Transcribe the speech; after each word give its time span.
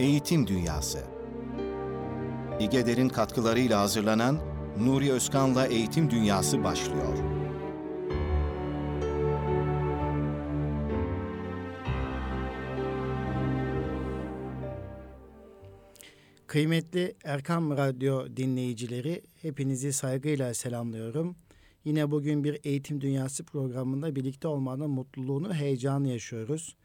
Eğitim 0.00 0.46
Dünyası 0.46 1.04
İGEDER'in 2.60 3.08
katkılarıyla 3.08 3.80
hazırlanan 3.80 4.40
Nuri 4.80 5.12
Özkan'la 5.12 5.66
Eğitim 5.66 6.10
Dünyası 6.10 6.64
başlıyor. 6.64 7.18
Kıymetli 16.46 17.16
Erkam 17.24 17.70
Radyo 17.70 18.36
dinleyicileri, 18.36 19.22
hepinizi 19.42 19.92
saygıyla 19.92 20.54
selamlıyorum. 20.54 21.36
Yine 21.84 22.10
bugün 22.10 22.44
bir 22.44 22.60
Eğitim 22.64 23.00
Dünyası 23.00 23.44
programında 23.44 24.16
birlikte 24.16 24.48
olmanın 24.48 24.90
mutluluğunu, 24.90 25.54
heyecanı 25.54 26.08
yaşıyoruz. 26.08 26.76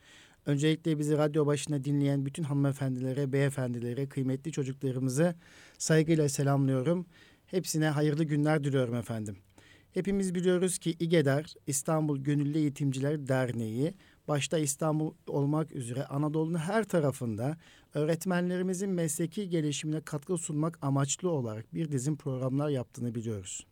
Öncelikle 0.45 0.99
bizi 0.99 1.17
radyo 1.17 1.45
başında 1.45 1.83
dinleyen 1.83 2.25
bütün 2.25 2.43
hanımefendilere, 2.43 3.33
beyefendilere, 3.33 4.09
kıymetli 4.09 4.51
çocuklarımızı 4.51 5.35
saygıyla 5.77 6.29
selamlıyorum. 6.29 7.05
Hepsine 7.45 7.89
hayırlı 7.89 8.23
günler 8.23 8.63
diliyorum 8.63 8.95
efendim. 8.95 9.37
Hepimiz 9.93 10.35
biliyoruz 10.35 10.77
ki 10.77 10.95
İGEDER, 10.99 11.53
İstanbul 11.67 12.17
Gönüllü 12.17 12.57
Eğitimciler 12.57 13.27
Derneği, 13.27 13.93
başta 14.27 14.57
İstanbul 14.57 15.13
olmak 15.27 15.75
üzere 15.75 16.05
Anadolu'nun 16.05 16.57
her 16.57 16.83
tarafında 16.83 17.57
öğretmenlerimizin 17.93 18.89
mesleki 18.89 19.49
gelişimine 19.49 20.01
katkı 20.01 20.37
sunmak 20.37 20.79
amaçlı 20.81 21.29
olarak 21.29 21.73
bir 21.73 21.91
dizim 21.91 22.17
programlar 22.17 22.69
yaptığını 22.69 23.15
biliyoruz. 23.15 23.65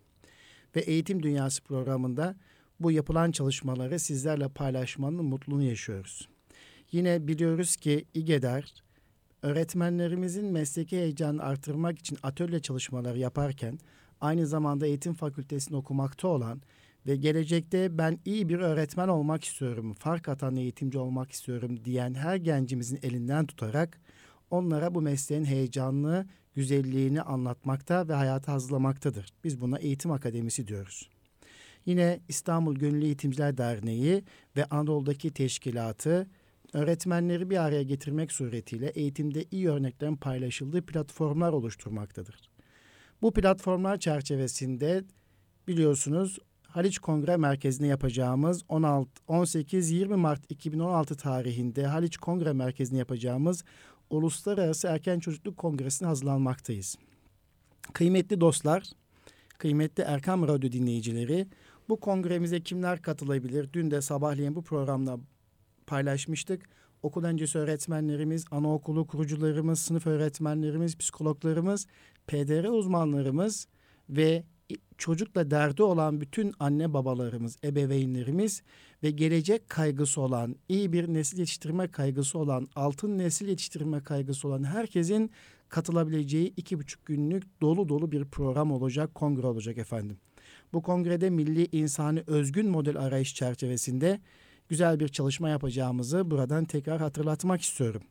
Ve 0.75 0.79
Eğitim 0.79 1.23
Dünyası 1.23 1.63
programında 1.63 2.35
bu 2.79 2.91
yapılan 2.91 3.31
çalışmaları 3.31 3.99
sizlerle 3.99 4.49
paylaşmanın 4.49 5.25
mutluluğunu 5.25 5.63
yaşıyoruz. 5.63 6.29
Yine 6.91 7.27
biliyoruz 7.27 7.75
ki 7.75 8.05
İGEDER 8.13 8.73
öğretmenlerimizin 9.41 10.45
mesleki 10.45 10.97
heyecanını 10.97 11.43
artırmak 11.43 11.99
için 11.99 12.17
atölye 12.23 12.59
çalışmaları 12.59 13.19
yaparken 13.19 13.79
aynı 14.21 14.47
zamanda 14.47 14.87
eğitim 14.87 15.13
fakültesinde 15.13 15.77
okumakta 15.77 16.27
olan 16.27 16.61
ve 17.07 17.15
gelecekte 17.15 17.97
ben 17.97 18.19
iyi 18.25 18.49
bir 18.49 18.59
öğretmen 18.59 19.07
olmak 19.07 19.43
istiyorum, 19.43 19.93
fark 19.93 20.29
atan 20.29 20.55
eğitimci 20.55 20.97
olmak 20.97 21.31
istiyorum 21.31 21.85
diyen 21.85 22.13
her 22.13 22.35
gencimizin 22.35 22.99
elinden 23.03 23.45
tutarak 23.45 23.99
onlara 24.51 24.95
bu 24.95 25.01
mesleğin 25.01 25.45
heyecanını, 25.45 26.27
güzelliğini 26.55 27.21
anlatmakta 27.21 28.07
ve 28.07 28.13
hayata 28.13 28.53
hazırlamaktadır. 28.53 29.33
Biz 29.43 29.61
buna 29.61 29.77
eğitim 29.77 30.11
akademisi 30.11 30.67
diyoruz. 30.67 31.09
Yine 31.85 32.19
İstanbul 32.27 32.75
Gönüllü 32.75 33.05
Eğitimciler 33.05 33.57
Derneği 33.57 34.23
ve 34.57 34.65
Anadolu'daki 34.65 35.31
teşkilatı 35.31 36.27
öğretmenleri 36.73 37.49
bir 37.49 37.57
araya 37.57 37.83
getirmek 37.83 38.31
suretiyle 38.31 38.87
eğitimde 38.87 39.45
iyi 39.51 39.69
örneklerin 39.69 40.15
paylaşıldığı 40.15 40.85
platformlar 40.85 41.53
oluşturmaktadır. 41.53 42.49
Bu 43.21 43.33
platformlar 43.33 43.97
çerçevesinde 43.97 45.03
biliyorsunuz 45.67 46.39
Haliç 46.63 46.99
Kongre 46.99 47.37
Merkezi'nde 47.37 47.87
yapacağımız 47.87 48.61
18-20 48.61 50.15
Mart 50.15 50.51
2016 50.51 51.17
tarihinde 51.17 51.85
Haliç 51.85 52.17
Kongre 52.17 52.53
Merkezi'nde 52.53 52.99
yapacağımız 52.99 53.63
Uluslararası 54.09 54.87
Erken 54.87 55.19
Çocukluk 55.19 55.57
Kongresi'ne 55.57 56.07
hazırlanmaktayız. 56.07 56.97
Kıymetli 57.93 58.41
dostlar, 58.41 58.83
kıymetli 59.57 60.03
Erkam 60.03 60.47
Radyo 60.47 60.71
dinleyicileri, 60.71 61.47
bu 61.89 61.99
kongremize 61.99 62.63
kimler 62.63 63.01
katılabilir? 63.01 63.73
Dün 63.73 63.91
de 63.91 64.01
sabahleyin 64.01 64.55
bu 64.55 64.63
programda 64.63 65.19
paylaşmıştık. 65.89 66.69
Okul 67.03 67.23
öncesi 67.23 67.57
öğretmenlerimiz, 67.57 68.45
anaokulu 68.51 69.07
kurucularımız, 69.07 69.79
sınıf 69.79 70.07
öğretmenlerimiz, 70.07 70.97
psikologlarımız, 70.97 71.87
PDR 72.27 72.63
uzmanlarımız 72.63 73.67
ve 74.09 74.43
çocukla 74.97 75.51
derdi 75.51 75.83
olan 75.83 76.21
bütün 76.21 76.53
anne 76.59 76.93
babalarımız, 76.93 77.57
ebeveynlerimiz 77.63 78.63
ve 79.03 79.11
gelecek 79.11 79.69
kaygısı 79.69 80.21
olan, 80.21 80.55
iyi 80.69 80.93
bir 80.93 81.13
nesil 81.13 81.39
yetiştirme 81.39 81.87
kaygısı 81.87 82.39
olan, 82.39 82.67
altın 82.75 83.17
nesil 83.17 83.47
yetiştirme 83.47 84.03
kaygısı 84.03 84.47
olan 84.47 84.63
herkesin 84.63 85.31
katılabileceği 85.69 86.53
iki 86.57 86.79
buçuk 86.79 87.05
günlük 87.05 87.61
dolu 87.61 87.89
dolu 87.89 88.11
bir 88.11 88.25
program 88.25 88.71
olacak, 88.71 89.15
kongre 89.15 89.47
olacak 89.47 89.77
efendim. 89.77 90.17
Bu 90.73 90.81
kongrede 90.81 91.29
milli 91.29 91.67
insani 91.71 92.23
özgün 92.27 92.69
model 92.69 92.97
arayış 92.97 93.35
çerçevesinde 93.35 94.19
güzel 94.69 94.99
bir 94.99 95.07
çalışma 95.07 95.49
yapacağımızı 95.49 96.31
buradan 96.31 96.65
tekrar 96.65 97.01
hatırlatmak 97.01 97.61
istiyorum. 97.61 98.01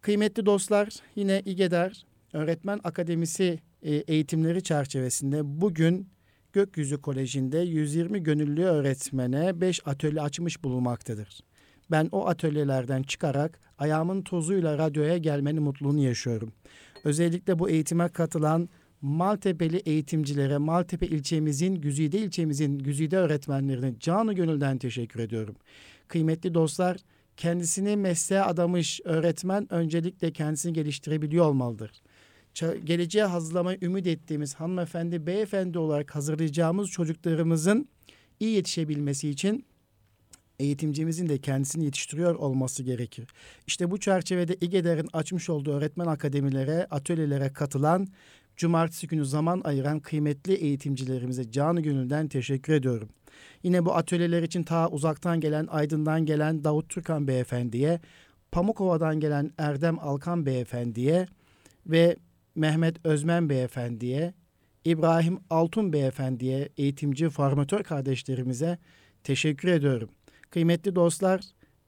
Kıymetli 0.00 0.46
dostlar, 0.46 0.88
yine 1.16 1.42
İGEDER 1.44 2.04
Öğretmen 2.32 2.80
Akademisi 2.84 3.58
e, 3.82 3.94
eğitimleri 3.94 4.62
çerçevesinde 4.62 5.60
bugün 5.60 6.08
Gökyüzü 6.52 7.02
Koleji'nde 7.02 7.58
120 7.58 8.22
gönüllü 8.22 8.64
öğretmene 8.64 9.60
5 9.60 9.86
atölye 9.86 10.20
açmış 10.20 10.64
bulunmaktadır. 10.64 11.40
Ben 11.90 12.08
o 12.12 12.26
atölyelerden 12.26 13.02
çıkarak 13.02 13.60
ayağımın 13.78 14.22
tozuyla 14.22 14.78
radyoya 14.78 15.18
gelmenin 15.18 15.62
mutluluğunu 15.62 16.00
yaşıyorum. 16.00 16.52
Özellikle 17.04 17.58
bu 17.58 17.70
eğitime 17.70 18.08
katılan 18.08 18.68
Maltepe'li 19.04 19.76
eğitimcilere, 19.76 20.58
Maltepe 20.58 21.06
ilçemizin, 21.06 21.74
Güzide 21.74 22.18
ilçemizin 22.18 22.78
Güzide 22.78 23.16
öğretmenlerine 23.16 23.94
canı 24.00 24.32
gönülden 24.32 24.78
teşekkür 24.78 25.20
ediyorum. 25.20 25.56
Kıymetli 26.08 26.54
dostlar, 26.54 26.96
kendisini 27.36 27.96
mesleğe 27.96 28.42
adamış 28.42 29.00
öğretmen 29.04 29.72
öncelikle 29.72 30.32
kendisini 30.32 30.72
geliştirebiliyor 30.72 31.46
olmalıdır 31.46 31.90
geleceğe 32.84 33.24
hazırlamayı 33.24 33.78
ümit 33.82 34.06
ettiğimiz 34.06 34.54
hanımefendi, 34.54 35.26
beyefendi 35.26 35.78
olarak 35.78 36.14
hazırlayacağımız 36.14 36.90
çocuklarımızın 36.90 37.88
iyi 38.40 38.54
yetişebilmesi 38.54 39.30
için 39.30 39.66
eğitimcimizin 40.58 41.28
de 41.28 41.38
kendisini 41.38 41.84
yetiştiriyor 41.84 42.34
olması 42.34 42.82
gerekir. 42.82 43.28
İşte 43.66 43.90
bu 43.90 44.00
çerçevede 44.00 44.56
İGEDER'in 44.60 45.08
açmış 45.12 45.50
olduğu 45.50 45.72
öğretmen 45.72 46.06
akademilere, 46.06 46.86
atölyelere 46.90 47.52
katılan, 47.52 48.08
cumartesi 48.56 49.06
günü 49.06 49.24
zaman 49.24 49.60
ayıran 49.64 50.00
kıymetli 50.00 50.54
eğitimcilerimize 50.54 51.50
canı 51.50 51.80
gönülden 51.80 52.28
teşekkür 52.28 52.72
ediyorum. 52.72 53.08
Yine 53.62 53.84
bu 53.84 53.94
atölyeler 53.94 54.42
için 54.42 54.62
ta 54.62 54.88
uzaktan 54.88 55.40
gelen, 55.40 55.66
Aydın'dan 55.66 56.26
gelen 56.26 56.64
Davut 56.64 56.88
Türkan 56.88 57.28
Beyefendi'ye, 57.28 58.00
Pamukova'dan 58.52 59.20
gelen 59.20 59.50
Erdem 59.58 59.98
Alkan 59.98 60.46
Beyefendi'ye 60.46 61.26
ve 61.86 62.16
Mehmet 62.54 63.06
Özmen 63.06 63.48
Beyefendi'ye, 63.48 64.34
İbrahim 64.84 65.38
Altun 65.50 65.92
Beyefendi'ye, 65.92 66.68
eğitimci 66.76 67.28
formatör 67.30 67.82
kardeşlerimize 67.82 68.78
teşekkür 69.24 69.68
ediyorum. 69.68 70.08
Kıymetli 70.50 70.94
dostlar, 70.94 71.40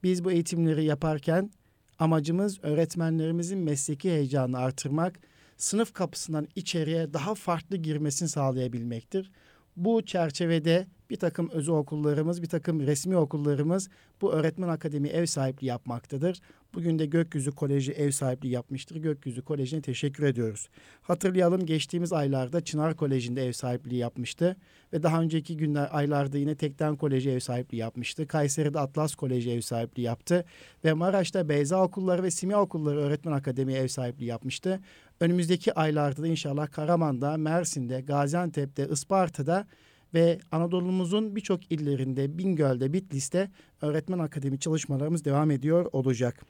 biz 0.02 0.24
bu 0.24 0.32
eğitimleri 0.32 0.84
yaparken 0.84 1.50
amacımız 1.98 2.58
öğretmenlerimizin 2.62 3.58
mesleki 3.58 4.10
heyecanını 4.10 4.58
artırmak, 4.58 5.20
sınıf 5.56 5.92
kapısından 5.92 6.48
içeriye 6.54 7.12
daha 7.12 7.34
farklı 7.34 7.76
girmesini 7.76 8.28
sağlayabilmektir. 8.28 9.30
Bu 9.76 10.02
çerçevede 10.02 10.86
bir 11.10 11.16
takım 11.16 11.50
özel 11.50 11.74
okullarımız, 11.74 12.42
bir 12.42 12.48
takım 12.48 12.80
resmi 12.80 13.16
okullarımız 13.16 13.88
bu 14.20 14.32
öğretmen 14.32 14.68
akademi 14.68 15.08
ev 15.08 15.26
sahipliği 15.26 15.66
yapmaktadır. 15.66 16.40
Bugün 16.74 16.98
de 16.98 17.06
Gökyüzü 17.06 17.50
Koleji 17.50 17.92
ev 17.92 18.10
sahipliği 18.10 18.50
yapmıştır. 18.50 18.96
Gökyüzü 18.96 19.42
Koleji'ne 19.42 19.80
teşekkür 19.80 20.24
ediyoruz. 20.24 20.68
Hatırlayalım 21.02 21.66
geçtiğimiz 21.66 22.12
aylarda 22.12 22.60
Çınar 22.60 22.96
Koleji'nde 22.96 23.46
ev 23.46 23.52
sahipliği 23.52 23.96
yapmıştı. 23.96 24.56
Ve 24.92 25.02
daha 25.02 25.22
önceki 25.22 25.56
günler 25.56 25.88
aylarda 25.92 26.38
yine 26.38 26.54
Tekten 26.54 26.96
Koleji 26.96 27.30
ev 27.30 27.40
sahipliği 27.40 27.76
yapmıştı. 27.76 28.26
Kayseri'de 28.26 28.80
Atlas 28.80 29.14
Koleji 29.14 29.50
ev 29.50 29.60
sahipliği 29.60 30.02
yaptı. 30.02 30.44
Ve 30.84 30.92
Maraş'ta 30.92 31.48
Beyza 31.48 31.82
Okulları 31.82 32.22
ve 32.22 32.30
Simya 32.30 32.60
Okulları 32.60 32.98
Öğretmen 32.98 33.32
Akademi 33.32 33.72
ev 33.72 33.88
sahipliği 33.88 34.26
yapmıştı. 34.26 34.80
Önümüzdeki 35.20 35.74
aylarda 35.74 36.22
da 36.22 36.26
inşallah 36.26 36.72
Karaman'da, 36.72 37.36
Mersin'de, 37.36 38.00
Gaziantep'te, 38.00 38.88
Isparta'da 38.88 39.66
ve 40.14 40.38
Anadolu'muzun 40.52 41.36
birçok 41.36 41.72
illerinde, 41.72 42.38
Bingöl'de, 42.38 42.92
Bitlis'te 42.92 43.50
öğretmen 43.82 44.18
akademi 44.18 44.58
çalışmalarımız 44.58 45.24
devam 45.24 45.50
ediyor 45.50 45.86
olacak. 45.92 46.44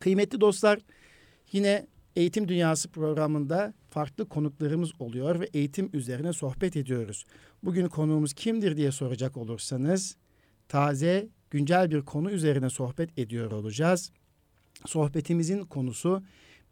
Kıymetli 0.00 0.40
dostlar, 0.40 0.78
yine 1.52 1.86
Eğitim 2.16 2.48
Dünyası 2.48 2.88
programında 2.88 3.74
farklı 3.90 4.28
konuklarımız 4.28 4.92
oluyor 4.98 5.40
ve 5.40 5.48
eğitim 5.54 5.90
üzerine 5.92 6.32
sohbet 6.32 6.76
ediyoruz. 6.76 7.24
Bugün 7.62 7.88
konuğumuz 7.88 8.32
kimdir 8.32 8.76
diye 8.76 8.92
soracak 8.92 9.36
olursanız 9.36 10.16
taze, 10.68 11.28
güncel 11.50 11.90
bir 11.90 12.02
konu 12.02 12.30
üzerine 12.30 12.70
sohbet 12.70 13.18
ediyor 13.18 13.52
olacağız. 13.52 14.12
Sohbetimizin 14.86 15.64
konusu 15.64 16.22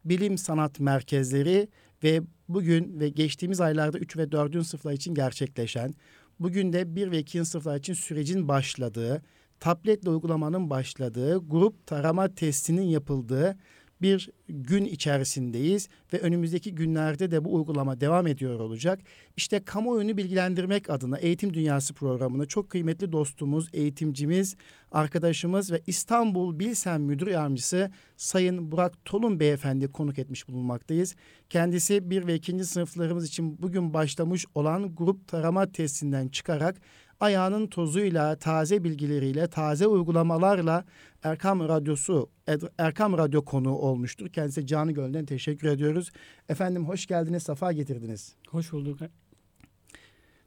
bilim 0.04 0.38
sanat 0.38 0.81
merkezleri 0.81 1.69
ve 2.04 2.22
bugün 2.49 3.00
ve 3.00 3.08
geçtiğimiz 3.08 3.60
aylarda 3.60 3.99
3 3.99 4.16
ve 4.16 4.32
4. 4.32 4.66
sınıflar 4.66 4.93
için 4.93 5.14
gerçekleşen, 5.14 5.94
bugün 6.40 6.72
de 6.72 6.96
1 6.96 7.10
ve 7.10 7.19
2. 7.19 7.44
sınıflar 7.44 7.76
için 7.76 7.94
sürecin 7.94 8.49
başladığı, 8.49 9.22
tabletle 9.60 10.10
uygulamanın 10.10 10.70
başladığı, 10.70 11.49
grup 11.49 11.87
tarama 11.87 12.34
testinin 12.34 12.82
yapıldığı 12.82 13.56
bir 14.02 14.31
gün 14.49 14.84
içerisindeyiz 14.84 15.88
ve 16.12 16.19
önümüzdeki 16.19 16.75
günlerde 16.75 17.31
de 17.31 17.44
bu 17.44 17.54
uygulama 17.54 18.00
devam 18.00 18.26
ediyor 18.26 18.60
olacak. 18.60 19.00
İşte 19.37 19.64
kamuoyunu 19.64 20.16
bilgilendirmek 20.16 20.90
adına 20.90 21.19
Eğitim 21.19 21.54
Dünyası 21.54 21.94
programına 21.94 22.46
çok 22.46 22.70
kıymetli 22.70 23.12
dostumuz, 23.12 23.69
eğitimcimiz, 23.72 24.56
arkadaşımız 24.93 25.72
ve 25.72 25.82
İstanbul 25.87 26.58
Bilsen 26.58 27.00
Müdür 27.00 27.26
Yardımcısı 27.26 27.90
Sayın 28.16 28.72
Burak 28.72 29.04
Tolun 29.04 29.40
Beyefendi 29.40 29.88
konuk 29.93 30.19
etmiş 30.19 30.49
bulunmaktayız. 30.49 31.14
Kendisi 31.50 32.10
bir 32.10 32.26
ve 32.26 32.34
ikinci 32.34 32.64
sınıflarımız 32.64 33.26
için 33.28 33.62
bugün 33.62 33.94
başlamış 33.94 34.46
olan 34.54 34.94
grup 34.94 35.28
tarama 35.28 35.72
testinden 35.72 36.28
çıkarak 36.28 36.81
ayağının 37.22 37.66
tozuyla, 37.66 38.36
taze 38.36 38.84
bilgileriyle, 38.84 39.46
taze 39.46 39.86
uygulamalarla 39.86 40.84
Erkam 41.22 41.60
Radyosu, 41.60 42.30
Erkam 42.78 43.19
Radyo 43.19 43.44
konuğu 43.44 43.78
olmuştur. 43.78 44.28
Kendisine 44.28 44.66
canı 44.66 44.92
gölden 44.92 45.24
teşekkür 45.24 45.69
ediyoruz. 45.69 46.10
Efendim 46.48 46.88
hoş 46.88 47.06
geldiniz, 47.06 47.42
safa 47.42 47.72
getirdiniz. 47.72 48.34
Hoş 48.48 48.72
bulduk. 48.72 48.98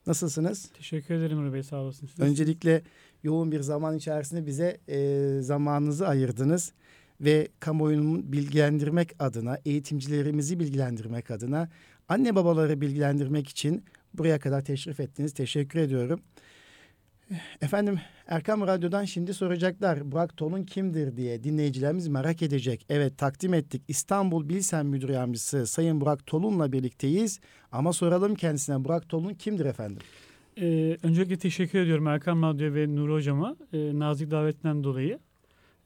Nasılsınız? 0.08 0.70
Teşekkür 0.78 1.14
ederim 1.14 1.38
Nuri 1.38 1.54
Bey, 1.54 1.64
sağ 1.64 1.78
olasın. 1.78 2.08
Siz 2.08 2.20
Öncelikle 2.20 2.84
yoğun 3.24 3.52
bir 3.52 3.60
zaman 3.60 3.98
içerisinde 3.98 4.46
bize 4.46 4.78
e, 4.88 5.42
zamanınızı 5.42 6.08
ayırdınız 6.08 6.74
ve 7.22 7.48
kamuoyunu 7.60 8.32
bilgilendirmek 8.32 9.16
adına, 9.20 9.60
eğitimcilerimizi 9.66 10.60
bilgilendirmek 10.60 11.32
adına, 11.32 11.70
anne 12.10 12.36
babaları 12.36 12.82
bilgilendirmek 12.82 13.48
için 13.48 13.84
buraya 14.14 14.40
kadar 14.40 14.62
teşrif 14.62 15.00
ettiniz. 15.00 15.34
Teşekkür 15.34 15.80
ediyorum. 15.80 16.20
Efendim 17.62 18.00
Erkam 18.28 18.62
Radyo'dan 18.62 19.06
şimdi 19.06 19.34
soracaklar 19.34 20.12
Burak 20.12 20.38
Tolun 20.38 20.64
kimdir 20.64 21.18
diye 21.18 21.44
dinleyicilerimiz 21.44 22.08
merak 22.08 22.42
edecek. 22.42 22.86
Evet 22.90 23.18
takdim 23.18 23.54
ettik 23.54 23.82
İstanbul 23.88 24.50
Bilsen 24.50 24.86
Müdür 24.86 25.10
Yardımcısı 25.10 25.68
Sayın 25.68 26.02
Burak 26.02 26.26
Tolun'la 26.26 26.72
birlikteyiz. 26.72 27.40
Ama 27.72 27.94
soralım 27.94 28.36
kendisine 28.36 28.84
Burak 28.84 29.10
Tolun 29.10 29.34
kimdir 29.34 29.66
efendim? 29.66 30.02
Ee, 30.62 30.98
öncelikle 31.04 31.38
teşekkür 31.38 31.80
ediyorum 31.80 32.08
Erkam 32.08 32.42
Radyo 32.42 32.74
ve 32.74 32.96
Nuri 32.96 33.12
Hocam'a 33.12 33.56
e, 33.74 34.00
nazik 34.00 34.32
davetinden 34.32 34.84
dolayı. 34.84 35.20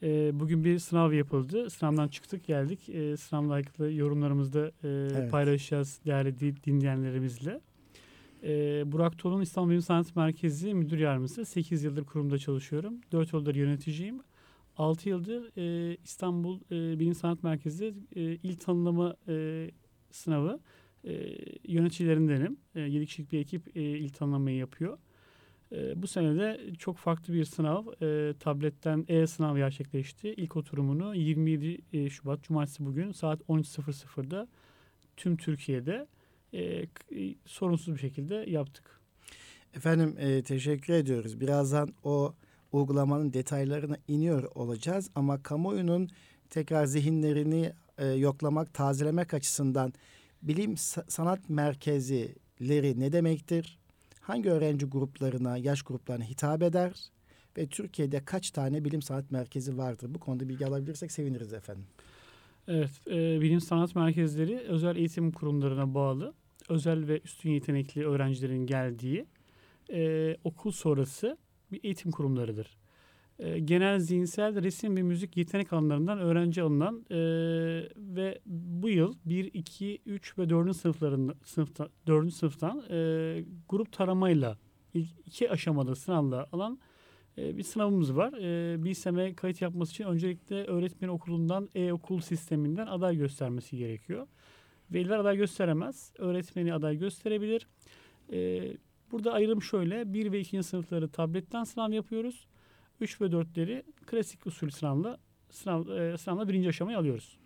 E, 0.04 0.40
bugün 0.40 0.64
bir 0.64 0.80
sınav 0.80 1.14
yapıldı. 1.14 1.70
Sınavdan 1.70 2.08
çıktık 2.08 2.46
geldik. 2.46 2.90
E, 2.90 3.18
sınavla 3.18 3.54
alakalı 3.54 3.92
yorumlarımızı 3.92 4.54
da 4.54 4.68
e, 4.68 4.72
evet. 4.84 5.32
paylaşacağız 5.32 6.00
değerli 6.06 6.64
dinleyenlerimizle. 6.66 7.60
E, 8.44 8.84
Burak 8.92 9.18
Tolun 9.18 9.42
İstanbul 9.42 9.70
Bilim 9.70 9.82
Sanat 9.82 10.16
Merkezi 10.16 10.74
Müdür 10.74 10.98
Yardımcısı. 10.98 11.46
8 11.46 11.84
yıldır 11.84 12.06
kurumda 12.06 12.38
çalışıyorum. 12.38 12.94
4 13.12 13.34
yıldır 13.34 13.56
yöneticiyim. 13.56 14.20
6 14.78 15.10
yıldır 15.10 15.52
e, 15.58 15.98
İstanbul 16.04 16.60
e, 16.72 17.00
Bilim 17.00 17.16
Sanat 17.16 17.44
Merkezi 17.44 17.94
e, 18.16 18.22
il 18.22 18.58
tanımlama 18.58 19.16
e, 19.28 19.68
sınavı 20.12 20.60
e, 21.04 21.38
yöneticilerindenim. 21.68 22.58
E, 22.76 22.80
7 22.80 23.06
kişilik 23.06 23.32
bir 23.32 23.40
ekip 23.40 23.78
e, 23.78 23.82
il 23.82 24.10
tanımlamayı 24.10 24.58
yapıyor. 24.58 24.98
E, 25.72 26.02
bu 26.02 26.08
sene 26.08 26.36
de 26.36 26.60
çok 26.78 26.98
farklı 26.98 27.34
bir 27.34 27.46
sınav. 27.46 27.86
E, 28.02 28.34
tabletten 28.40 29.06
e-sınav 29.08 29.58
gerçekleşti. 29.58 30.34
İlk 30.38 30.56
oturumunu 30.56 31.16
27 31.16 31.78
e, 31.94 32.10
Şubat 32.10 32.44
Cumartesi 32.44 32.86
bugün 32.86 33.12
saat 33.12 33.42
13.00'da 33.42 34.48
tüm 35.18 35.38
Türkiye'de 35.38 36.08
e, 36.54 36.86
sorunsuz 37.46 37.94
bir 37.94 38.00
şekilde 38.00 38.36
yaptık. 38.36 39.00
Efendim 39.74 40.16
e, 40.20 40.44
teşekkür 40.44 40.94
ediyoruz. 40.94 41.42
Birazdan 41.42 41.94
o 42.04 42.34
uygulamanın 42.72 43.34
detaylarına 43.34 43.98
iniyor 44.08 44.44
olacağız 44.56 45.10
ama 45.16 45.44
kamuoyunun 45.44 46.10
tekrar 46.50 46.86
zihinlerini 46.86 47.74
e, 47.98 48.08
yoklamak, 48.08 48.74
tazelemek 48.74 49.34
açısından 49.34 49.94
bilim 50.42 50.78
sanat 51.08 51.50
merkezleri 51.50 53.00
ne 53.00 53.12
demektir? 53.12 53.80
Hangi 54.22 54.50
öğrenci 54.50 54.86
gruplarına, 54.86 55.58
yaş 55.58 55.82
gruplarına 55.82 56.24
hitap 56.24 56.64
eder? 56.64 56.92
Ve 57.58 57.68
Türkiye'de 57.68 58.26
kaç 58.26 58.52
tane 58.52 58.86
bilim 58.86 59.02
sanat 59.02 59.32
merkezi 59.32 59.78
vardır? 59.78 60.14
Bu 60.14 60.20
konuda 60.20 60.50
bilgi 60.50 60.66
alabilirsek 60.66 61.12
seviniriz 61.12 61.54
efendim. 61.54 61.86
Evet, 62.68 62.92
e, 63.08 63.42
bilim 63.42 63.62
sanat 63.62 63.96
merkezleri 63.96 64.60
özel 64.60 64.96
eğitim 64.96 65.32
kurumlarına 65.32 65.94
bağlı, 65.94 66.34
özel 66.70 67.08
ve 67.08 67.22
üstün 67.26 67.52
yetenekli 67.52 68.06
öğrencilerin 68.06 68.66
geldiği 68.66 69.26
e, 69.94 70.36
okul 70.44 70.72
sonrası 70.72 71.38
bir 71.72 71.80
eğitim 71.84 72.12
kurumlarıdır. 72.12 72.78
E, 73.40 73.60
genel 73.60 74.00
zihinsel 74.00 74.64
resim 74.64 74.98
ve 74.98 75.02
müzik 75.02 75.38
yetenek 75.38 75.74
alanlarından 75.74 76.20
öğrenci 76.20 76.62
alınan 76.62 77.06
e, 77.10 77.18
ve 77.96 78.40
bu 78.46 78.90
yıl 78.90 79.14
1, 79.26 79.50
2, 79.54 80.02
3 80.06 80.38
ve 80.38 80.50
4. 80.50 80.76
sınıflarında 80.76 81.34
sınıfta 81.44 81.90
4. 82.08 82.34
sınıftan 82.34 82.84
e, 82.90 83.44
grup 83.70 83.92
taramayla 83.92 84.58
ilk 84.94 85.10
iki 85.26 85.52
aşamalı 85.52 85.96
sınavla 85.96 86.48
alan 86.52 86.80
e, 87.38 87.58
bir 87.58 87.64
sınavımız 87.64 88.16
var. 88.16 88.34
E, 88.34 88.84
BİSEM'e 88.84 89.36
kayıt 89.36 89.62
yapması 89.62 89.92
için 89.92 90.04
öncelikle 90.04 90.64
öğretmen 90.64 91.08
okulundan 91.08 91.70
e-okul 91.76 92.20
sisteminden 92.20 92.88
aday 92.88 93.18
göstermesi 93.18 93.78
gerekiyor. 93.78 94.28
Veliler 94.94 95.20
aday 95.20 95.38
gösteremez. 95.38 96.14
Öğretmeni 96.18 96.74
aday 96.74 96.98
gösterebilir. 96.98 97.68
E, 98.34 98.62
burada 99.12 99.34
ayrım 99.34 99.62
şöyle. 99.62 100.14
1 100.14 100.32
ve 100.32 100.40
2. 100.40 100.64
sınıfları 100.64 101.10
tabletten 101.10 101.64
sınav 101.64 101.92
yapıyoruz. 101.92 102.48
3 103.02 103.22
ve 103.22 103.26
4'leri 103.26 103.84
klasik 104.06 104.48
usul 104.48 104.70
sınavla 104.70 105.18
sınav, 105.50 105.88
e, 105.88 106.18
sınavla 106.18 106.48
birinci 106.48 106.70
aşamayı 106.70 106.98
alıyoruz. 106.98 107.38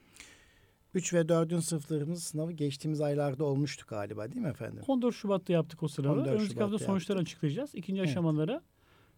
3 0.93 1.13
ve 1.13 1.29
4. 1.29 1.61
sınıflarımız 1.61 2.23
sınavı 2.23 2.51
geçtiğimiz 2.51 3.01
aylarda 3.01 3.43
olmuştu 3.43 3.85
galiba 3.89 4.31
değil 4.31 4.41
mi 4.41 4.49
efendim? 4.49 4.83
14 4.87 5.15
Şubat'ta 5.15 5.53
yaptık 5.53 5.83
o 5.83 5.87
sınavı. 5.87 6.21
Önümüzdeki 6.21 6.59
hafta 6.59 6.79
sonuçları 6.79 7.19
açıklayacağız. 7.19 7.75
İkinci 7.75 8.01
evet. 8.01 8.09
aşamalara 8.09 8.61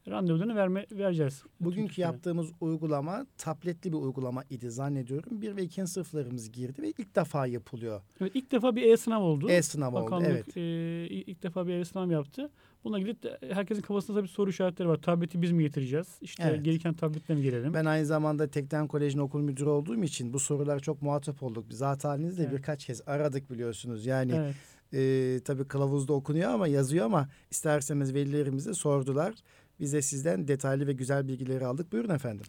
randevularını 0.10 0.56
verme, 0.56 0.86
vereceğiz. 0.92 1.44
Bugünkü 1.60 2.02
yaptığımız 2.02 2.52
uygulama 2.62 3.26
tabletli 3.38 3.92
bir 3.92 3.98
uygulama 3.98 4.44
idi 4.50 4.72
zannediyorum. 4.72 5.42
Bir 5.42 5.56
ve 5.56 5.64
ikinci 5.64 5.92
sınıflarımız 5.92 6.52
girdi 6.52 6.82
ve 6.82 6.90
ilk 6.90 7.16
defa 7.16 7.48
yapılıyor. 7.48 8.02
Evet 8.22 8.32
ilk 8.36 8.52
defa 8.52 8.76
bir 8.76 8.92
e-sınav 8.94 9.22
oldu. 9.22 9.50
E-sınav 9.50 9.94
oldu 9.94 10.24
evet. 10.26 10.58
E, 10.58 10.62
ilk 11.08 11.44
defa 11.44 11.68
bir 11.68 11.74
e-sınav 11.74 12.12
yaptı. 12.12 12.52
Buna 12.84 13.00
ilgili 13.00 13.16
herkesin 13.50 13.82
kafasında 13.82 14.18
tabii 14.18 14.28
soru 14.28 14.50
işaretleri 14.50 14.90
var. 14.90 14.98
Tableti 14.98 15.42
biz 15.42 15.52
mi 15.52 15.64
getireceğiz? 15.64 16.08
İşte 16.22 16.44
evet. 16.48 16.66
gelirken 16.66 16.94
tabletle 16.94 17.36
mi 17.36 17.42
gelelim? 17.42 17.74
Ben 17.74 17.86
aynı 17.86 18.06
zamanda 18.06 18.48
Tekten 18.48 18.88
Koleji'nin 18.88 19.22
okul 19.22 19.42
müdürü 19.42 19.70
olduğum 19.70 20.04
için 20.04 20.34
bu 20.34 20.40
sorular 20.40 20.80
çok 20.80 21.02
muhatap 21.02 21.44
olduk. 21.44 21.66
Biz 21.70 21.82
halinizde 21.82 22.44
evet. 22.44 22.54
birkaç 22.54 22.86
kez 22.86 23.02
aradık 23.08 23.52
biliyorsunuz. 23.52 24.06
Yani 24.06 24.32
evet. 24.36 24.56
e, 24.94 25.40
tabii 25.44 25.66
kılavuzda 25.66 26.14
okunuyor 26.14 26.50
ama 26.50 26.68
yazıyor 26.68 27.06
ama 27.06 27.30
isterseniz 27.52 28.14
velilerimize 28.14 28.74
sordular. 28.74 29.34
Biz 29.80 29.94
de 29.94 30.02
sizden 30.02 30.48
detaylı 30.48 30.88
ve 30.88 30.94
güzel 30.94 31.28
bilgileri 31.28 31.66
aldık. 31.66 31.92
Buyurun 31.92 32.10
efendim. 32.10 32.46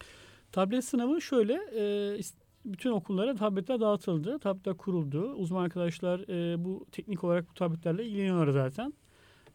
Tablet 0.53 0.85
sınavı 0.85 1.21
şöyle, 1.21 1.55
e, 1.55 2.19
bütün 2.65 2.91
okullara 2.91 3.35
tabletler 3.35 3.81
dağıtıldı. 3.81 4.39
Tabletler 4.39 4.77
kuruldu. 4.77 5.33
Uzman 5.33 5.65
arkadaşlar 5.65 6.21
e, 6.29 6.65
bu 6.65 6.87
teknik 6.93 7.25
olarak 7.25 7.51
bu 7.51 7.55
tabletlerle 7.55 8.05
ilgileniyorlar 8.05 8.53
zaten. 8.53 8.93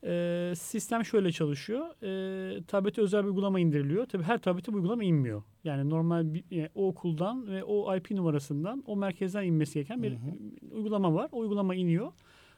E, 0.03 0.53
sistem 0.55 1.05
şöyle 1.05 1.31
çalışıyor. 1.31 1.85
E, 2.03 2.63
tablete 2.63 3.01
özel 3.01 3.23
bir 3.23 3.27
uygulama 3.27 3.59
indiriliyor. 3.59 4.05
Tabii 4.05 4.23
her 4.23 4.37
tablete 4.37 4.73
bu 4.73 4.75
uygulama 4.75 5.03
inmiyor. 5.03 5.43
Yani 5.63 5.89
normal 5.89 6.33
bir, 6.33 6.43
yani 6.51 6.69
o 6.75 6.87
okuldan 6.87 7.47
ve 7.47 7.63
o 7.63 7.95
IP 7.95 8.11
numarasından 8.11 8.83
o 8.87 8.95
merkezden 8.95 9.43
inmesi 9.43 9.73
gereken 9.73 10.03
bir 10.03 10.11
hı 10.11 10.15
hı. 10.15 10.75
uygulama 10.75 11.13
var. 11.13 11.29
O 11.31 11.39
uygulama 11.39 11.75
iniyor. 11.75 12.11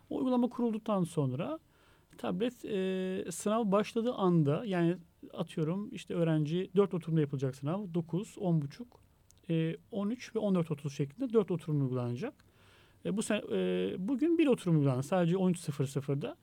O 0.10 0.18
uygulama 0.18 0.50
kurulduktan 0.50 1.04
sonra 1.04 1.60
tablet 2.18 2.66
e, 2.66 3.32
sınav 3.32 3.72
başladığı 3.72 4.14
anda 4.14 4.66
yani 4.66 4.98
atıyorum 5.34 5.90
işte 5.92 6.14
öğrenci 6.14 6.70
4 6.76 6.94
oturumda 6.94 7.22
yapılacak 7.22 7.56
sınav 7.56 7.94
9, 7.94 8.38
10.30, 8.38 8.86
e, 9.50 9.78
13 9.92 10.36
ve 10.36 10.40
14.30 10.40 10.90
şeklinde 10.90 11.34
4 11.34 11.52
oturum 11.52 11.82
uygulanacak. 11.82 12.34
E, 13.06 13.18
bu 13.18 13.24
sene, 13.24 13.42
e, 13.52 13.96
bugün 14.00 14.38
bir 14.38 14.48
oturum 14.48 14.76
uygulandı 14.78 15.04
sadece 15.04 15.36
13.00'da. 15.36 16.36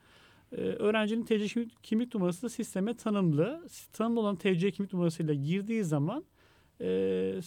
E, 0.53 0.57
öğrencinin 0.57 1.25
TC 1.25 1.67
kimlik 1.83 2.15
numarası 2.15 2.51
sisteme 2.51 2.95
tanımlı. 2.95 3.67
Tanımlı 3.93 4.21
olan 4.21 4.37
TC 4.37 4.71
kimlik 4.71 4.93
numarasıyla 4.93 5.35
girdiği 5.35 5.85
zaman 5.85 6.25
e, 6.81 7.41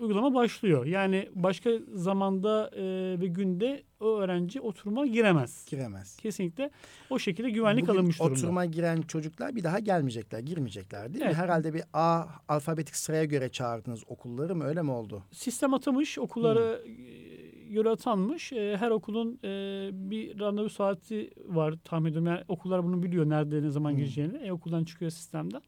uygulama 0.00 0.34
başlıyor. 0.34 0.86
Yani 0.86 1.28
başka 1.34 1.70
zamanda 1.94 2.70
e, 2.76 2.82
ve 3.20 3.26
günde 3.26 3.82
o 4.00 4.18
öğrenci 4.18 4.60
oturuma 4.60 5.06
giremez. 5.06 5.66
Giremez. 5.70 6.16
Kesinlikle 6.16 6.70
o 7.10 7.18
şekilde 7.18 7.50
güvenlik 7.50 7.82
Bugün 7.82 7.94
alınmış 7.94 8.20
durumda. 8.20 8.34
oturuma 8.34 8.64
giren 8.64 9.02
çocuklar 9.02 9.56
bir 9.56 9.64
daha 9.64 9.78
gelmeyecekler, 9.78 10.40
girmeyecekler 10.40 11.12
değil 11.12 11.24
evet. 11.24 11.36
mi? 11.36 11.42
Herhalde 11.42 11.74
bir 11.74 11.82
A 11.92 12.24
alfabetik 12.48 12.96
sıraya 12.96 13.24
göre 13.24 13.48
çağırdınız 13.48 14.02
okulları 14.06 14.56
mı 14.56 14.64
öyle 14.64 14.82
mi 14.82 14.90
oldu? 14.90 15.22
Sistem 15.32 15.74
atamış, 15.74 16.18
okullara 16.18 16.78
hmm. 16.84 17.74
göre 17.74 17.88
atanmış. 17.88 18.52
E, 18.52 18.76
her 18.76 18.90
okulun 18.90 19.38
e, 19.44 19.48
bir 19.92 20.40
randevu 20.40 20.70
saati 20.70 21.30
var 21.46 21.74
tahmin 21.84 22.10
ediyorum. 22.10 22.26
Yani 22.26 22.44
okullar 22.48 22.84
bunu 22.84 23.02
biliyor 23.02 23.28
nerede 23.28 23.62
ne 23.62 23.70
zaman 23.70 23.90
hmm. 23.90 23.98
gireceğini. 23.98 24.36
E, 24.36 24.52
okuldan 24.52 24.84
çıkıyor 24.84 25.10
sistemden. 25.10 25.62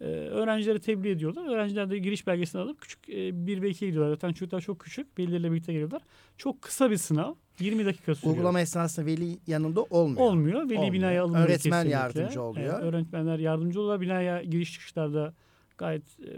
E, 0.00 0.04
öğrencilere 0.04 0.78
tebliğ 0.78 1.10
ediyorlar. 1.10 1.54
Öğrenciler 1.54 1.90
de 1.90 1.98
giriş 1.98 2.26
belgesini 2.26 2.60
alıp 2.62 2.80
küçük 2.80 3.08
e, 3.08 3.46
1 3.46 3.62
ve 3.62 3.70
2'ye 3.70 3.90
gidiyorlar. 3.90 4.12
Zaten 4.14 4.32
çocuklar 4.32 4.60
çok 4.60 4.78
küçük. 4.80 5.18
Velileriyle 5.18 5.52
birlikte 5.52 5.72
geliyorlar. 5.72 6.02
Çok 6.36 6.62
kısa 6.62 6.90
bir 6.90 6.96
sınav. 6.96 7.34
20 7.60 7.84
dakika 7.86 8.14
sürüyor. 8.14 8.34
Uygulama 8.36 8.60
esnasında 8.60 9.06
veli 9.06 9.38
yanında 9.46 9.82
olmuyor. 9.82 10.20
Olmuyor. 10.20 10.64
Veli 10.64 10.76
Olmuyor. 10.78 10.92
binaya 10.92 11.22
alınmıyor 11.22 11.44
Öğretmen 11.48 11.70
kesinlikle. 11.82 11.90
yardımcı 11.90 12.42
oluyor. 12.42 12.74
Evet, 12.74 12.94
öğretmenler 12.94 13.38
yardımcı 13.38 13.80
oluyorlar. 13.80 14.00
Binaya 14.00 14.42
giriş 14.42 14.72
çıkışlarda 14.72 15.34
gayet 15.78 16.02
e, 16.20 16.28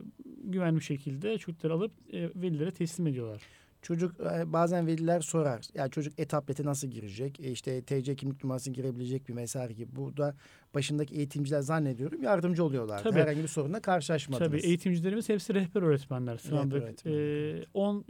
güvenli 0.45 0.77
bir 0.79 0.85
şekilde 0.85 1.39
çocukları 1.39 1.73
alıp 1.73 1.93
e, 2.13 2.31
velilere 2.37 2.71
teslim 2.71 3.07
ediyorlar. 3.07 3.43
Çocuk 3.83 4.21
e, 4.21 4.53
bazen 4.53 4.87
veliler 4.87 5.21
sorar. 5.21 5.65
Ya 5.75 5.89
çocuk 5.89 6.19
e-tablete 6.19 6.65
nasıl 6.65 6.89
girecek? 6.89 7.41
E 7.41 7.51
işte 7.51 7.83
TC 7.83 8.17
kimlik 8.17 8.45
numarasını 8.45 8.75
girebilecek 8.75 9.29
mi 9.29 9.37
vesaire 9.37 9.73
gibi. 9.73 9.97
Burada 9.97 10.35
başındaki 10.75 11.15
eğitimciler 11.15 11.61
zannediyorum 11.61 12.23
yardımcı 12.23 12.65
oluyorlar. 12.65 13.03
Tabii. 13.03 13.19
Herhangi 13.19 13.43
bir 13.43 13.49
sorunla 13.49 13.81
karşılaşmadınız. 13.81 14.51
Tabii 14.51 14.61
eğitimcilerimiz 14.61 15.29
hepsi 15.29 15.55
rehber 15.55 15.83
öğretmenler. 15.83 16.37
Sınavda 16.37 16.77
öğretmenler. 16.77 17.61
e, 17.61 17.65
10 17.75 18.05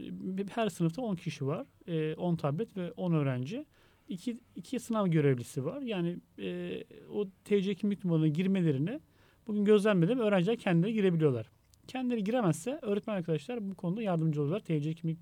her 0.51 0.69
sınıfta 0.69 1.01
10 1.01 1.15
kişi 1.15 1.47
var. 1.47 1.67
E, 1.87 2.15
10 2.15 2.35
tablet 2.35 2.77
ve 2.77 2.91
10 2.91 3.13
öğrenci. 3.13 3.65
İki, 4.07 4.39
iki 4.55 4.79
sınav 4.79 5.07
görevlisi 5.07 5.65
var. 5.65 5.81
Yani 5.81 6.17
e, 6.39 6.83
o 7.13 7.27
TC 7.45 7.75
kimlik 7.75 8.05
numaralarına 8.05 8.33
girmelerini 8.33 8.99
bugün 9.47 9.65
gözlemledim. 9.65 10.19
Öğrenciler 10.19 10.57
kendileri 10.57 10.93
girebiliyorlar. 10.93 11.51
Kendileri 11.87 12.23
giremezse 12.23 12.79
öğretmen 12.81 13.15
arkadaşlar 13.15 13.71
bu 13.71 13.75
konuda 13.75 14.01
yardımcı 14.01 14.41
oluyorlar. 14.41 14.59
TC 14.59 14.93
kimlik 14.93 15.19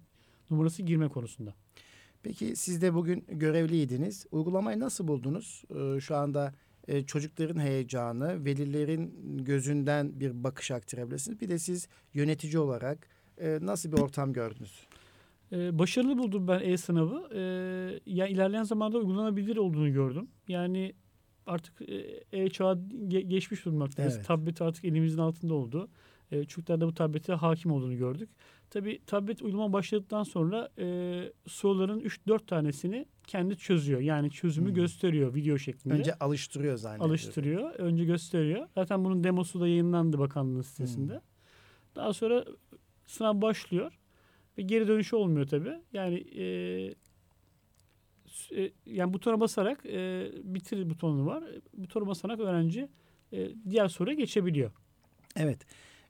numarası 0.52 0.84
girme 0.84 1.08
konusunda. 1.08 1.54
Peki 2.24 2.56
siz 2.56 2.82
de 2.82 2.94
bugün 2.94 3.26
görevliydiniz. 3.28 4.26
Uygulamayı 4.32 4.80
nasıl 4.80 5.08
buldunuz? 5.08 5.64
Ee, 5.76 6.00
şu 6.00 6.16
anda 6.16 6.54
e, 6.88 7.06
çocukların 7.06 7.60
heyecanı, 7.60 8.46
velilerin 8.46 9.38
gözünden 9.46 10.20
bir 10.20 10.44
bakış 10.44 10.72
aktarabilirsiniz. 10.72 11.42
Bir 11.42 11.50
de 11.50 11.60
siz 11.60 11.88
yönetici 12.14 12.60
olarak 12.60 13.08
e, 13.38 13.60
nasıl 13.62 13.92
bir 13.92 13.98
ortam 13.98 14.34
gördünüz? 14.34 14.88
Ee, 15.52 15.80
başarılı 15.80 16.18
buldum 16.18 16.48
ben 16.48 16.60
e-sınavı. 16.64 17.30
Ee, 17.34 17.40
yani 18.06 18.32
ilerleyen 18.32 18.64
zamanda 18.64 18.98
uygulanabilir 18.98 19.58
olduğunu 19.58 19.94
gördüm. 19.94 20.28
Yani 20.48 20.94
artık 21.46 21.82
e, 21.82 22.24
e-çağa 22.32 22.72
ge- 23.08 23.28
geçmiş 23.28 23.66
durmaktayız. 23.66 24.16
Evet. 24.16 24.26
Tablet 24.28 24.62
artık 24.62 24.86
elimizin 24.86 25.18
altında 25.18 25.54
oldu. 25.54 25.90
E, 26.32 26.44
çocuklar 26.46 26.82
da 26.82 26.88
bu 26.88 26.94
tablete 26.94 27.34
hakim 27.34 27.72
olduğunu 27.72 27.98
gördük. 27.98 28.30
Tabii 28.70 29.02
tablet 29.06 29.42
uygulama 29.42 29.74
başladıktan 29.74 30.24
sonra 30.24 30.70
e, 30.78 30.86
soruların 31.48 32.00
3-4 32.00 32.46
tanesini 32.46 33.06
kendi 33.28 33.58
çözüyor. 33.58 34.00
Yani 34.00 34.32
çözümü 34.32 34.68
Hmm. 34.68 34.76
gösteriyor 34.76 35.36
video 35.36 35.58
şeklinde. 35.58 35.94
Önce 35.94 36.14
alıştırıyor 36.20 36.78
zannediyorum. 36.78 37.10
alıştırıyor. 37.12 37.72
Önce 37.74 38.06
gösteriyor. 38.06 38.68
Zaten 38.76 39.06
bunun 39.06 39.24
demosu 39.24 39.60
da 39.60 39.68
yayınlandı 39.68 40.20
bakanlığın 40.20 40.62
sitesinde. 40.62 41.14
Hmm. 41.14 41.22
Daha 41.96 42.14
sonra 42.14 42.46
sınav 43.06 43.42
başlıyor 43.42 44.00
ve 44.58 44.62
geri 44.62 44.88
dönüşü 44.88 45.16
olmuyor 45.16 45.48
tabii. 45.48 45.74
Yani 45.94 46.16
e, 46.16 46.46
e, 48.56 48.72
yani 48.86 49.14
butona 49.14 49.40
basarak 49.40 49.86
e, 49.86 50.32
bitir 50.44 50.90
butonu 50.90 51.26
var. 51.26 51.44
Butona 51.74 52.08
basarak 52.08 52.40
öğrenci 52.40 52.90
e, 53.34 53.50
diğer 53.70 53.88
soruya 53.88 54.16
geçebiliyor. 54.16 54.72
Evet. 55.36 55.66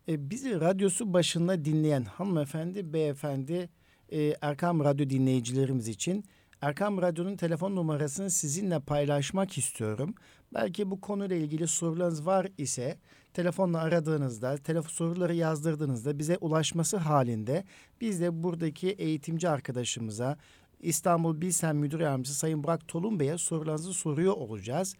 E, 0.09 0.29
bizi 0.29 0.61
radyosu 0.61 1.13
başında 1.13 1.65
dinleyen 1.65 2.03
hanımefendi, 2.03 2.93
beyefendi, 2.93 3.69
e, 4.09 4.35
Erkam 4.41 4.83
Radyo 4.83 5.09
dinleyicilerimiz 5.09 5.87
için 5.87 6.23
Erkam 6.61 7.01
Radyo'nun 7.01 7.35
telefon 7.35 7.75
numarasını 7.75 8.29
sizinle 8.29 8.79
paylaşmak 8.79 9.57
istiyorum. 9.57 10.15
Belki 10.53 10.91
bu 10.91 11.01
konuyla 11.01 11.35
ilgili 11.35 11.67
sorularınız 11.67 12.25
var 12.25 12.47
ise 12.57 12.97
telefonla 13.33 13.79
aradığınızda, 13.79 14.57
telefon 14.57 14.89
soruları 14.89 15.35
yazdırdığınızda 15.35 16.19
bize 16.19 16.37
ulaşması 16.41 16.97
halinde 16.97 17.63
biz 18.01 18.21
de 18.21 18.43
buradaki 18.43 18.89
eğitimci 18.89 19.49
arkadaşımıza 19.49 20.37
İstanbul 20.79 21.41
Bilsen 21.41 21.75
Müdür 21.75 21.99
Yardımcısı 21.99 22.39
Sayın 22.39 22.63
Burak 22.63 22.87
Tolun 22.87 23.19
Bey'e 23.19 23.37
sorularınızı 23.37 23.93
soruyor 23.93 24.33
olacağız. 24.33 24.95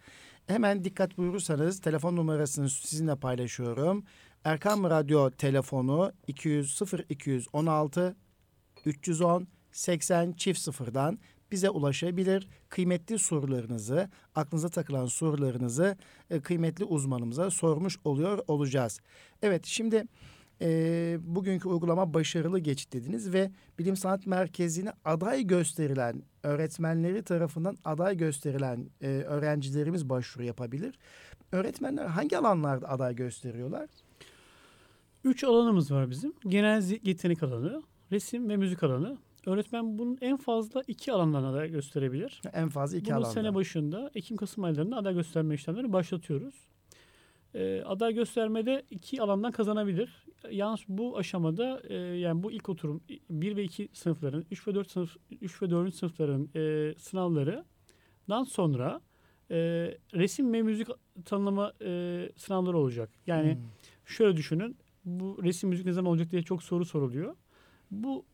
Hemen 0.46 0.84
dikkat 0.84 1.18
buyurursanız 1.18 1.80
telefon 1.80 2.16
numarasını 2.16 2.70
sizinle 2.70 3.16
paylaşıyorum. 3.16 4.04
Erkam 4.44 4.84
Radyo 4.84 5.30
telefonu 5.30 6.12
200 6.26 6.80
0216 7.08 8.16
310 8.84 9.48
80 9.72 10.32
çift 10.32 10.60
sıfırdan 10.60 11.18
bize 11.52 11.70
ulaşabilir. 11.70 12.48
Kıymetli 12.68 13.18
sorularınızı, 13.18 14.10
aklınıza 14.34 14.68
takılan 14.68 15.06
sorularınızı 15.06 15.96
e, 16.30 16.40
kıymetli 16.40 16.84
uzmanımıza 16.84 17.50
sormuş 17.50 17.98
oluyor 18.04 18.38
olacağız. 18.48 19.00
Evet 19.42 19.66
şimdi 19.66 20.04
e, 20.60 21.18
bugünkü 21.20 21.68
uygulama 21.68 22.14
başarılı 22.14 22.58
geçti 22.58 22.92
dediniz 22.92 23.32
ve 23.32 23.50
Bilim 23.78 23.96
Sanat 23.96 24.26
Merkezi'ne 24.26 24.92
aday 25.04 25.46
gösterilen 25.46 26.22
öğretmenleri 26.42 27.22
tarafından 27.22 27.76
aday 27.84 28.16
gösterilen 28.16 28.90
e, 29.02 29.06
öğrencilerimiz 29.06 30.08
başvuru 30.08 30.44
yapabilir. 30.44 30.98
Öğretmenler 31.52 32.06
hangi 32.06 32.38
alanlarda 32.38 32.88
aday 32.88 33.16
gösteriyorlar? 33.16 33.88
Üç 35.24 35.44
alanımız 35.44 35.90
var 35.92 36.10
bizim. 36.10 36.32
Genel 36.48 36.82
yetenek 37.04 37.42
alanı, 37.42 37.82
resim 38.12 38.48
ve 38.48 38.56
müzik 38.56 38.82
alanı. 38.82 39.18
Öğretmen 39.46 39.98
bunun 39.98 40.18
en 40.20 40.36
fazla 40.36 40.82
iki 40.88 41.12
alandan 41.12 41.44
aday 41.44 41.70
gösterebilir. 41.70 42.42
En 42.52 42.68
fazla 42.68 42.96
iki 42.98 43.06
Bunu 43.10 43.14
alanda. 43.16 43.30
sene 43.30 43.54
başında 43.54 44.10
Ekim-Kasım 44.14 44.64
aylarında 44.64 44.96
aday 44.96 45.14
gösterme 45.14 45.54
işlemleri 45.54 45.92
başlatıyoruz. 45.92 46.54
Ee, 47.54 47.82
aday 47.86 48.14
göstermede 48.14 48.82
iki 48.90 49.22
alandan 49.22 49.52
kazanabilir. 49.52 50.26
Yalnız 50.50 50.80
bu 50.88 51.18
aşamada 51.18 51.80
e, 51.88 51.94
yani 51.94 52.42
bu 52.42 52.52
ilk 52.52 52.68
oturum 52.68 53.00
1 53.30 53.56
ve 53.56 53.62
2 53.64 53.88
sınıfların 53.92 54.44
3 54.50 54.68
ve 54.68 54.74
4 54.74 54.90
sınıf 54.90 55.16
3 55.40 55.62
ve 55.62 55.70
4. 55.70 55.94
sınıfların 55.94 56.48
e, 56.54 56.94
sınavlarından 56.98 58.44
sonra 58.44 59.00
e, 59.50 59.56
resim 60.14 60.52
ve 60.52 60.62
müzik 60.62 60.88
tanımlama 61.24 61.72
e, 61.82 62.28
sınavları 62.36 62.78
olacak. 62.78 63.10
Yani 63.26 63.52
Hmm. 63.54 63.60
şöyle 64.04 64.36
düşünün. 64.36 64.76
Bu 65.04 65.38
resim 65.42 65.68
müzik 65.68 65.86
ne 65.86 65.92
zaman 65.92 66.10
olacak 66.10 66.30
diye 66.30 66.42
çok 66.42 66.62
soru 66.62 66.84
soruluyor. 66.84 67.36
Bu 67.90 68.24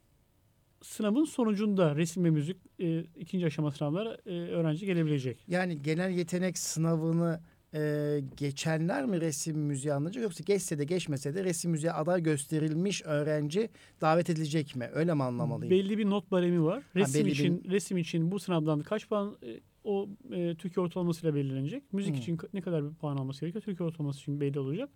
sınavın 0.82 1.24
sonucunda 1.24 1.96
resim 1.96 2.24
ve 2.24 2.30
müzik 2.30 2.56
e, 2.78 3.00
ikinci 3.00 3.46
aşama 3.46 3.70
sınavlara 3.70 4.18
e, 4.26 4.30
öğrenci 4.30 4.86
gelebilecek. 4.86 5.44
Yani 5.48 5.82
genel 5.82 6.10
yetenek 6.10 6.58
sınavını 6.58 7.40
e, 7.74 8.20
geçenler 8.36 9.06
mi 9.06 9.20
resim 9.20 9.58
müziği 9.58 9.94
anlayacak 9.94 10.22
yoksa 10.22 10.44
geçse 10.44 10.78
de 10.78 10.84
geçmese 10.84 11.34
de 11.34 11.44
resim 11.44 11.70
müziğe 11.70 11.92
aday 11.92 12.22
gösterilmiş 12.22 13.02
öğrenci 13.04 13.70
davet 14.00 14.30
edilecek 14.30 14.76
mi? 14.76 14.88
Öyle 14.92 15.14
mi 15.14 15.22
anlamalıyım? 15.22 15.70
Belli 15.70 15.98
bir 15.98 16.10
not 16.10 16.30
baremi 16.30 16.64
var. 16.64 16.82
Resim 16.96 17.26
bir- 17.26 17.32
için 17.32 17.64
resim 17.70 17.98
için 17.98 18.30
bu 18.30 18.38
sınavdan 18.40 18.80
kaç 18.80 19.08
puan 19.08 19.36
e, 19.46 19.60
o 19.84 20.08
e, 20.32 20.54
Türkiye 20.54 20.84
ortalamasıyla 20.86 21.34
belirlenecek. 21.34 21.92
Müzik 21.92 22.14
Hmm. 22.14 22.20
için 22.22 22.38
ne 22.52 22.60
kadar 22.60 22.90
bir 22.90 22.94
puan 22.94 23.16
alması 23.16 23.40
gerekiyor? 23.40 23.62
Türkiye 23.62 23.86
ortalaması 23.88 24.20
için 24.20 24.40
belli 24.40 24.58
olacak. 24.58 24.90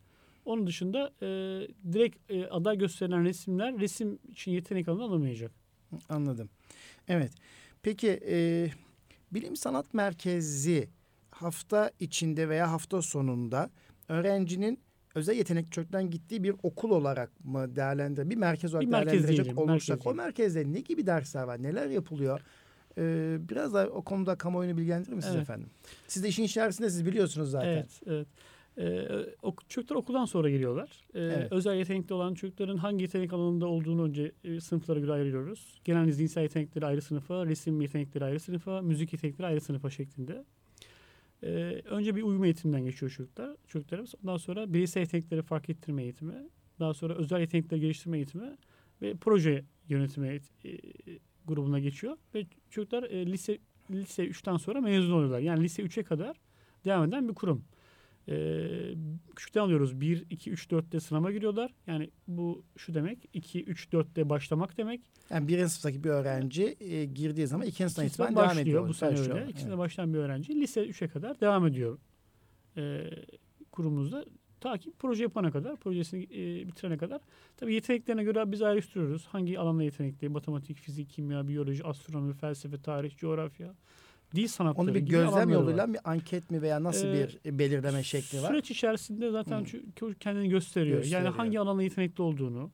Onun 0.44 0.66
dışında 0.66 1.12
e, 1.22 1.26
direkt 1.92 2.30
e, 2.30 2.46
aday 2.46 2.78
gösterilen 2.78 3.24
resimler 3.24 3.78
resim 3.78 4.18
için 4.30 4.52
yetenek 4.52 4.88
alanına 4.88 5.04
alınmayacak. 5.04 5.52
Anladım. 6.08 6.50
Evet. 7.08 7.32
Peki 7.82 8.20
e, 8.28 8.68
Bilim 9.32 9.56
Sanat 9.56 9.94
Merkezi 9.94 10.88
hafta 11.30 11.90
içinde 12.00 12.48
veya 12.48 12.72
hafta 12.72 13.02
sonunda 13.02 13.70
öğrencinin 14.08 14.80
özel 15.14 15.36
yetenek 15.36 15.72
çocuktan 15.72 16.10
gittiği 16.10 16.42
bir 16.42 16.54
okul 16.62 16.90
olarak 16.90 17.44
mı 17.44 17.76
değerlendir, 17.76 18.30
bir 18.30 18.36
merkez 18.36 18.74
olarak 18.74 18.86
Bir 18.86 18.90
merkez 18.90 19.12
değerlendirecek 19.12 19.44
diyelim, 19.44 19.62
olursak 19.62 19.96
merkez 19.96 20.12
o 20.12 20.14
merkezde 20.14 20.72
ne 20.72 20.80
gibi 20.80 21.06
dersler 21.06 21.42
var, 21.42 21.62
neler 21.62 21.86
yapılıyor? 21.86 22.40
Ee, 22.98 23.36
biraz 23.48 23.74
da 23.74 23.88
o 23.88 24.02
konuda 24.02 24.36
kamuoyunu 24.36 24.76
bilgilendirir 24.76 25.14
misiniz 25.14 25.34
Evet. 25.34 25.42
efendim? 25.42 25.70
Siz 26.08 26.22
de 26.22 26.28
işin 26.28 26.42
içerisinde 26.42 26.90
siz 26.90 27.06
biliyorsunuz 27.06 27.50
zaten. 27.50 27.68
Evet, 27.68 28.00
evet. 28.06 28.28
Ee, 28.80 29.08
ok- 29.42 29.68
çocuklar 29.70 29.96
okuldan 29.96 30.24
sonra 30.24 30.50
geliyorlar. 30.50 30.90
Ee, 31.14 31.20
Evet. 31.20 31.52
Özel 31.52 31.76
yetenekli 31.76 32.14
olan 32.14 32.34
çocukların 32.34 32.76
hangi 32.76 33.02
yetenek 33.02 33.32
alanında 33.32 33.66
olduğunu 33.66 34.02
önce 34.04 34.32
e, 34.44 34.60
sınıflara 34.60 35.00
göre 35.00 35.12
ayırıyoruz. 35.12 35.80
Genel 35.84 36.10
zihinsel 36.12 36.42
yetenekleri 36.42 36.86
ayrı 36.86 37.02
sınıfa, 37.02 37.46
resim 37.46 37.80
yetenekleri 37.80 38.24
ayrı 38.24 38.40
sınıfa, 38.40 38.82
müzik 38.82 39.12
yetenekleri 39.12 39.46
ayrı 39.46 39.60
sınıfa 39.60 39.90
şeklinde. 39.90 40.44
Ee, 41.42 41.48
önce 41.90 42.16
bir 42.16 42.22
uyum 42.22 42.44
eğitiminden 42.44 42.84
geçiyor 42.84 43.10
çocuklar, 43.12 43.56
çocuklarımız. 43.66 44.14
Ondan 44.22 44.36
sonra 44.36 44.72
bireysel 44.72 45.00
yetenekleri 45.00 45.42
fark 45.42 45.70
ettirme 45.70 46.02
eğitimi, 46.02 46.34
daha 46.80 46.94
sonra 46.94 47.14
özel 47.14 47.40
yetenekleri 47.40 47.80
geliştirme 47.80 48.16
eğitimi 48.16 48.56
ve 49.02 49.14
proje 49.20 49.64
yönetimi 49.88 50.28
eğit- 50.28 50.68
e, 50.68 50.78
grubuna 51.46 51.78
geçiyor. 51.78 52.16
Ve 52.34 52.46
çocuklar 52.70 53.02
e, 53.02 53.26
lise 53.26 53.58
lise 53.90 54.26
3'ten 54.26 54.56
sonra 54.56 54.80
mezun 54.80 55.12
oluyorlar. 55.12 55.38
Yani 55.40 55.62
lise 55.64 55.82
3'e 55.82 56.02
kadar 56.02 56.36
devam 56.84 57.08
eden 57.08 57.28
bir 57.28 57.34
kurum. 57.34 57.64
Ee, 58.30 58.94
küçükten 59.36 59.60
alıyoruz. 59.60 60.00
1, 60.00 60.26
2, 60.30 60.50
3, 60.50 60.66
4'te 60.66 61.00
sınava 61.00 61.32
giriyorlar. 61.32 61.74
Yani 61.86 62.10
bu 62.28 62.64
şu 62.76 62.94
demek. 62.94 63.18
2, 63.32 63.64
3, 63.64 63.88
4'te 63.92 64.28
başlamak 64.28 64.76
demek. 64.78 65.00
Yani 65.30 65.48
birinci 65.48 65.68
sınıftaki 65.70 66.04
bir 66.04 66.08
öğrenci 66.08 66.76
e, 66.80 67.04
girdiği 67.04 67.46
zaman 67.46 67.66
ikinci 67.66 67.94
sınıftan 67.94 68.26
itibaren 68.26 68.36
devam 68.36 68.58
ediyor. 68.58 68.88
Bu 68.88 68.94
sene 68.94 69.20
öyle. 69.20 69.46
İkisine 69.48 69.68
Evet. 69.68 69.78
başlayan 69.78 70.14
bir 70.14 70.18
öğrenci 70.18 70.60
lise 70.60 70.86
3'e 70.86 71.08
kadar 71.08 71.40
devam 71.40 71.66
ediyor. 71.66 71.98
Ee, 72.76 73.10
kurumumuzda 73.72 74.24
Ta 74.60 74.78
ki 74.78 74.92
proje 74.98 75.22
yapana 75.22 75.50
kadar, 75.50 75.76
projesini 75.76 76.22
e, 76.24 76.66
bitirene 76.66 76.96
kadar. 76.98 77.20
Tabii 77.56 77.74
yeteneklerine 77.74 78.24
göre 78.24 78.52
biz 78.52 78.62
ayrıştırıyoruz. 78.62 79.26
Hangi 79.26 79.58
alanda 79.58 79.82
yetenekli? 79.82 80.28
Matematik, 80.28 80.76
fizik, 80.78 81.10
kimya, 81.10 81.48
biyoloji, 81.48 81.84
astronomi, 81.84 82.32
felsefe, 82.34 82.82
tarih, 82.82 83.16
coğrafya, 83.16 83.74
dil 84.34 84.46
sanatları 84.46 84.86
Onu 84.86 84.94
bir 84.94 85.00
gözlem 85.00 85.48
var. 85.48 85.54
yoluyla 85.54 85.92
bir 85.92 86.00
anket 86.04 86.50
mi 86.50 86.62
veya 86.62 86.82
nasıl 86.82 87.06
Ee, 87.08 87.28
bir 87.44 87.58
belirleme 87.58 88.02
şekli 88.02 88.42
var? 88.42 88.48
Süreç 88.48 88.70
içerisinde 88.70 89.30
zaten 89.30 89.64
çocuk 89.96 90.20
kendini 90.20 90.48
gösteriyor. 90.48 90.96
Gösteriyor. 90.98 91.22
Yani 91.24 91.36
hangi 91.36 91.60
alanda 91.60 91.82
yetenekli 91.82 92.22
olduğunu. 92.22 92.70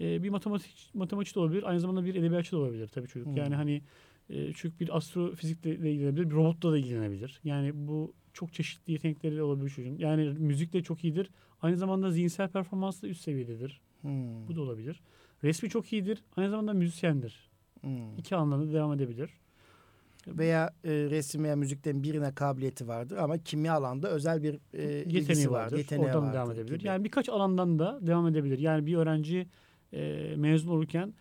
e, 0.00 0.22
bir 0.22 0.30
matematik 0.30 0.90
matematik 0.94 1.34
de 1.34 1.40
olabilir, 1.40 1.62
aynı 1.62 1.80
zamanda 1.80 2.04
bir 2.04 2.14
edebiyatçı 2.14 2.52
da 2.52 2.56
olabilir 2.60 2.88
tabii 2.88 3.08
çocuk. 3.08 3.28
Hı. 3.34 3.38
Yani 3.38 3.54
hani 3.54 3.82
e, 4.30 4.52
çocuk 4.52 4.80
bir 4.80 4.96
astrofizikle 4.96 5.82
de 5.82 5.92
ilgilenebilir, 5.92 6.30
bir 6.30 6.34
robotla 6.34 6.72
da 6.72 6.78
ilgilenebilir. 6.78 7.40
Yani 7.44 7.70
bu 7.74 8.14
çok 8.32 8.52
çeşitli 8.52 8.92
yetenekleri 8.92 9.42
olabilir 9.42 9.70
çocuğun. 9.70 9.98
Yani 9.98 10.24
müzik 10.38 10.72
de 10.72 10.82
çok 10.82 11.04
iyidir. 11.04 11.30
Aynı 11.62 11.76
zamanda 11.76 12.10
zihinsel 12.10 12.48
performans 12.48 13.02
da 13.02 13.08
üst 13.08 13.20
seviyededir. 13.20 13.80
Hmm, 14.00 14.48
Bu 14.48 14.56
da 14.56 14.60
olabilir. 14.60 15.00
Resmi 15.44 15.68
çok 15.68 15.92
iyidir. 15.92 16.24
Aynı 16.36 16.50
zamanda 16.50 16.72
müzisyendir. 16.72 17.50
hmm. 17.80 18.18
İki 18.18 18.36
alanda 18.36 18.58
da 18.68 18.72
devam 18.72 18.92
edebilir. 18.92 19.30
Veya 20.26 20.70
e, 20.84 20.90
resim 20.90 21.44
veya 21.44 21.56
müzikten 21.56 22.02
birine 22.02 22.34
kabiliyeti 22.34 22.88
vardır 22.88 23.16
ama 23.16 23.38
kimya 23.38 23.74
alanda 23.74 24.10
özel 24.10 24.42
bir 24.42 24.58
e, 24.72 24.82
yeteneği 25.10 25.50
var, 25.50 25.60
vardır. 25.64 25.78
yeteneği 25.78 26.06
Oradan 26.06 26.22
vardır 26.22 26.34
devam 26.34 26.50
edebilir. 26.52 26.78
gibi. 26.78 26.88
Yani 26.88 27.04
birkaç 27.04 27.28
alandan 27.28 27.78
da 27.78 27.98
devam 28.02 28.28
edebilir. 28.28 28.58
Yani 28.58 28.86
bir 28.86 28.96
öğrenci 28.96 29.46
e, 29.92 30.32
mezun 30.36 30.68
olurken 30.68 31.14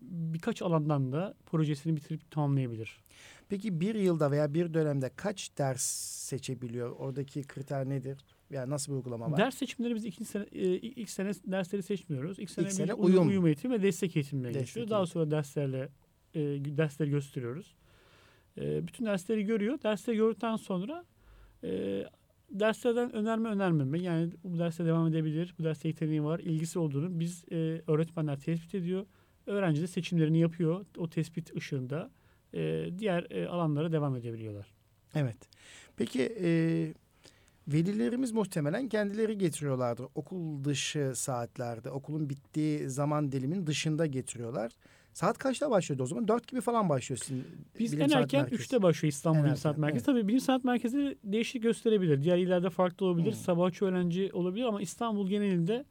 birkaç 0.00 0.62
alandan 0.62 1.12
da 1.12 1.34
projesini 1.46 1.96
bitirip 1.96 2.30
tamamlayabilir. 2.30 2.98
Peki 3.48 3.80
bir 3.80 3.94
yılda 3.94 4.30
veya 4.30 4.54
bir 4.54 4.74
dönemde 4.74 5.10
kaç 5.16 5.50
ders 5.58 5.82
seçebiliyor? 6.28 6.90
Oradaki 6.90 7.42
kriter 7.42 7.88
nedir? 7.88 8.18
Yani 8.50 8.70
nasıl 8.70 8.92
bir 8.92 8.96
uygulama 8.96 9.30
var? 9.30 9.36
Ders 9.38 9.54
seçimleri 9.54 9.94
biz 9.94 10.04
ikinci 10.04 10.30
sene, 10.30 10.46
e, 10.52 10.66
ilk 10.76 11.10
sene 11.10 11.30
dersleri 11.46 11.82
seçmiyoruz. 11.82 12.38
İlk 12.38 12.50
sene, 12.50 12.66
İlk 12.66 12.72
sene 12.72 12.94
uyum. 12.94 13.28
uyum. 13.28 13.46
eğitimi 13.46 13.74
ve 13.74 13.82
destek 13.82 14.16
eğitimine 14.16 14.52
geçiyor. 14.52 14.88
Daha 14.90 15.06
sonra 15.06 15.30
derslerle 15.30 15.88
e, 16.34 16.40
dersleri 16.76 17.10
gösteriyoruz. 17.10 17.74
E, 18.60 18.86
bütün 18.86 19.06
dersleri 19.06 19.44
görüyor. 19.44 19.78
Dersleri 19.82 20.16
gördükten 20.16 20.56
sonra 20.56 21.04
e, 21.64 22.04
derslerden 22.50 23.12
önerme 23.12 23.48
önermeme 23.48 23.98
yani 23.98 24.30
bu 24.44 24.58
derse 24.58 24.84
devam 24.84 25.06
edebilir, 25.06 25.54
bu 25.58 25.64
derste 25.64 25.88
yeteneği 25.88 26.24
var, 26.24 26.38
ilgisi 26.38 26.78
olduğunu 26.78 27.20
biz 27.20 27.44
e, 27.52 27.82
öğretmenler 27.86 28.40
tespit 28.40 28.74
ediyor. 28.74 29.06
Öğrenci 29.46 29.82
de 29.82 29.86
seçimlerini 29.86 30.38
yapıyor. 30.38 30.86
O 30.96 31.10
tespit 31.10 31.56
ışığında 31.56 32.10
e, 32.54 32.90
diğer 32.98 33.26
e, 33.30 33.48
alanlara 33.48 33.92
devam 33.92 34.16
edebiliyorlar. 34.16 34.66
Evet. 35.14 35.36
Peki 35.96 36.36
e, 36.40 36.48
velilerimiz 37.68 38.32
muhtemelen 38.32 38.88
kendileri 38.88 39.38
getiriyorlardır. 39.38 40.06
Okul 40.14 40.64
dışı 40.64 41.12
saatlerde, 41.14 41.90
okulun 41.90 42.30
bittiği 42.30 42.90
zaman 42.90 43.32
dilimin 43.32 43.66
dışında 43.66 44.06
getiriyorlar. 44.06 44.72
Saat 45.18 45.38
kaçta 45.38 45.70
başlıyordu 45.70 46.02
o 46.02 46.06
zaman? 46.06 46.28
Dört 46.28 46.48
gibi 46.48 46.60
falan 46.60 46.88
başlıyor 46.88 47.18
sizin 47.24 47.44
Biz 47.78 47.92
bilim 47.92 48.02
en 48.02 48.10
erken 48.10 48.40
merkezi. 48.40 48.62
3'te 48.62 48.82
başlıyor 48.82 49.12
İstanbul 49.12 49.38
En 49.38 49.44
Bilim 49.44 49.50
erken, 49.50 49.62
Sanat 49.62 49.78
Merkezi. 49.78 50.04
Tabii 50.04 50.28
Bilim 50.28 50.40
Sanat 50.40 50.64
Merkezi 50.64 51.18
değişik 51.24 51.62
gösterebilir. 51.62 52.22
Diğer 52.22 52.38
illerde 52.38 52.70
farklı 52.70 53.06
olabilir. 53.06 53.32
Hmm. 53.32 53.38
Sabahçı 53.38 53.84
öğrenci 53.84 54.30
olabilir 54.32 54.64
ama 54.64 54.80
İstanbul 54.80 55.28
genelinde 55.28 55.84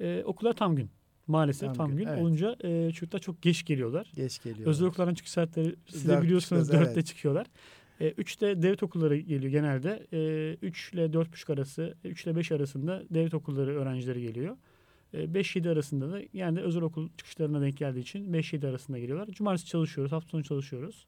e, 0.00 0.22
okullar 0.24 0.52
tam 0.52 0.76
gün. 0.76 0.90
Maalesef 1.26 1.66
Tam 1.66 1.74
tam, 1.74 1.90
gün, 1.90 1.96
gün, 1.96 2.06
evet. 2.06 2.22
olunca 2.22 2.56
e, 2.60 2.90
çocuklar 2.92 3.18
çok 3.18 3.42
geç 3.42 3.64
geliyorlar. 3.64 4.12
Geç 4.14 4.42
geliyor. 4.42 4.68
Özel 4.68 4.86
okulların 4.86 5.14
çıkış 5.14 5.32
saatleri 5.32 5.76
siz 5.88 6.08
de 6.08 6.12
Dört 6.12 6.22
biliyorsunuz 6.22 6.62
çıkıyoruz, 6.62 6.88
4'te 6.88 6.94
evet. 6.94 7.06
çıkıyorlar. 7.06 7.46
E, 8.00 8.10
3'te 8.10 8.62
devlet 8.62 8.82
okulları 8.82 9.16
geliyor 9.16 9.52
genelde. 9.52 10.06
E, 10.12 10.66
3 10.66 10.92
ile 10.92 11.04
4.30 11.04 11.52
arası, 11.52 11.94
3 12.04 12.24
ile 12.24 12.36
5 12.36 12.52
arasında 12.52 13.02
devlet 13.10 13.34
okulları 13.34 13.80
öğrencileri 13.80 14.22
geliyor. 14.22 14.56
E, 15.14 15.24
5-7 15.24 15.70
arasında 15.70 16.12
da 16.12 16.20
yani 16.32 16.56
de 16.56 16.60
özel 16.60 16.82
okul 16.82 17.08
çıkışlarına 17.16 17.60
denk 17.60 17.76
geldiği 17.76 18.00
için 18.00 18.32
5-7 18.32 18.68
arasında 18.68 18.98
geliyorlar. 18.98 19.28
Cumartesi 19.28 19.66
çalışıyoruz, 19.66 20.12
hafta 20.12 20.28
sonu 20.28 20.44
çalışıyoruz. 20.44 21.06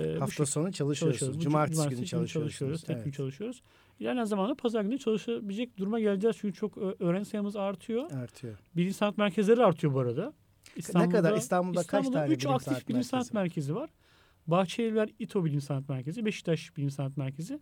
E, 0.00 0.16
bu 0.16 0.20
Hafta 0.20 0.46
sonu 0.46 0.72
çalışıyorsunuz. 0.72 0.98
çalışıyoruz. 0.98 1.38
Bu 1.38 1.42
Cumartesi, 1.42 1.88
günü 1.88 2.06
çalışıyorsunuz. 2.06 2.32
çalışıyoruz. 2.32 2.80
Tek 2.82 2.96
gün 2.96 3.02
Evet. 3.02 3.14
çalışıyoruz. 3.14 3.62
İlerleyen 4.00 4.24
zamanda 4.24 4.54
pazar 4.54 4.82
günü 4.82 4.98
çalışabilecek 4.98 5.78
duruma 5.78 6.00
geleceğiz. 6.00 6.36
Çünkü 6.40 6.54
çok 6.54 6.78
öğrenci 6.78 7.28
sayımız 7.30 7.56
artıyor. 7.56 8.10
Artıyor. 8.10 8.58
Bilim 8.76 8.92
sanat 8.92 9.18
merkezleri 9.18 9.64
artıyor 9.64 9.94
bu 9.94 10.00
arada. 10.00 10.32
ne 10.94 11.08
kadar 11.08 11.36
İstanbul'da, 11.36 11.80
kaç 11.80 11.86
İstanbul'da 11.86 12.18
tane 12.18 12.32
3 12.34 12.40
bilim 12.40 12.54
aktif 12.54 12.72
sanat 12.72 12.88
bilim 12.88 13.02
sanat 13.02 13.34
merkezi 13.34 13.74
var? 13.74 13.80
var. 13.80 13.90
Bahçelievler 14.46 15.10
İTO 15.18 15.44
Bilim 15.44 15.60
Sanat 15.60 15.88
Merkezi, 15.88 16.24
Beşiktaş 16.24 16.76
Bilim 16.76 16.90
Sanat 16.90 17.16
Merkezi, 17.16 17.60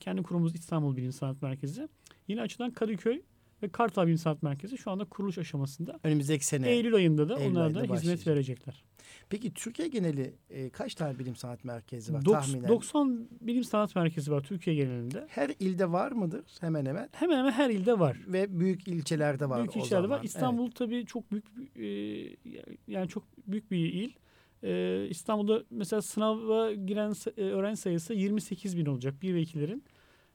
kendi 0.00 0.22
kurumumuz 0.22 0.54
İstanbul 0.54 0.96
Bilim 0.96 1.12
Sanat 1.12 1.42
Merkezi. 1.42 1.88
Yine 2.28 2.40
açılan 2.40 2.70
Kadıköy 2.70 3.22
ve 3.62 3.68
Kartal 3.68 4.06
Bilim 4.06 4.18
Sanat 4.18 4.42
Merkezi 4.42 4.78
şu 4.78 4.90
anda 4.90 5.04
kuruluş 5.04 5.38
aşamasında. 5.38 6.00
Önümüzdeki 6.04 6.46
sene. 6.46 6.70
Eylül 6.70 6.94
ayında 6.94 7.28
da 7.28 7.38
Eylül 7.38 7.50
onlar 7.50 7.74
da 7.74 7.94
hizmet 7.94 8.26
verecekler. 8.26 8.84
Peki 9.30 9.54
Türkiye 9.54 9.88
geneli 9.88 10.34
e, 10.50 10.70
kaç 10.70 10.94
tane 10.94 11.18
bilim 11.18 11.36
sanat 11.36 11.64
merkezi 11.64 12.14
var 12.14 12.20
Doks- 12.20 12.32
tahminen? 12.32 12.68
90 12.68 13.28
Bilim 13.40 13.64
Sanat 13.64 13.96
Merkezi 13.96 14.32
var 14.32 14.42
Türkiye 14.42 14.76
genelinde. 14.76 15.26
Her 15.28 15.50
ilde 15.60 15.92
var 15.92 16.12
mıdır 16.12 16.44
hemen 16.60 16.86
hemen? 16.86 17.08
Hemen 17.12 17.38
hemen 17.38 17.52
her 17.52 17.70
ilde 17.70 17.98
var. 17.98 18.16
Ve 18.26 18.60
büyük 18.60 18.88
ilçelerde 18.88 19.48
var 19.48 19.58
büyük 19.58 19.76
ilçelerde 19.76 20.08
var. 20.08 20.20
İstanbul 20.22 20.70
tabii 20.70 21.06
çok 21.06 21.24
büyük 21.30 21.44
e, 21.76 21.86
yani 22.88 23.08
çok 23.08 23.24
büyük 23.46 23.70
bir 23.70 23.92
il. 23.92 24.12
E, 24.62 25.06
İstanbul'da 25.08 25.62
mesela 25.70 26.02
sınava 26.02 26.72
giren 26.72 27.14
e, 27.36 27.42
öğrenci 27.42 27.80
sayısı 27.80 28.14
28 28.14 28.76
bin 28.76 28.86
olacak 28.86 29.22
bir 29.22 29.34
ve 29.34 29.40
ikilerin. 29.40 29.84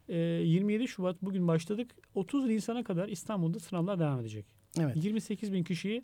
E, 0.09 0.17
27 0.17 0.87
Şubat 0.87 1.21
bugün 1.21 1.47
başladık. 1.47 1.91
30 2.15 2.45
Nisan'a 2.45 2.83
kadar 2.83 3.07
İstanbul'da 3.09 3.59
sınavlar 3.59 3.99
devam 3.99 4.19
edecek. 4.19 4.45
Evet. 4.79 4.91
evet. 4.95 5.03
28 5.05 5.53
bin 5.53 5.63
kişiyi 5.63 6.03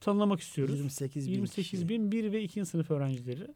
tanımlamak 0.00 0.40
istiyoruz. 0.40 0.78
28 0.78 1.28
bin 1.28 1.32
28 1.32 1.70
kişi. 1.70 1.88
bin 1.88 2.12
1 2.12 2.32
ve 2.32 2.42
2. 2.42 2.64
sınıf 2.64 2.90
öğrencileri. 2.90 3.46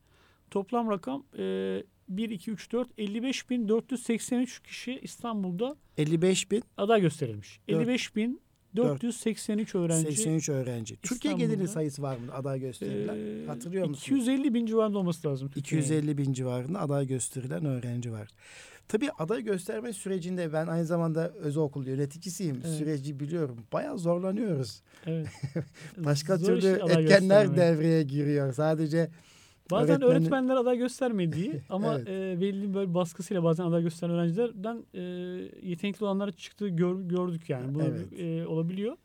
Toplam 0.51 0.91
rakam 0.91 1.25
e, 1.39 1.83
1, 2.09 2.31
2, 2.31 2.51
3, 2.51 2.73
4, 2.73 2.89
55 2.99 3.51
bin 3.51 3.69
483 3.69 4.63
kişi 4.63 4.99
İstanbul'da 5.03 5.77
55 5.99 6.51
bin 6.51 6.63
aday 6.77 7.01
gösterilmiş. 7.01 7.61
Dört- 7.69 7.81
55 7.81 8.17
bin 8.17 8.41
483 8.77 9.75
öğrenci 9.75 10.13
83 10.13 10.49
öğrenci. 10.49 10.97
Türkiye 10.97 11.35
İstanbul'da- 11.35 11.67
sayısı 11.69 12.03
var 12.03 12.17
mı 12.17 12.35
aday 12.35 12.61
gösterilen? 12.61 13.17
Ee, 13.17 13.47
Hatırlıyor 13.47 13.89
musunuz? 13.89 14.23
250 14.23 14.55
bin 14.55 14.67
civarında 14.67 14.99
olması 14.99 15.29
lazım. 15.29 15.51
Türkiye'nin. 15.51 15.85
250 15.87 16.19
bin 16.19 16.33
civarında 16.33 16.81
aday 16.81 17.07
gösterilen 17.07 17.65
öğrenci 17.65 18.13
var. 18.13 18.29
Tabii 18.89 19.11
aday 19.19 19.43
gösterme 19.43 19.93
sürecinde 19.93 20.53
ben 20.53 20.67
aynı 20.67 20.85
zamanda 20.85 21.29
özel 21.31 21.63
okul 21.63 21.87
yöneticisiyim. 21.87 22.61
Evet. 22.65 22.75
Süreci 22.79 23.21
biliyorum. 23.21 23.57
Bayağı 23.73 23.99
zorlanıyoruz. 23.99 24.83
Evet. 25.07 25.27
Başka 25.99 26.37
Zor 26.37 26.47
türlü 26.47 26.67
etkenler 26.69 27.01
göstermek. 27.45 27.57
devreye 27.57 28.03
giriyor. 28.03 28.53
Sadece 28.53 29.11
Bazen 29.71 30.01
öğretmeni- 30.01 30.05
öğretmenler 30.05 30.57
aday 30.57 30.79
göstermediği 30.79 31.61
ama 31.69 31.95
Evet. 31.95 32.09
e, 32.09 32.41
belli 32.41 32.75
böyle 32.75 32.95
baskısıyla 32.95 33.45
bazen 33.45 33.65
aday 33.65 33.83
gösteren 33.83 34.15
öğrencilerden 34.15 34.83
e, 34.95 35.01
yetenekli 35.69 36.05
olanlar 36.05 36.31
çıktığı 36.33 36.69
gör- 36.69 37.01
gördük 37.09 37.51
yani. 37.51 37.75
Bu 37.75 37.83
Evet. 37.83 38.21
e, 38.21 38.47
olabiliyor. 38.47 38.97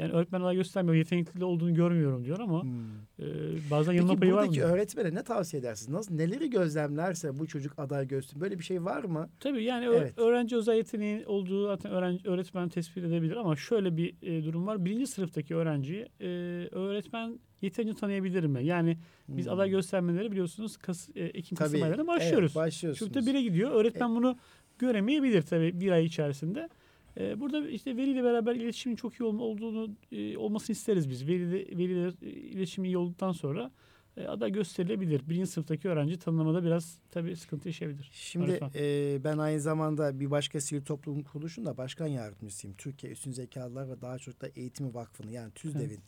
Yani 0.00 0.12
öğretmen 0.12 0.40
aday 0.40 0.56
göstermiyor, 0.56 0.94
yetenekli 0.96 1.44
olduğunu 1.44 1.74
görmüyorum 1.74 2.24
diyor 2.24 2.38
ama 2.40 2.62
hmm. 2.62 2.70
e, 3.18 3.24
bazen 3.70 3.92
yanılma 3.92 4.12
Peki 4.12 4.20
payı 4.20 4.32
var 4.32 4.42
mı? 4.42 4.46
buradaki 4.46 4.64
öğretmene 4.64 5.14
ne 5.14 5.22
tavsiye 5.22 5.60
edersiniz? 5.60 5.88
Nasıl 5.88 6.14
neleri 6.14 6.50
gözlemlerse 6.50 7.38
bu 7.38 7.46
çocuk 7.46 7.78
aday 7.78 8.08
göster. 8.08 8.40
Böyle 8.40 8.58
bir 8.58 8.64
şey 8.64 8.84
var 8.84 9.04
mı? 9.04 9.28
Tabii 9.40 9.64
yani 9.64 9.84
Evet. 9.84 10.18
öğrenci 10.18 10.56
özel 10.56 10.76
yeteneği 10.76 11.26
olduğu 11.26 11.66
zaten 11.66 11.92
öğrenci, 11.92 12.28
öğretmen 12.28 12.68
tespit 12.68 13.04
edebilir 13.04 13.36
ama 13.36 13.56
şöyle 13.56 13.96
bir 13.96 14.14
e, 14.22 14.44
durum 14.44 14.66
var. 14.66 14.84
Birinci 14.84 15.06
sınıftaki 15.06 15.54
öğrenciyi 15.54 16.06
e, 16.20 16.28
öğretmen 16.72 17.38
yeterince 17.62 17.94
tanıyabilir 17.94 18.44
mi? 18.44 18.64
Yani 18.64 18.98
biz 19.28 19.46
Hmm. 19.46 19.52
aday 19.52 19.70
göstermeleri 19.70 20.32
biliyorsunuz 20.32 20.76
Kas, 20.76 21.08
e, 21.14 21.24
Ekim 21.24 21.56
Kasım 21.56 21.72
Tabii. 21.72 21.84
aylarında 21.84 22.06
başlıyoruz. 22.06 22.52
Evet, 22.56 22.66
başlıyorsunuz. 22.66 23.12
Çocuk 23.12 23.26
da 23.26 23.30
bire 23.30 23.42
gidiyor. 23.42 23.70
Öğretmen 23.70 24.16
bunu 24.16 24.36
göremeyebilir 24.78 25.42
tabii 25.42 25.80
bir 25.80 25.92
ay 25.92 26.04
içerisinde. 26.04 26.68
E, 27.16 27.40
burada 27.40 27.68
işte 27.68 27.96
veliyle 27.96 28.24
beraber 28.24 28.54
iletişimin 28.54 28.96
çok 28.96 29.20
iyi 29.20 29.24
olduğunu 29.24 29.90
e, 30.12 30.36
olmasını 30.36 30.72
isteriz 30.74 31.10
biz. 31.10 31.26
Veliyle, 31.26 31.78
veliyle 31.78 32.12
e, 32.22 32.30
iletişim 32.30 32.84
iyi 32.84 32.98
olduktan 32.98 33.32
sonra 33.32 33.70
e, 34.16 34.26
aday 34.26 34.52
gösterilebilir. 34.52 35.28
Birinci 35.28 35.46
sınıftaki 35.46 35.88
öğrenci 35.88 36.18
tanımlamada 36.18 36.64
biraz 36.64 36.98
tabii 37.10 37.36
sıkıntı 37.36 37.68
yaşayabilir. 37.68 38.10
Şimdi 38.12 38.60
e, 38.74 39.18
ben 39.24 39.38
aynı 39.38 39.60
zamanda 39.60 40.20
bir 40.20 40.30
başka 40.30 40.60
sivil 40.60 40.84
toplum 40.84 41.22
kuruluşunda 41.22 41.76
başkan 41.76 42.06
yardımcısıyım. 42.06 42.76
Türkiye 42.76 43.12
Üstün 43.12 43.32
Zekalılar 43.32 43.88
ve 43.88 44.00
Daha 44.00 44.18
Çok 44.18 44.40
da 44.40 44.48
Eğitimi 44.56 44.94
Vakfı'nın 44.94 45.30
yani 45.30 45.52
TÜZDEV'in 45.52 46.00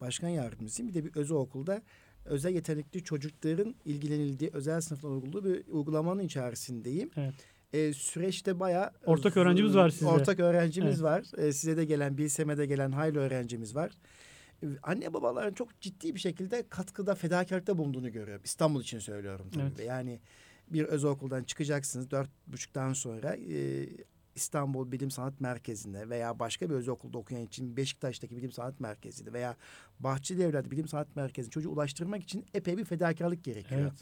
başkan 0.00 0.28
yardımcısıyım. 0.28 0.88
Bir 0.88 0.94
de 0.94 1.04
bir 1.04 1.16
özel 1.16 1.36
okulda 1.36 1.82
özel 2.24 2.54
yetenekli 2.54 3.04
çocukların 3.04 3.74
ilgilenildiği 3.84 4.50
özel 4.52 4.80
sınıflar 4.80 5.10
uyguladığı 5.10 5.54
bir 5.54 5.72
uygulamanın 5.72 6.22
içerisindeyim. 6.22 7.10
Evet. 7.16 7.34
E, 7.74 7.92
süreçte 7.92 8.60
bayağı 8.60 8.90
Ortak 9.06 9.36
öğrencimiz 9.36 9.76
var 9.76 9.90
sizde. 9.90 10.06
Ortak 10.06 10.40
öğrencimiz 10.40 10.90
Evet. 10.90 11.02
var. 11.02 11.24
E, 11.38 11.52
size 11.52 11.76
de 11.76 11.84
gelen, 11.84 12.18
Bilsem'e 12.18 12.56
de 12.58 12.66
gelen 12.66 12.92
hayli 12.92 13.18
öğrencimiz 13.18 13.74
var. 13.74 13.92
E, 14.62 14.66
Anne 14.82 15.12
babaların 15.14 15.52
çok 15.54 15.80
ciddi 15.80 16.14
bir 16.14 16.20
şekilde 16.20 16.64
katkıda, 16.68 17.14
fedakarlıkta 17.14 17.78
bulunduğunu 17.78 18.12
görüyorum. 18.12 18.42
İstanbul 18.44 18.82
için 18.82 18.98
söylüyorum 18.98 19.46
tabii. 19.52 19.62
Evet. 19.62 19.86
Yani 19.86 20.20
bir 20.70 20.84
özel 20.84 21.10
okuldan 21.10 21.44
çıkacaksınız 21.44 22.10
dört 22.10 22.30
buçuktan 22.46 22.92
sonra 22.92 23.36
e, 23.36 23.88
İstanbul 24.34 24.92
Bilim 24.92 25.10
Sanat 25.10 25.40
Merkezi'nde 25.40 26.08
veya 26.08 26.38
başka 26.38 26.70
bir 26.70 26.74
özel 26.74 26.92
okulda 26.92 27.18
okuyan 27.18 27.42
için 27.42 27.76
Beşiktaş'taki 27.76 28.36
Bilim 28.36 28.52
Sanat 28.52 28.80
Merkezi'nde 28.80 29.32
veya 29.32 29.56
Bahçelievler'de 30.00 30.70
Bilim 30.70 30.88
Sanat 30.88 31.16
Merkezi'ne 31.16 31.50
çocuğu 31.50 31.70
ulaştırmak 31.70 32.22
için 32.22 32.46
epey 32.54 32.78
bir 32.78 32.84
fedakarlık 32.84 33.44
gerekiyor. 33.44 33.80
Evet. 33.80 33.92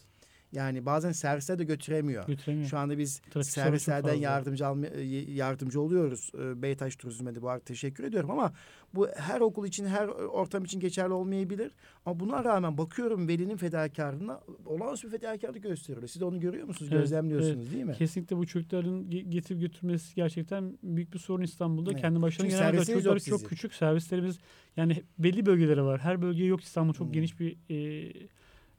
Yani 0.52 0.86
bazen 0.86 1.12
servisler 1.12 1.58
de 1.58 1.64
götüremiyor. 1.64 2.26
Götüremiyor. 2.26 2.68
Şu 2.68 2.78
anda 2.78 2.98
biz 2.98 3.20
Trafik 3.20 3.50
servislerden 3.50 4.14
yardımcı 4.14 4.66
alma, 4.66 4.86
yardımcı 5.28 5.80
oluyoruz. 5.80 6.30
E, 6.38 6.62
Beytaş 6.62 6.96
Turizm'e 6.96 7.34
de 7.34 7.42
bu 7.42 7.48
arada 7.50 7.64
teşekkür 7.64 8.04
ediyorum 8.04 8.30
ama 8.30 8.52
bu 8.94 9.08
her 9.16 9.40
okul 9.40 9.66
için, 9.66 9.86
her 9.86 10.06
ortam 10.08 10.64
için 10.64 10.80
geçerli 10.80 11.12
olmayabilir. 11.12 11.72
Ama 12.06 12.20
buna 12.20 12.44
rağmen 12.44 12.78
bakıyorum 12.78 13.28
velinin 13.28 13.56
fedakarlığına 13.56 14.40
olağanüstü 14.66 15.06
bir 15.12 15.18
fedakarlık 15.18 15.62
gösteriyor. 15.62 16.08
Siz 16.08 16.20
de 16.20 16.24
onu 16.24 16.40
görüyor 16.40 16.66
musunuz? 16.66 16.90
Evet, 16.92 17.02
Gözlemliyorsunuz 17.02 17.72
değil 17.72 17.84
mi? 17.84 17.92
Kesinlikle 17.98 18.36
bu 18.36 18.46
çocukların 18.46 19.04
ge- 19.04 19.30
getirip 19.30 19.60
götürmesi 19.60 20.14
gerçekten 20.14 20.78
büyük 20.82 21.14
bir 21.14 21.18
sorun 21.18 21.42
İstanbul'da. 21.42 21.90
Evet. 21.92 22.00
Kendi 22.00 22.22
başına 22.22 22.44
Çünkü 22.46 22.56
servisiniz 22.56 22.86
çocuklar 22.88 23.12
çok 23.18 23.22
sizin. 23.22 23.46
küçük. 23.48 23.74
Servislerimiz 23.74 24.38
yani 24.76 25.02
belli 25.18 25.46
bölgeleri 25.46 25.82
var. 25.84 26.00
Her 26.00 26.22
bölgeye 26.22 26.48
yok 26.48 26.60
İstanbul 26.60 26.92
çok 26.94 27.06
Hmm. 27.06 27.12
geniş 27.12 27.40
bir 27.40 27.56
e, 27.70 28.12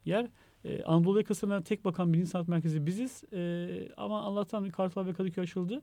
yer. 0.05 0.27
E, 0.65 0.83
Anadolu 0.83 1.17
yakasına 1.17 1.61
tek 1.63 1.85
bakan 1.85 2.13
bilim 2.13 2.25
sanat 2.25 2.47
merkezi 2.47 2.85
biziz. 2.85 3.23
E, 3.33 3.69
ama 3.97 4.21
Allah'tan 4.21 4.69
Kartal 4.69 5.05
ve 5.05 5.13
Kadıköy 5.13 5.43
açıldı. 5.43 5.81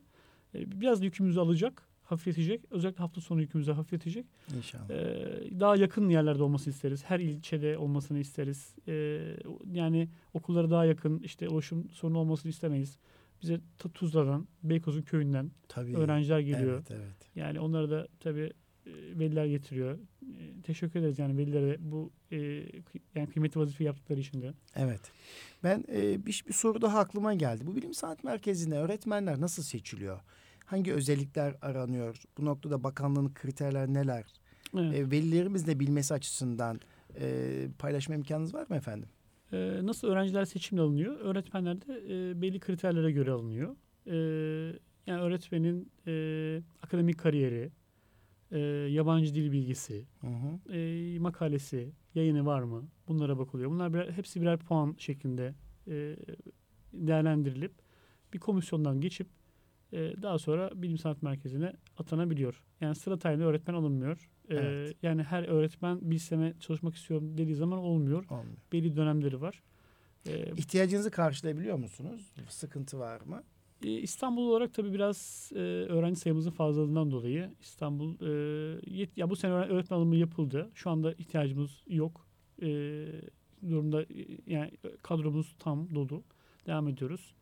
E, 0.55 0.81
biraz 0.81 1.03
yükümüzü 1.03 1.39
alacak, 1.39 1.87
hafifletecek. 2.11 2.65
Özellikle 2.71 3.01
hafta 3.01 3.21
sonu 3.21 3.41
yükümüzü 3.41 3.71
hafifletecek. 3.71 4.25
İnşallah. 4.57 4.89
Ee, 4.89 5.59
daha 5.59 5.75
yakın 5.75 6.09
yerlerde 6.09 6.43
olmasını 6.43 6.73
isteriz. 6.73 7.03
Her 7.03 7.19
ilçede 7.19 7.77
olmasını 7.77 8.19
isteriz. 8.19 8.75
Ee, 8.87 9.21
yani 9.71 10.09
okullara 10.33 10.69
daha 10.69 10.85
yakın 10.85 11.19
işte 11.19 11.49
ulaşım 11.49 11.89
sorunu 11.89 12.17
olmasını 12.17 12.49
istemeyiz. 12.49 12.97
Bize 13.41 13.61
Tuzla'dan, 13.93 14.47
Beykoz'un 14.63 15.01
köyünden 15.01 15.51
Tabii. 15.67 15.97
öğrenciler 15.97 16.39
geliyor. 16.39 16.73
Evet, 16.73 16.91
evet. 16.91 17.31
Yani 17.35 17.59
onları 17.59 17.91
da 17.91 18.07
tabii 18.19 18.51
veliler 19.19 19.45
getiriyor. 19.45 19.97
E, 20.21 20.61
teşekkür 20.63 20.99
ederiz 20.99 21.19
yani 21.19 21.37
velilere 21.37 21.77
bu 21.79 22.11
e, 22.31 22.37
yani 23.15 23.29
kıymetli 23.33 23.59
vazife 23.59 23.83
yaptıkları 23.83 24.19
için 24.19 24.41
de. 24.41 24.53
Evet. 24.75 25.01
Ben 25.63 25.83
e, 25.93 26.25
bir, 26.25 26.43
bir 26.47 26.53
soru 26.53 26.81
daha 26.81 26.99
aklıma 26.99 27.33
geldi. 27.33 27.67
Bu 27.67 27.75
bilim 27.75 27.93
sanat 27.93 28.23
merkezinde 28.23 28.75
öğretmenler 28.75 29.41
nasıl 29.41 29.63
seçiliyor? 29.63 30.19
Hangi 30.65 30.93
özellikler 30.93 31.55
aranıyor? 31.61 32.21
Bu 32.37 32.45
noktada 32.45 32.83
bakanlığın 32.83 33.33
kriterler 33.33 33.87
neler? 33.87 34.25
Evet. 34.77 34.95
E, 34.95 35.11
velilerimiz 35.11 35.67
de 35.67 35.79
bilmesi 35.79 36.13
açısından 36.13 36.79
e, 37.19 37.67
paylaşma 37.79 38.15
imkanınız 38.15 38.53
var 38.53 38.65
mı 38.69 38.75
efendim? 38.75 39.09
Nasıl 39.81 40.07
öğrenciler 40.07 40.45
seçimle 40.45 40.81
alınıyor? 40.81 41.19
Öğretmenler 41.19 41.81
de 41.81 41.93
e, 42.09 42.41
belli 42.41 42.59
kriterlere 42.59 43.11
göre 43.11 43.31
alınıyor. 43.31 43.75
Yani 45.07 45.21
öğretmenin 45.21 45.91
e, 46.07 46.13
akademik 46.81 47.19
kariyeri, 47.19 47.71
e, 48.51 48.59
yabancı 48.89 49.35
dil 49.35 49.51
bilgisi, 49.51 50.05
Hı 50.21 50.27
hı. 50.27 50.73
e, 50.73 51.19
makalesi, 51.19 51.91
yayını 52.15 52.45
var 52.45 52.61
mı? 52.63 52.87
Bunlara 53.07 53.37
bakılıyor. 53.37 53.71
Bunlar 53.71 53.93
birer, 53.93 54.11
hepsi 54.11 54.41
birer 54.41 54.59
puan 54.59 54.95
şeklinde 54.97 55.53
e, 55.87 56.15
değerlendirilip 56.93 57.71
bir 58.33 58.39
komisyondan 58.39 59.01
geçip 59.01 59.27
e, 59.93 59.97
daha 60.21 60.39
sonra 60.39 60.71
bilim 60.81 60.97
sanat 60.97 61.21
merkezine 61.23 61.73
atanabiliyor. 61.97 62.63
Yani 62.81 62.95
sıra 62.95 63.19
tayinli 63.19 63.43
öğretmen 63.43 63.73
alınmıyor. 63.73 64.29
E, 64.49 64.55
Evet. 64.55 64.95
Yani 65.03 65.23
her 65.23 65.43
öğretmen 65.43 65.99
bilseme 66.11 66.53
çalışmak 66.59 66.95
istiyorum 66.95 67.37
dediği 67.37 67.55
zaman 67.55 67.79
olmuyor 67.79 68.25
Olmuyor. 68.29 68.57
belli 68.71 68.95
dönemleri 68.95 69.41
var. 69.41 69.61
Ee, 70.27 70.51
İhtiyacınızı 70.57 71.11
karşılayabiliyor 71.11 71.77
musunuz? 71.77 72.33
Sıkıntı 72.49 72.99
var 72.99 73.21
mı? 73.21 73.43
E, 73.83 73.89
İstanbul 73.91 74.47
olarak 74.49 74.73
tabii 74.73 74.93
biraz 74.93 75.49
e, 75.55 75.59
öğrenci 75.59 76.19
sayımızın 76.19 76.51
fazlalığından 76.51 77.11
dolayı 77.11 77.49
İstanbul 77.61 78.13
e, 78.21 78.25
yet- 79.01 79.17
ya 79.17 79.29
bu 79.29 79.35
sene 79.35 79.51
öğre- 79.51 79.67
öğretmen 79.69 79.97
alımı 79.97 80.15
yapıldı. 80.15 80.69
Şu 80.73 80.89
anda 80.89 81.13
ihtiyacımız 81.13 81.71
yok. 81.87 82.25
E, 82.61 82.67
durumda 83.69 84.01
e, 84.03 84.07
yani 84.47 84.71
kadromuz 85.03 85.55
tam 85.59 85.95
dolu. 85.95 86.23
Devam 86.67 86.87
ediyoruz. 86.87 87.33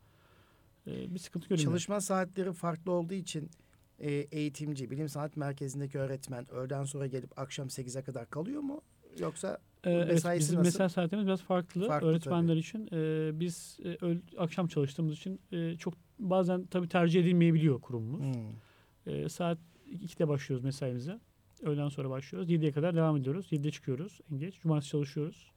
E, 0.86 1.14
bir 1.14 1.18
sıkıntı 1.18 1.48
göremiyorum. 1.48 1.72
Çalışma 1.72 2.00
saatleri 2.00 2.52
farklı 2.52 2.92
olduğu 2.92 3.14
için 3.14 3.50
e, 3.98 4.10
eğitimci, 4.12 4.90
bilim 4.90 5.08
sanat 5.08 5.36
merkezindeki 5.36 5.98
öğretmen 5.98 6.50
öğleden 6.50 6.84
sonra 6.84 7.06
gelip 7.06 7.38
akşam 7.38 7.66
8'e 7.66 8.02
kadar 8.02 8.30
kalıyor 8.30 8.60
mu? 8.60 8.82
Yoksa 9.18 9.58
Ee, 9.84 9.90
evet, 9.90 10.24
bizim 10.38 10.58
nasıl? 10.58 10.58
mesai 10.58 10.90
saatimiz 10.90 11.26
biraz 11.26 11.42
farklı. 11.42 11.86
Farklı 11.86 12.08
Öğretmenler 12.08 12.56
için 12.56 12.88
e, 12.92 13.30
biz 13.40 13.78
e, 13.84 13.98
akşam 14.38 14.66
çalıştığımız 14.68 15.14
için 15.14 15.40
e, 15.52 15.76
çok 15.76 15.94
bazen 16.20 16.66
tabii 16.66 16.88
tercih 16.88 17.20
edilmeyebiliyor 17.20 17.80
kurumumuz. 17.80 18.20
Hmm. 18.20 19.12
E, 19.14 19.28
saat 19.28 19.58
2'de 19.92 20.28
başlıyoruz 20.28 20.64
mesaimize. 20.64 21.20
Öğleden 21.62 21.88
sonra 21.88 22.10
başlıyoruz. 22.10 22.50
7'ye 22.50 22.72
kadar 22.72 22.96
devam 22.96 23.16
ediyoruz. 23.16 23.46
7'de 23.52 23.70
çıkıyoruz 23.70 24.20
en 24.32 24.38
geç. 24.38 24.60
Cumartesi 24.62 24.90
çalışıyoruz. 24.90 25.50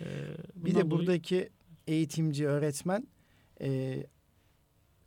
E, 0.00 0.04
Bir 0.56 0.70
de 0.70 0.74
dolayı- 0.74 0.90
buradaki 0.90 1.50
eğitimci 1.86 2.46
öğretmen 2.48 3.06
e, 3.60 4.00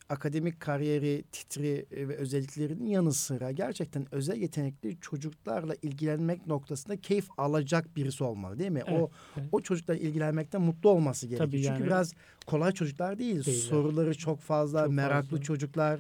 akademik 0.09 0.59
kariyeri, 0.59 1.23
titri 1.31 1.85
e, 1.91 2.07
ve 2.07 2.15
özelliklerinin 2.15 2.85
yanı 2.85 3.13
sıra 3.13 3.51
gerçekten 3.51 4.07
özel 4.11 4.37
yetenekli 4.37 4.97
çocuklarla 4.99 5.75
ilgilenmek 5.81 6.47
noktasında 6.47 6.97
keyif 7.01 7.27
alacak 7.37 7.95
birisi 7.95 8.23
olmalı 8.23 8.59
değil 8.59 8.71
mi? 8.71 8.83
Evet, 8.87 8.99
o 9.01 9.09
evet. 9.37 9.49
o 9.51 9.61
çocuklarla 9.61 10.01
ilgilenmekten 10.01 10.61
mutlu 10.61 10.89
olması 10.89 11.27
gerekiyor. 11.27 11.49
Tabii 11.49 11.57
Çünkü 11.63 11.73
yani- 11.73 11.85
biraz 11.85 12.13
kolay 12.45 12.71
çocuklar 12.71 13.19
değil. 13.19 13.45
Değiller. 13.45 13.61
Soruları 13.61 14.17
çok 14.17 14.39
fazla, 14.39 14.83
Çok 14.83 14.93
meraklı 14.93 15.29
fazla. 15.29 15.43
çocuklar. 15.43 15.99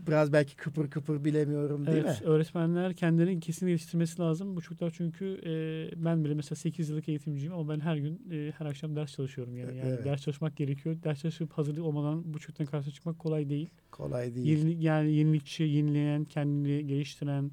Biraz 0.00 0.32
belki 0.32 0.56
kıpır 0.56 0.90
kıpır 0.90 1.24
bilemiyorum 1.24 1.86
değil 1.86 2.04
Evet, 2.06 2.20
mi? 2.20 2.26
öğretmenler 2.26 2.94
kendilerini 2.94 3.40
kesin 3.40 3.66
geliştirmesi 3.66 4.22
lazım. 4.22 4.56
Bu 4.56 4.60
çocuklar 4.60 4.92
çünkü 4.96 5.40
e, 5.44 6.04
ben 6.04 6.24
bile 6.24 6.34
mesela 6.34 6.56
8 6.56 6.88
yıllık 6.90 7.08
eğitimciyim 7.08 7.52
ama 7.54 7.68
ben 7.74 7.80
her 7.80 7.96
gün 7.96 8.22
e, 8.30 8.52
her 8.58 8.66
akşam 8.66 8.96
ders 8.96 9.12
çalışıyorum 9.12 9.56
yani. 9.56 9.78
Yani 9.78 9.88
Evet. 9.88 10.04
ders 10.04 10.22
çalışmak 10.22 10.56
gerekiyor. 10.56 10.96
Ders 11.02 11.20
çalışıp 11.20 11.52
hazırlık 11.52 11.84
olmadan 11.84 12.34
bu 12.34 12.38
çocukların 12.38 12.70
karşısına 12.70 12.94
çıkmak 12.94 13.18
kolay 13.18 13.48
değil. 13.48 13.70
Kolay 13.90 14.34
değil. 14.34 14.46
Yeni, 14.46 14.84
yani 14.84 15.12
yenilikçi, 15.12 15.62
yenileyen, 15.64 16.24
kendini 16.24 16.86
geliştiren, 16.86 17.50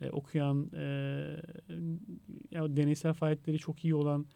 e, 0.00 0.10
okuyan, 0.10 0.70
e, 0.74 0.84
ya 2.50 2.76
deneysel 2.76 3.12
faaliyetleri 3.12 3.58
çok 3.58 3.84
iyi 3.84 3.94
olan, 3.94 4.26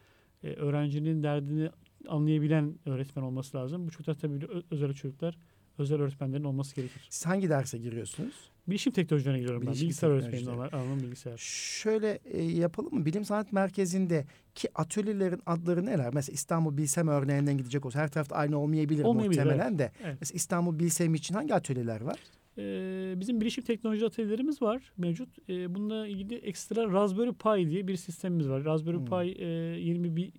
e, 0.43 0.47
öğrencinin 0.53 1.23
derdini 1.23 1.69
anlayabilen 2.07 2.75
öğretmen 2.85 3.23
olması 3.23 3.57
lazım. 3.57 3.87
Bu 3.87 3.91
çocuklar 3.91 4.13
tabii 4.15 4.47
özel 4.71 4.93
çocuklar, 4.93 5.37
özel 5.79 6.01
öğretmenlerin 6.01 6.43
olması 6.43 6.75
gerekir. 6.75 7.01
Siz 7.09 7.25
hangi 7.25 7.49
derse 7.49 7.77
giriyorsunuz? 7.77 8.33
Bilişim 8.67 8.93
teknolojilerine 8.93 9.39
giriyorum 9.39 9.61
ben. 9.61 9.67
Bilişim 9.67 9.85
Bilgisayar 9.87 10.09
öğretmeniyim 10.09 10.45
teknolojileri. 10.45 10.71
normal, 10.73 10.87
alanım 10.87 11.03
bilgisayar. 11.03 11.37
Şöyle 11.81 12.19
e, 12.25 12.43
yapalım 12.43 12.93
mı? 12.93 13.05
Bilim 13.05 13.25
Sanat 13.25 13.53
Merkezi'nde 13.53 14.25
ki 14.55 14.67
atölyelerin 14.75 15.41
adları 15.45 15.85
neler? 15.85 16.13
Mesela 16.13 16.33
İstanbul 16.33 16.77
Bilsem 16.77 17.07
örneğinden 17.07 17.57
gidecek 17.57 17.85
olsa 17.85 17.99
her 17.99 18.07
tarafta 18.11 18.35
aynı 18.35 18.57
olmayabilir, 18.59 19.03
Olmayabilir, 19.03 19.43
muhtemelen 19.43 19.79
de. 19.79 19.91
Evet. 20.03 20.17
Mesela 20.19 20.35
İstanbul 20.35 20.79
Bilsem 20.79 21.15
için 21.15 21.35
hangi 21.35 21.55
atölyeler 21.55 22.01
var? 22.01 22.19
Ee, 22.57 23.13
bizim 23.19 23.41
bilişim 23.41 23.63
teknoloji 23.63 24.05
atölyelerimiz 24.05 24.61
var 24.61 24.91
mevcut. 24.97 25.29
Ee, 25.49 25.75
bununla 25.75 26.07
ilgili 26.07 26.35
ekstra 26.35 26.91
Raspberry 26.91 27.33
Pi 27.33 27.69
diye 27.71 27.87
bir 27.87 27.95
sistemimiz 27.95 28.49
var. 28.49 28.65
Raspberry 28.65 28.97
Hmm. 28.97 29.05
Pi 29.05 29.43
e, 29.43 29.45
yeni 29.79 30.03
bir, 30.03 30.15
bir 30.15 30.31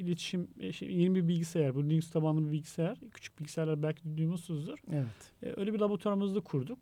iletişim, 0.00 0.48
e, 0.60 0.72
şey, 0.72 0.92
yeni 0.96 1.14
bir 1.14 1.28
bilgisayar. 1.28 1.74
Bu 1.74 1.84
Linux 1.84 2.10
tabanlı 2.10 2.46
bir 2.46 2.52
bilgisayar. 2.52 2.98
Küçük 3.14 3.38
bilgisayarlar 3.38 3.82
belki 3.82 4.16
duymuşsunuzdur. 4.16 4.78
Evet. 4.92 5.32
E, 5.42 5.60
öyle 5.60 5.74
bir 5.74 5.78
laboratuvarımızı 5.78 6.34
da 6.34 6.40
kurduk. 6.40 6.78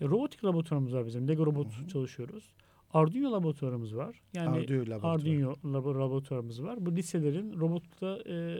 E, 0.00 0.04
robotik 0.04 0.44
laboratuvarımız 0.44 0.94
var 0.94 1.06
bizim. 1.06 1.28
Lego 1.28 1.46
robot 1.46 1.78
Hı 1.78 1.82
hı. 1.82 1.88
çalışıyoruz. 1.88 2.44
Arduino 2.92 3.32
laboratuvarımız 3.32 3.96
var. 3.96 4.22
Yani 4.34 4.48
Arduino 4.48 4.82
laboratuvarı. 4.82 5.12
Arduino 5.12 5.52
labo- 5.64 6.00
laboratuvarımız 6.00 6.62
var. 6.62 6.86
Bu 6.86 6.96
liselerin 6.96 7.60
robotta 7.60 8.18
e, 8.28 8.58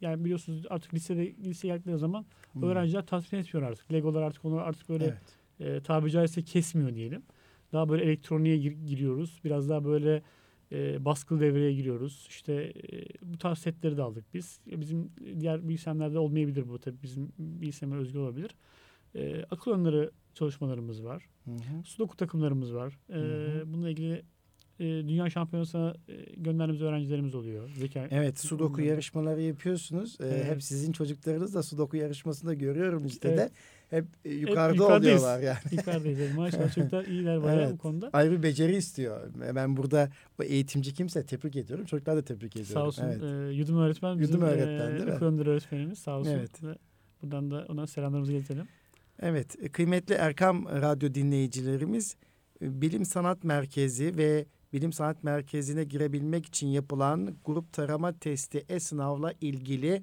yani 0.00 0.24
biliyorsunuz 0.24 0.64
artık 0.70 0.94
lisede 0.94 1.36
liseye 1.36 1.74
geldikleri 1.74 1.98
zaman 1.98 2.26
Hmm. 2.52 2.62
öğrenciler 2.62 3.06
tatmin 3.06 3.38
etmiyor 3.38 3.68
artık. 3.68 3.92
Legolar 3.92 4.22
artık 4.22 4.44
onları 4.44 4.62
artık 4.62 4.88
böyle 4.88 5.04
Evet. 5.60 5.78
e, 5.78 5.82
tabiri 5.82 6.10
caizse 6.10 6.42
kesmiyor 6.42 6.94
diyelim. 6.94 7.22
Daha 7.72 7.88
böyle 7.88 8.04
elektroniğe 8.04 8.56
gir- 8.56 8.86
giriyoruz. 8.86 9.40
Biraz 9.44 9.68
daha 9.68 9.84
böyle 9.84 10.22
e, 10.72 11.04
baskılı 11.04 11.40
devreye 11.40 11.72
giriyoruz. 11.72 12.26
İşte 12.28 12.52
e, 12.92 13.04
bu 13.22 13.38
tarz 13.38 13.58
setleri 13.58 13.96
de 13.96 14.02
aldık 14.02 14.24
biz. 14.34 14.60
E, 14.70 14.80
Bizim 14.80 15.10
diğer 15.40 15.68
bilgisayarlarda 15.68 16.20
olmayabilir 16.20 16.68
bu 16.68 16.78
tabii. 16.78 17.02
Bizim 17.02 17.32
bilgisayarına 17.38 17.98
özgü 18.00 18.18
olabilir. 18.18 18.50
E, 19.14 19.44
akıl 19.50 19.70
oyunları 19.70 20.10
çalışmalarımız 20.34 21.04
var. 21.04 21.28
Hı 21.44 21.50
hı. 21.50 21.84
Sudoku 21.84 22.16
takımlarımız 22.16 22.74
var. 22.74 22.98
E, 23.10 23.14
Hı 23.14 23.18
hı. 23.60 23.72
bununla 23.72 23.90
ilgili 23.90 24.22
e, 24.80 24.84
dünya 24.84 25.30
şampiyonasına 25.30 25.94
e, 26.08 26.14
gönderdiğimiz 26.36 26.82
öğrencilerimiz 26.82 27.34
oluyor. 27.34 27.70
Zeka 27.74 28.08
Evet, 28.10 28.38
sudoku 28.40 28.80
yarışmaları 28.80 29.42
yapıyorsunuz. 29.42 30.16
Ee, 30.20 30.24
Evet. 30.26 30.44
Hep 30.44 30.62
sizin 30.62 30.92
çocuklarınız 30.92 31.54
da 31.54 31.62
sudoku 31.62 31.96
yarışmasında 31.96 32.54
görüyorum 32.54 33.06
işte 33.06 33.36
de. 33.36 33.50
Evet. 33.92 34.04
Hep 34.04 34.32
e, 34.32 34.34
yukarıda 34.34 34.74
yukarıdayız. 34.74 35.22
oluyorlar 35.22 35.42
yani. 35.42 35.58
Yukarıdayız. 35.72 36.34
Maşallah 36.36 36.74
çocuklar 36.74 37.04
iyiler 37.04 37.42
bayağı 37.42 37.60
Evet. 37.62 37.72
bu 37.72 37.78
konuda. 37.78 38.10
Ayrı 38.12 38.32
bir 38.32 38.42
beceri 38.42 38.76
istiyor. 38.76 39.20
Ben 39.54 39.76
burada 39.76 40.10
bu 40.38 40.44
eğitimci 40.44 40.94
kimse 40.94 41.26
tebrik 41.26 41.56
ediyorum. 41.56 41.84
Çocuklar 41.84 42.16
da 42.16 42.22
tebrik 42.22 42.56
ediyorum. 42.56 42.72
Sağ 42.74 42.86
olsun. 42.86 43.04
Evet. 43.04 43.22
E, 43.22 43.54
Yudum 43.54 43.78
öğretmen 43.78 44.18
bizim 44.20 44.34
Yudum 44.36 44.48
öğretmen, 44.48 44.90
e, 44.90 44.98
değil 44.98 45.32
mi? 45.32 45.50
öğretmenimiz 45.50 45.98
sağ 45.98 46.18
olsun. 46.18 46.30
Evet. 46.30 46.62
Ve 46.64 46.74
buradan 47.22 47.50
da 47.50 47.66
ona 47.68 47.86
selamlarımızı 47.86 48.32
iletelim. 48.32 48.68
Evet, 49.20 49.56
e, 49.62 49.68
kıymetli 49.68 50.14
Erkam 50.14 50.66
Radyo 50.66 51.14
dinleyicilerimiz, 51.14 52.16
e, 52.62 52.80
Bilim 52.80 53.04
Sanat 53.04 53.44
Merkezi 53.44 54.16
ve 54.16 54.46
Bilim 54.72 54.92
Sanat 54.92 55.24
Merkezi'ne 55.24 55.84
girebilmek 55.84 56.46
için 56.46 56.66
yapılan 56.66 57.36
grup 57.44 57.72
tarama 57.72 58.18
testi 58.18 58.64
e-sınavla 58.68 59.32
ilgili 59.40 60.02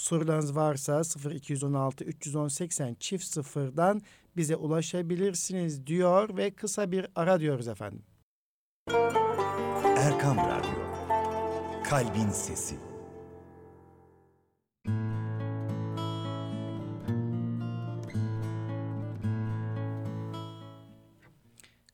sorularınız 0.00 0.56
varsa 0.56 1.02
0216 1.30 2.04
310 2.04 2.48
80 2.48 2.94
çift 2.94 3.24
sıfırdan 3.24 4.02
bize 4.36 4.56
ulaşabilirsiniz 4.56 5.86
diyor 5.86 6.36
ve 6.36 6.50
kısa 6.50 6.92
bir 6.92 7.06
ara 7.14 7.40
diyoruz 7.40 7.68
efendim. 7.68 8.02
Erkam 9.96 10.36
Radyo, 10.36 10.70
Kalbin 11.84 12.30
Sesi. 12.30 12.76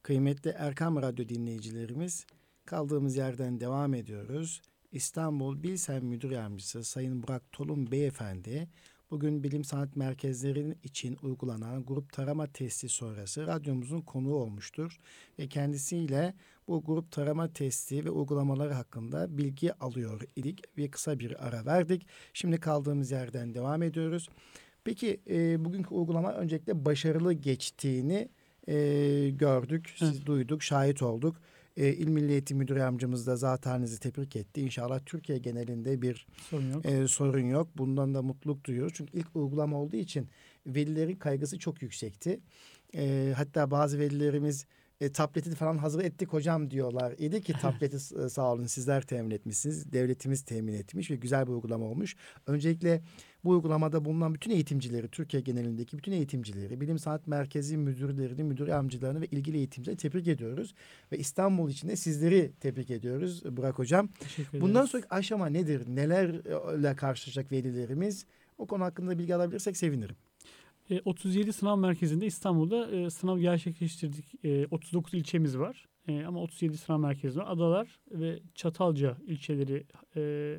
Kıymetli 0.02 0.50
Erkam 0.50 1.02
Radyo 1.02 1.28
dinleyicilerimiz, 1.28 2.26
kaldığımız 2.66 3.16
yerden 3.16 3.60
devam 3.60 3.94
ediyoruz. 3.94 4.62
İstanbul 4.96 5.62
Bilsem 5.62 6.04
Müdür 6.04 6.30
Yardımcısı 6.30 6.84
Sayın 6.84 7.22
Burak 7.22 7.52
Tolun 7.52 7.90
Beyefendi, 7.90 8.68
bugün 9.10 9.42
bilim 9.42 9.64
sanat 9.64 9.96
merkezlerinin 9.96 10.78
için 10.82 11.18
uygulanan 11.22 11.84
grup 11.84 12.12
tarama 12.12 12.46
testi 12.46 12.88
sonrası 12.88 13.46
radyomuzun 13.46 14.00
konuğu 14.00 14.34
olmuştur. 14.34 14.98
Ve 15.38 15.48
kendisiyle 15.48 16.34
bu 16.68 16.84
grup 16.84 17.12
tarama 17.12 17.52
testi 17.52 18.04
ve 18.04 18.10
uygulamaları 18.10 18.72
hakkında 18.72 19.38
bilgi 19.38 19.74
alıyor 19.74 20.20
idik 20.36 20.78
ve 20.78 20.90
kısa 20.90 21.18
bir 21.18 21.46
ara 21.46 21.66
verdik. 21.66 22.06
Şimdi 22.32 22.60
kaldığımız 22.60 23.10
yerden 23.10 23.54
devam 23.54 23.82
ediyoruz. 23.82 24.28
Peki 24.84 25.20
e, 25.30 25.64
bugünkü 25.64 25.94
uygulama 25.94 26.32
öncelikle 26.32 26.84
başarılı 26.84 27.32
geçtiğini 27.32 28.28
e, 28.68 28.74
gördük, 29.30 29.94
siz 29.96 30.16
Evet. 30.16 30.26
duyduk, 30.26 30.62
şahit 30.62 31.02
olduk. 31.02 31.36
E, 31.76 31.88
İl 31.92 32.08
Milli 32.08 32.32
Eğitim 32.32 32.58
Müdür 32.58 32.76
Yardımcımız 32.76 33.26
da 33.26 33.36
zateninizi 33.36 34.00
tebrik 34.00 34.36
etti. 34.36 34.60
İnşallah 34.60 35.00
Türkiye 35.06 35.38
genelinde 35.38 36.02
bir 36.02 36.26
Sorun 36.50 36.70
yok. 36.72 36.86
e, 36.86 37.08
sorun 37.08 37.40
yok. 37.44 37.68
Bundan 37.78 38.14
da 38.14 38.22
mutluluk 38.22 38.64
duyuyoruz. 38.64 38.92
Çünkü 38.96 39.18
ilk 39.18 39.36
uygulama 39.36 39.76
olduğu 39.80 39.96
için 39.96 40.28
velilerin 40.66 41.16
kaygısı 41.16 41.58
çok 41.58 41.82
yüksekti. 41.82 42.40
E, 42.96 43.32
hatta 43.36 43.70
bazı 43.70 43.98
velilerimiz 43.98 44.66
e, 45.00 45.12
tableti 45.12 45.54
falan 45.54 45.78
hazır 45.78 46.04
ettik 46.04 46.28
hocam 46.32 46.70
diyorlar. 46.70 47.14
İdi 47.18 47.40
ki 47.42 47.52
tableti 47.52 48.00
s- 48.00 48.28
sağ 48.28 48.52
olun 48.52 48.66
sizler 48.66 49.02
temin 49.02 49.30
etmişsiniz. 49.30 49.92
Devletimiz 49.92 50.42
temin 50.44 50.74
etmiş 50.74 51.10
ve 51.10 51.16
güzel 51.16 51.46
bir 51.46 51.52
uygulama 51.52 51.84
olmuş. 51.86 52.16
Öncelikle 52.46 53.02
bu 53.46 53.50
uygulamada 53.50 54.04
bulunan 54.04 54.34
bütün 54.34 54.50
eğitimcileri, 54.50 55.08
Türkiye 55.08 55.42
genelindeki 55.42 55.98
bütün 55.98 56.12
eğitimcileri, 56.12 56.80
Bilim 56.80 56.98
Sanat 56.98 57.26
Merkezi 57.26 57.76
müdürlerini, 57.76 58.44
müdür 58.44 58.68
yardımcılarını 58.68 59.20
ve 59.20 59.26
ilgili 59.26 59.56
eğitimcileri 59.56 59.96
tebrik 59.96 60.28
ediyoruz. 60.28 60.74
Ve 61.12 61.18
İstanbul 61.18 61.70
için 61.70 61.88
de 61.88 61.96
sizleri 61.96 62.52
tebrik 62.60 62.90
ediyoruz 62.90 63.56
Burak 63.56 63.78
Hocam. 63.78 64.08
Bundan 64.52 64.86
sonraki 64.86 65.08
aşama 65.10 65.46
nedir? 65.46 65.82
Nelerle 65.88 66.96
karşılaşacak 66.96 67.52
velilerimiz? 67.52 68.26
O 68.58 68.66
konu 68.66 68.84
hakkında 68.84 69.18
bilgi 69.18 69.34
alabilirsek 69.34 69.76
sevinirim. 69.76 70.16
E, 70.90 71.00
37 71.04 71.52
sınav 71.52 71.78
merkezinde 71.78 72.26
İstanbul'da 72.26 72.90
e, 72.90 73.10
sınav 73.10 73.38
gerçekleştirdik. 73.38 74.44
E, 74.44 74.66
39 74.70 75.14
ilçemiz 75.14 75.58
var. 75.58 75.86
E, 76.08 76.24
ama 76.24 76.40
37 76.40 76.78
sınav 76.78 76.98
merkezi 76.98 77.38
var. 77.38 77.46
Adalar 77.48 78.00
ve 78.10 78.38
Çatalca 78.54 79.16
ilçeleri 79.26 79.84
e, 80.16 80.56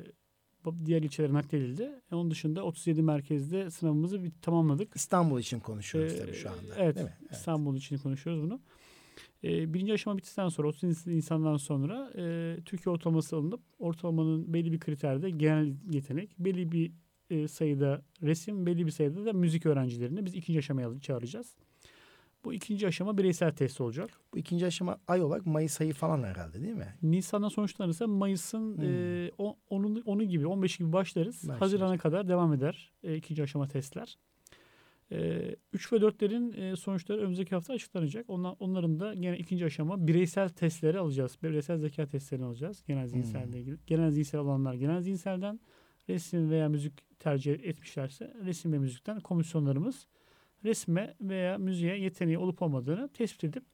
diğer 0.84 1.02
ilçelere 1.02 1.32
nakledildi. 1.32 1.90
E, 2.12 2.14
onun 2.14 2.30
dışında 2.30 2.62
37 2.64 3.02
merkezde 3.02 3.70
sınavımızı 3.70 4.24
bir 4.24 4.32
tamamladık. 4.42 4.96
İstanbul 4.96 5.40
için 5.40 5.60
konuşuyoruz 5.60 6.12
Ee, 6.12 6.18
tabii 6.18 6.34
şu 6.34 6.50
anda. 6.50 6.74
Evet, 6.76 6.96
Değil 6.96 7.06
mi? 7.06 7.12
Evet. 7.22 7.32
İstanbul 7.32 7.76
için 7.76 7.98
konuşuyoruz 7.98 8.42
bunu. 8.42 8.60
Ee, 9.44 9.74
birinci 9.74 9.92
aşama 9.92 10.18
bittikten 10.18 10.48
sonra 10.48 10.68
30 10.68 11.06
insandan 11.06 11.56
sonra 11.56 12.12
e, 12.16 12.56
Türkiye 12.64 12.92
ortalaması 12.92 13.36
alınıp 13.36 13.60
ortalamanın 13.78 14.54
belli 14.54 14.72
bir 14.72 14.80
kriterde 14.80 15.30
genel 15.30 15.74
yetenek, 15.90 16.38
belli 16.38 16.72
bir 16.72 16.92
e, 17.30 17.48
sayıda 17.48 18.02
resim, 18.22 18.66
belli 18.66 18.86
bir 18.86 18.90
sayıda 18.90 19.24
da 19.24 19.32
müzik 19.32 19.66
öğrencilerini 19.66 20.26
biz 20.26 20.34
ikinci 20.34 20.58
aşamaya 20.58 21.00
çağıracağız. 21.00 21.56
Bu 22.44 22.52
ikinci 22.54 22.86
aşama 22.86 23.18
bireysel 23.18 23.52
test 23.52 23.80
olacak. 23.80 24.10
Bu 24.34 24.38
ikinci 24.38 24.66
aşama 24.66 24.98
ay 25.08 25.22
olarak 25.22 25.46
Mayıs 25.46 25.80
ayı 25.80 25.92
falan 25.92 26.22
herhalde 26.22 26.62
değil 26.62 26.74
mi? 26.74 26.94
Nisan'dan 27.02 27.48
sonuçlanırsa 27.48 28.06
Mayıs'ın 28.06 28.76
Hmm. 28.76 28.84
e, 28.84 29.30
onun, 29.70 30.02
onu 30.06 30.24
gibi 30.24 30.46
15 30.46 30.76
gibi 30.76 30.92
başlarız. 30.92 31.36
Başlarız. 31.42 31.60
Haziran'a 31.60 31.98
kadar 31.98 32.28
devam 32.28 32.52
eder 32.52 32.92
e, 33.02 33.16
ikinci 33.16 33.42
aşama 33.42 33.68
testler. 33.68 34.18
E, 35.12 35.56
3 35.72 35.92
ve 35.92 35.96
4'lerin 35.96 36.56
e, 36.60 36.76
sonuçları 36.76 37.20
önümüzdeki 37.20 37.54
hafta 37.54 37.72
açıklanacak. 37.72 38.30
Onlar, 38.30 38.54
onların 38.60 39.00
da 39.00 39.14
gene 39.14 39.38
ikinci 39.38 39.64
aşama 39.64 40.06
bireysel 40.06 40.48
testleri 40.48 40.98
alacağız. 40.98 41.38
Bireysel 41.42 41.78
zeka 41.78 42.06
testlerini 42.06 42.44
alacağız. 42.46 42.84
Genel 42.86 43.06
zihinselle 43.06 43.58
ilgili. 43.60 43.76
Genel 43.86 44.10
zihinsel 44.10 44.40
olanlar 44.40 44.74
genel 44.74 45.00
zihinselden 45.00 45.60
resim 46.08 46.50
veya 46.50 46.68
müzik 46.68 47.18
tercih 47.18 47.52
etmişlerse 47.52 48.34
resim 48.44 48.72
ve 48.72 48.78
müzikten 48.78 49.20
komisyonlarımız 49.20 50.06
resme 50.64 51.14
veya 51.20 51.58
müziğe 51.58 51.98
yeteneği 51.98 52.38
olup 52.38 52.62
olmadığını 52.62 53.08
tespit 53.08 53.44
edip 53.44 53.64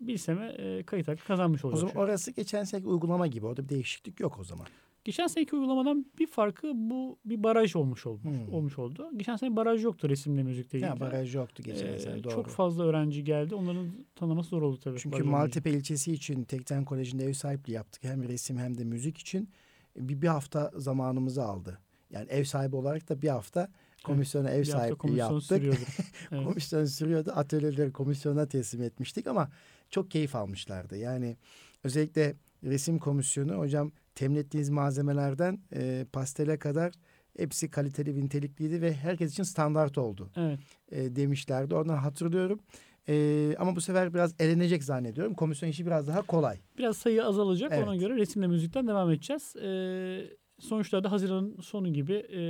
bilseme 0.00 0.46
e, 0.46 0.82
kayıt 0.82 1.08
hakkı 1.08 1.24
kazanmış 1.24 1.64
O 1.64 1.68
olacak. 1.68 1.90
zaman 1.90 2.04
orası 2.04 2.30
geçen 2.30 2.64
seneki 2.64 2.86
uygulama 2.88 3.26
gibi. 3.26 3.46
Orada 3.46 3.64
bir 3.64 3.68
değişiklik 3.68 4.20
yok 4.20 4.38
o 4.38 4.44
zaman. 4.44 4.66
Geçen 5.04 5.26
seneki 5.26 5.56
uygulamadan 5.56 6.06
bir 6.18 6.26
farkı 6.26 6.72
bu 6.74 7.18
bir 7.24 7.42
baraj 7.42 7.76
olmuş 7.76 8.06
olmuş, 8.06 8.24
Hmm. 8.24 8.54
olmuş 8.54 8.78
oldu. 8.78 9.10
Geçen 9.16 9.36
sene 9.36 9.56
baraj 9.56 9.84
yoktu 9.84 10.08
resimle 10.08 10.42
müzikle 10.42 10.78
ilgili. 10.78 10.88
Ya 10.90 11.00
baraj 11.00 11.34
yoktu 11.34 11.62
geçen 11.62 11.86
Ee, 11.92 11.98
sene 11.98 12.24
doğru. 12.24 12.32
Çok 12.34 12.46
fazla 12.46 12.84
öğrenci 12.84 13.24
geldi. 13.24 13.54
Onların 13.54 13.88
tanıması 14.14 14.48
zor 14.50 14.62
oldu 14.62 14.78
tabii. 14.84 14.98
Çünkü 14.98 15.12
baraj 15.12 15.22
olunca. 15.26 15.38
Maltepe 15.38 15.70
ilçesi 15.70 16.12
için 16.12 16.44
Tekten 16.44 16.84
Koleji'nde 16.84 17.24
ev 17.24 17.32
sahipliği 17.32 17.72
yaptık. 17.72 18.04
Hem 18.04 18.28
resim 18.28 18.58
hem 18.58 18.78
de 18.78 18.84
müzik 18.84 19.18
için 19.18 19.48
bir, 19.96 20.22
bir 20.22 20.28
hafta 20.28 20.70
zamanımızı 20.76 21.42
aldı. 21.44 21.78
Yani 22.10 22.26
ev 22.30 22.44
sahibi 22.44 22.76
olarak 22.76 23.08
da 23.08 23.22
bir 23.22 23.28
hafta 23.28 23.68
komisyona 24.04 24.50
ev 24.50 24.60
Bir 24.60 24.64
sahipliği 24.64 24.98
komisyon 24.98 25.32
yaptık. 25.32 25.48
sürüyordu. 25.48 25.78
Evet. 26.32 26.44
Komisyon 26.44 26.84
sürüyordu. 26.84 27.32
Atölyeleri 27.34 27.92
komisyona 27.92 28.46
teslim 28.46 28.82
etmiştik 28.82 29.26
ama 29.26 29.50
çok 29.90 30.10
keyif 30.10 30.36
almışlardı. 30.36 30.96
Yani 30.96 31.36
özellikle 31.84 32.36
resim 32.64 32.98
komisyonu 32.98 33.54
hocam 33.54 33.92
temin 34.14 34.36
ettiğiniz 34.36 34.70
malzemelerden 34.70 35.58
e, 35.74 36.06
pastele 36.12 36.58
kadar 36.58 36.92
hepsi 37.38 37.70
kaliteli 37.70 38.16
ve 38.16 38.20
nitelikliydi 38.20 38.82
ve 38.82 38.94
herkes 38.94 39.32
için 39.32 39.42
standart 39.42 39.98
oldu 39.98 40.30
evet. 40.36 40.58
e, 40.92 41.16
demişlerdi. 41.16 41.74
Oradan 41.74 41.96
hatırlıyorum. 41.96 42.60
E, 43.08 43.54
ama 43.58 43.76
bu 43.76 43.80
sefer 43.80 44.14
biraz 44.14 44.34
elenecek 44.38 44.84
zannediyorum. 44.84 45.34
Komisyon 45.34 45.70
işi 45.70 45.86
biraz 45.86 46.08
daha 46.08 46.22
kolay. 46.22 46.56
Biraz 46.78 46.96
sayı 46.96 47.24
azalacak. 47.24 47.72
Evet. 47.74 47.84
Ona 47.84 47.96
göre 47.96 48.16
resimle 48.16 48.46
müzikten 48.46 48.86
devam 48.86 49.10
edeceğiz. 49.10 49.56
Ee, 49.56 50.24
sonuçlarda 50.58 51.12
Haziran'ın 51.12 51.60
sonu 51.60 51.92
gibi 51.92 52.14
e, 52.14 52.40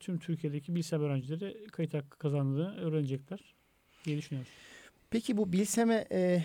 tüm 0.00 0.18
Türkiye'deki 0.18 0.74
bilsem 0.74 1.02
öğrencileri 1.02 1.66
kayıt 1.66 1.94
hakkı 1.94 2.18
kazandığını 2.18 2.76
öğrenecekler 2.76 3.54
diye 4.04 4.18
düşünüyoruz. 4.18 4.52
Peki 5.10 5.36
bu 5.36 5.52
Bilsem'e 5.52 6.06
e, 6.12 6.44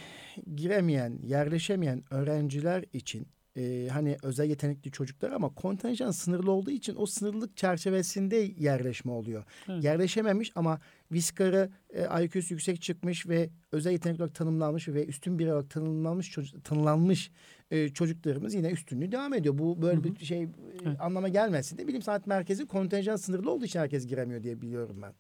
giremeyen, 0.56 1.20
yerleşemeyen 1.24 2.04
öğrenciler 2.12 2.86
için 2.94 3.28
e, 3.60 3.88
hani 3.88 4.18
özel 4.24 4.50
yetenekli 4.50 4.92
çocuklar 4.92 5.32
ama 5.32 5.50
kontenjan 5.50 6.12
sınırlı 6.12 6.52
olduğu 6.52 6.72
için 6.72 6.96
o 6.98 7.06
sınırlılık 7.06 7.58
çerçevesinde 7.58 8.36
yerleşme 8.58 9.12
oluyor. 9.12 9.44
Evet. 9.70 9.84
Yerleşememiş 9.84 10.52
ama 10.56 10.80
Viskar'ı 11.12 11.70
e, 11.90 12.24
IQ'su 12.24 12.54
yüksek 12.54 12.82
çıkmış 12.82 13.28
ve 13.28 13.50
özel 13.72 13.92
yetenek 13.92 14.20
olarak 14.20 14.36
tanımlanmış 14.36 14.88
ve 14.88 15.06
üstün 15.06 15.40
bir 15.40 15.48
olarak 15.48 15.70
tanımlanmış 15.70 16.32
çocuk, 16.32 16.64
tanımlanmış 16.64 17.32
e, 17.72 17.90
çocuklarımız 17.90 18.54
yine 18.54 18.70
üstünlüğü 18.70 19.12
devam 19.12 19.34
ediyor. 19.34 19.58
Bu 19.58 19.82
böyle 19.82 19.98
Hı 19.98 20.10
hı. 20.10 20.16
bir 20.16 20.26
şey 20.26 20.44
e, 20.44 20.50
Evet. 20.86 21.02
anlama 21.02 21.30
gelmesin 21.30 21.78
de 21.78 21.88
Bilim 21.88 22.02
Sanat 22.02 22.28
Merkezi 22.28 22.66
kontenjan 22.68 23.16
sınırlı 23.16 23.52
olduğu 23.52 23.66
için 23.66 23.80
herkes 23.80 24.08
giremiyor 24.08 24.44
diye 24.44 24.62
biliyorum 24.62 25.02
ben. 25.02 25.14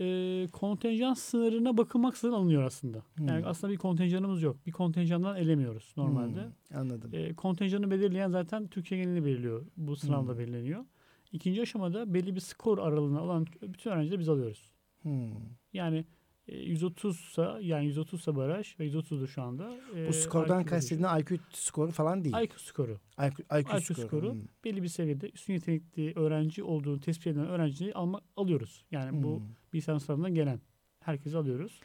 E, 0.00 0.46
kontenjan 0.52 1.14
sınırına 1.14 1.76
bakılmaksızın 1.76 2.32
alınıyor 2.34 2.62
aslında. 2.62 3.02
Yani 3.20 3.40
Hmm. 3.40 3.46
aslında 3.48 3.72
bir 3.72 3.78
kontenjanımız 3.78 4.42
yok. 4.42 4.56
Bir 4.66 4.72
kontenjandan 4.72 5.36
elemiyoruz 5.36 5.92
normalde. 5.96 6.44
Hmm, 6.44 6.78
anladım. 6.78 7.10
E, 7.14 7.34
kontenjanı 7.34 7.90
belirleyen 7.90 8.30
zaten 8.30 8.66
Türkiye 8.68 9.00
genelini 9.02 9.24
belirliyor. 9.24 9.66
Bu 9.76 9.96
sınavda 9.96 10.32
Hmm. 10.32 10.38
belirleniyor. 10.38 10.84
İkinci 11.32 11.62
aşamada 11.62 12.14
belli 12.14 12.34
bir 12.34 12.40
skor 12.40 12.78
aralığına 12.78 13.20
alan 13.20 13.46
bütün 13.62 13.90
öğrencileri 13.90 14.18
biz 14.20 14.28
alıyoruz. 14.28 14.70
Hmm. 15.02 15.30
Yani 15.72 16.04
e, 16.48 16.56
130 16.58 17.16
sa 17.20 17.58
yani 17.62 17.86
130 17.86 18.20
sa 18.22 18.36
baraj 18.36 18.78
ve 18.80 18.86
130'du 18.86 19.26
şu 19.28 19.42
anda. 19.42 19.76
E, 19.96 20.08
Bu 20.08 20.12
skordan 20.12 20.60
IQ 20.60 20.68
kastedilen 20.70 21.18
IQ 21.20 21.38
skoru 21.52 21.90
falan 21.90 22.24
değil. 22.24 22.34
IQ 22.44 22.58
skoru. 22.60 22.98
IQ, 23.18 23.44
IQ, 23.60 23.76
IQ 23.78 23.80
skoru. 23.94 24.06
skoru. 24.06 24.32
Hmm. 24.32 24.40
Belli 24.64 24.82
bir 24.82 24.88
seviyede 24.88 25.30
üstün 25.30 25.54
yetenekli 25.54 26.12
öğrenci 26.16 26.62
olduğunu 26.64 27.00
tespit 27.00 27.26
edilen 27.26 27.46
öğrenciyi 27.46 27.94
alma, 27.94 28.20
alıyoruz. 28.36 28.84
Yani 28.90 29.22
bu 29.22 29.42
Bilgisayar 29.72 29.98
sınavından 29.98 30.34
gelen 30.34 30.60
herkesi 31.00 31.36
alıyoruz. 31.36 31.80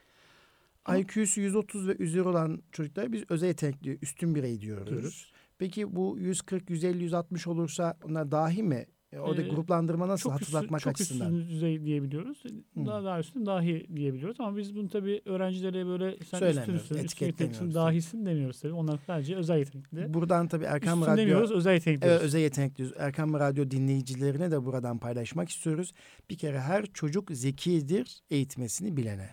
IQ'su 0.97 1.41
130 1.41 1.87
ve 1.87 1.95
üzeri 1.97 2.23
olan 2.23 2.61
çocuklara 2.71 3.11
biz 3.11 3.23
özel 3.29 3.47
yetenekli 3.47 3.99
üstün 4.01 4.35
birey 4.35 4.61
diyoruz. 4.61 4.87
diyoruz. 4.87 5.31
Peki 5.57 5.95
bu 5.95 6.17
140, 6.19 6.69
150, 6.69 7.03
160 7.03 7.47
olursa 7.47 7.97
onlar 8.03 8.31
dahi 8.31 8.63
mi 8.63 8.85
E, 9.13 9.19
orada 9.19 9.41
Ee, 9.41 9.47
gruplandırma 9.47 10.07
nasıl 10.07 10.23
çok 10.29 10.41
hatırlatmak 10.41 10.79
üstün, 10.79 10.91
çok 10.91 10.95
açısından? 11.01 11.35
üstün 11.35 11.49
düzey 11.55 11.85
diyebiliyoruz. 11.85 12.43
Daha 12.75 13.03
daha 13.03 13.19
üstün 13.19 13.45
dahi 13.45 13.87
diyebiliyoruz 13.95 14.39
ama 14.39 14.57
biz 14.57 14.75
bunu 14.75 14.89
tabii 14.89 15.21
öğrencilere 15.25 15.85
böyle 15.85 16.17
sen 16.25 16.47
üstünsün, 16.47 16.95
üstün 16.95 17.73
dahisin 17.73 18.25
demiyoruz 18.25 18.59
tabii. 18.59 18.73
Onlar 18.73 18.99
sadece 19.07 19.35
özel 19.35 19.57
yetenekli. 19.57 20.13
Buradan 20.13 20.47
tabii 20.47 20.65
Erkam 20.65 20.99
Üstün 20.99 21.11
Radyo 21.11 21.21
demiyoruz, 21.21 21.51
özel 21.51 21.73
yetenekli 21.73 22.07
Evet, 22.07 22.21
özel 22.21 22.39
yetenek 22.39 22.75
diyoruz. 22.77 22.95
Erkam 22.99 23.33
Radyo 23.33 23.71
dinleyicilerine 23.71 24.51
de 24.51 24.65
buradan 24.65 24.97
paylaşmak 24.97 25.49
istiyoruz. 25.49 25.93
Bir 26.29 26.37
kere 26.37 26.59
her 26.59 26.85
çocuk 26.85 27.31
zekidir 27.31 28.21
eğitmesini 28.29 28.97
bilene. 28.97 29.29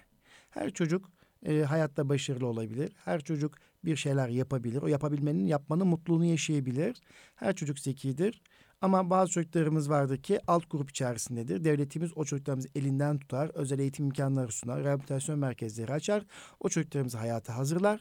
Her 0.51 0.71
çocuk 0.71 1.11
e, 1.47 1.63
hayatta 1.63 2.09
başarılı 2.09 2.47
olabilir. 2.47 2.93
Her 3.05 3.21
çocuk 3.21 3.55
bir 3.85 3.97
şeyler 3.97 4.29
yapabilir. 4.29 4.83
O 4.83 4.87
yapabilmenin, 4.87 5.47
yapmanın 5.47 5.87
mutluluğunu 5.87 6.25
yaşayabilir. 6.25 6.97
Her 7.35 7.55
çocuk 7.55 7.79
zekidir. 7.79 8.43
Ama 8.85 9.11
bazı 9.11 9.31
çocuklarımız 9.31 9.91
vardır 9.91 10.17
ki 10.17 10.41
alt 10.47 10.71
grup 10.71 10.91
içerisindedir. 10.91 11.65
Devletimiz 11.65 12.11
o 12.17 12.25
çocuklarımızı 12.25 12.69
elinden 12.75 13.19
tutar, 13.19 13.51
özel 13.55 13.79
eğitim 13.79 14.05
imkanları 14.05 14.53
sunar, 14.53 14.85
rehabilitasyon 14.85 15.39
merkezleri 15.39 15.93
açar. 15.93 16.25
O 16.61 16.69
çocuklarımızı 16.69 17.19
hayata 17.19 17.57
hazırlar. 17.57 18.01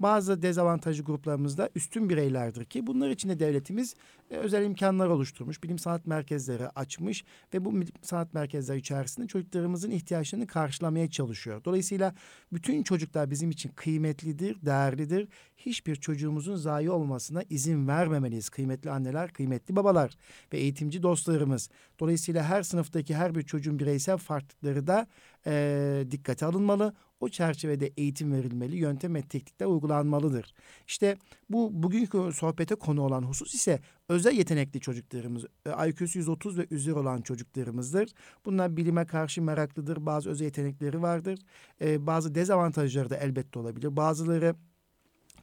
Bazı 0.00 0.42
dezavantajlı 0.42 1.04
gruplarımızda 1.04 1.70
üstün 1.74 2.08
bireylerdir 2.08 2.64
ki 2.64 2.86
bunlar 2.86 3.10
için 3.10 3.28
de 3.28 3.38
devletimiz 3.38 3.94
e, 4.30 4.36
özel 4.36 4.64
imkanlar 4.64 5.08
oluşturmuş, 5.08 5.62
bilim 5.62 5.78
sanat 5.78 6.06
merkezleri 6.06 6.68
açmış 6.68 7.24
ve 7.54 7.64
bu 7.64 7.74
sanat 8.02 8.34
merkezleri 8.34 8.78
içerisinde 8.78 9.26
çocuklarımızın 9.26 9.90
ihtiyaçlarını 9.90 10.46
karşılamaya 10.46 11.10
çalışıyor. 11.10 11.64
Dolayısıyla 11.64 12.14
bütün 12.52 12.82
çocuklar 12.82 13.30
bizim 13.30 13.50
için 13.50 13.70
kıymetlidir, 13.76 14.66
değerlidir. 14.66 15.28
Hiçbir 15.56 15.96
çocuğumuzun 15.96 16.56
zayi 16.56 16.90
olmasına 16.90 17.42
izin 17.50 17.88
vermemeliyiz. 17.88 18.48
Kıymetli 18.48 18.90
anneler, 18.90 19.32
kıymetli 19.32 19.76
babalar 19.76 20.17
ve 20.52 20.58
eğitimci 20.58 21.02
dostlarımız. 21.02 21.70
Dolayısıyla 22.00 22.44
her 22.44 22.62
sınıftaki 22.62 23.14
her 23.14 23.34
bir 23.34 23.42
çocuğun 23.42 23.78
bireysel 23.78 24.16
farklılıkları 24.16 24.86
da 24.86 25.06
e, 25.46 26.04
dikkate 26.10 26.46
alınmalı. 26.46 26.94
O 27.20 27.28
çerçevede 27.28 27.92
eğitim 27.96 28.32
verilmeli, 28.32 28.76
yöntem 28.76 29.14
ve 29.14 29.22
teknikler 29.22 29.66
uygulanmalıdır. 29.66 30.54
İşte 30.86 31.16
bu 31.50 31.70
bugünkü 31.82 32.30
sohbete 32.34 32.74
konu 32.74 33.02
olan 33.02 33.22
husus 33.22 33.54
ise 33.54 33.80
özel 34.08 34.32
yetenekli 34.32 34.80
çocuklarımız, 34.80 35.44
IQ'su 35.88 36.18
130 36.18 36.58
ve 36.58 36.66
üzeri 36.70 36.94
olan 36.94 37.20
çocuklarımızdır. 37.20 38.08
Bunlar 38.44 38.76
bilime 38.76 39.06
karşı 39.06 39.42
meraklıdır, 39.42 40.06
bazı 40.06 40.30
özel 40.30 40.44
yetenekleri 40.44 41.02
vardır. 41.02 41.38
E, 41.80 42.06
bazı 42.06 42.34
dezavantajları 42.34 43.10
da 43.10 43.16
elbette 43.16 43.58
olabilir. 43.58 43.96
Bazıları 43.96 44.54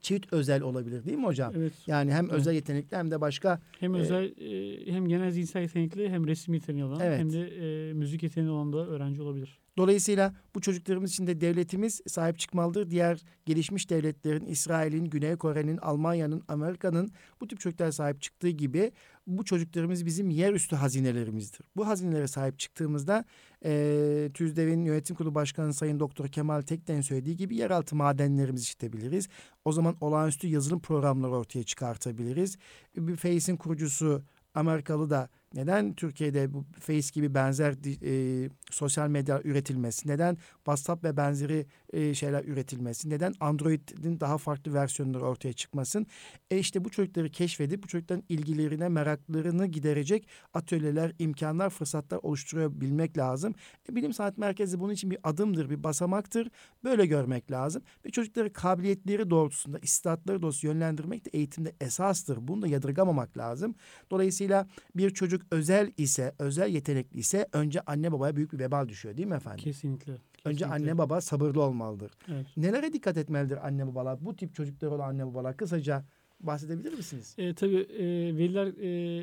çift 0.06 0.34
özel 0.34 0.62
olabilir 0.62 1.06
değil 1.06 1.18
mi 1.18 1.26
hocam? 1.26 1.54
Evet. 1.58 1.74
Yani 1.88 2.14
hem 2.14 2.26
Evet. 2.26 2.34
özel 2.34 2.54
yetenekli 2.54 2.98
hem 2.98 3.12
de 3.12 3.22
başka 3.22 3.60
Hem 3.80 3.96
Ee, 3.96 3.98
özel 3.98 4.24
e, 4.24 4.92
hem 4.92 5.08
genel 5.08 5.32
zihinsel 5.32 5.62
yetenekli 5.62 6.10
hem 6.10 6.28
resim 6.28 6.54
yeteneği 6.54 6.84
olan 6.86 7.00
Evet. 7.00 7.20
hem 7.20 7.34
de 7.34 7.48
e, 7.90 7.94
müzik 7.94 8.24
yeteneği 8.24 8.52
olan 8.52 8.74
da 8.74 8.88
öğrenci 8.88 9.22
olabilir. 9.22 9.60
Dolayısıyla 9.78 10.34
bu 10.56 10.62
çocuklarımız 10.62 11.12
için 11.12 11.28
de 11.28 11.42
devletimiz 11.42 12.02
sahip 12.08 12.40
çıkmalıdır. 12.40 12.90
Diğer 12.90 13.22
gelişmiş 13.46 13.90
devletlerin, 13.90 14.46
İsrail'in, 14.46 15.06
Güney 15.06 15.36
Kore'nin, 15.36 15.78
Almanya'nın, 15.78 16.44
Amerika'nın 16.48 17.12
bu 17.42 17.48
tip 17.48 17.60
çocuklara 17.60 17.92
sahip 17.92 18.22
çıktığı 18.22 18.50
gibi 18.50 18.92
bu 19.28 19.46
çocuklarımız 19.46 20.06
bizim 20.06 20.30
yerüstü 20.30 20.76
hazinelerimizdir. 20.76 21.66
Bu 21.76 21.88
hazinelere 21.88 22.28
sahip 22.28 22.60
çıktığımızda 22.60 23.26
e, 23.66 24.30
TÜZDEV'in 24.34 24.86
yönetim 24.86 25.16
kurulu 25.16 25.36
başkanı 25.36 25.74
Sayın 25.74 26.00
Doktor 26.00 26.28
Kemal 26.28 26.62
Tekten 26.62 27.02
söylediği 27.02 27.38
gibi 27.38 27.56
yeraltı 27.56 27.96
madenlerimizi 27.96 28.64
işletebiliriz. 28.64 29.28
O 29.66 29.72
zaman 29.72 29.96
olağanüstü 30.02 30.48
yazılım 30.48 30.80
programları 30.80 31.32
ortaya 31.32 31.64
çıkartabiliriz. 31.64 32.58
Bir 32.98 33.16
FACE'in 33.16 33.58
kurucusu 33.58 34.24
Amerikalı 34.54 35.10
da 35.10 35.30
neden 35.56 35.94
Türkiye'de 35.94 36.54
bu 36.54 36.66
Face 36.80 37.08
gibi 37.14 37.34
benzer 37.34 37.76
e, 38.04 38.50
sosyal 38.72 39.10
medya 39.10 39.42
üretilmesi, 39.44 40.08
neden 40.08 40.38
WhatsApp 40.56 41.04
ve 41.04 41.18
benzeri 41.18 41.66
e, 41.94 42.14
şeyler 42.14 42.44
üretilmesi, 42.44 43.10
neden 43.10 43.34
Android'in 43.40 44.20
daha 44.20 44.38
farklı 44.38 44.74
versiyonları 44.74 45.26
ortaya 45.26 45.54
çıkmasın? 45.54 46.08
E 46.52 46.58
işte 46.58 46.86
bu 46.86 46.90
çocukları 46.90 47.30
keşfedip 47.30 47.84
bu 47.84 47.88
çocukların 47.88 48.24
ilgilerine, 48.30 48.90
meraklarını 48.90 49.66
giderecek 49.66 50.28
atölyeler, 50.54 51.12
imkanlar, 51.20 51.70
fırsatlar 51.70 52.20
oluşturabilmek 52.24 53.18
lazım. 53.18 53.56
E, 53.90 53.96
Bilim 53.96 54.14
Sanat 54.14 54.38
Merkezi 54.38 54.80
bunun 54.80 54.94
için 54.94 55.12
bir 55.12 55.20
adımdır, 55.24 55.70
bir 55.70 55.84
basamaktır. 55.84 56.50
Böyle 56.84 57.06
görmek 57.06 57.52
lazım. 57.52 57.82
Ve 58.06 58.10
çocukları 58.10 58.54
kabiliyetleri 58.54 59.30
doğrultusunda, 59.30 59.80
istatları 59.80 60.42
doğrultusunda 60.42 60.74
yönlendirmek 60.74 61.26
de 61.26 61.30
eğitimde 61.34 61.76
esastır. 61.82 62.38
Bunu 62.42 62.62
da 62.62 62.68
yadırgamamak 62.68 63.38
lazım. 63.38 63.76
Dolayısıyla 64.12 64.68
bir 64.96 65.10
çocuk 65.10 65.45
özel 65.52 65.92
ise, 65.98 66.34
özel 66.40 66.70
yetenekli 66.70 67.20
ise 67.20 67.48
önce 67.54 67.82
anne 67.82 68.12
babaya 68.12 68.36
büyük 68.36 68.54
bir 68.54 68.60
vebal 68.60 68.88
düşüyor 68.90 69.18
değil 69.18 69.28
mi 69.28 69.36
efendim? 69.36 69.64
Kesinlikle. 69.64 70.12
Önce 70.12 70.20
kesinlikle. 70.66 70.66
anne 70.92 70.98
baba 70.98 71.22
sabırlı 71.22 71.62
olmalıdır. 71.64 72.12
Evet. 72.32 72.46
Nelere 72.58 72.94
dikkat 72.94 73.18
etmelidir 73.18 73.68
anne 73.68 73.88
babalar? 73.88 74.26
Bu 74.26 74.36
tip 74.36 74.56
çocuklar 74.56 74.88
olan 74.88 75.10
anne 75.10 75.26
babalar 75.28 75.58
kısaca 75.58 76.06
bahsedebilir 76.40 76.94
misiniz? 76.94 77.36
E, 77.38 77.54
tabii 77.54 77.76
e, 77.78 78.06
veliler 78.38 78.68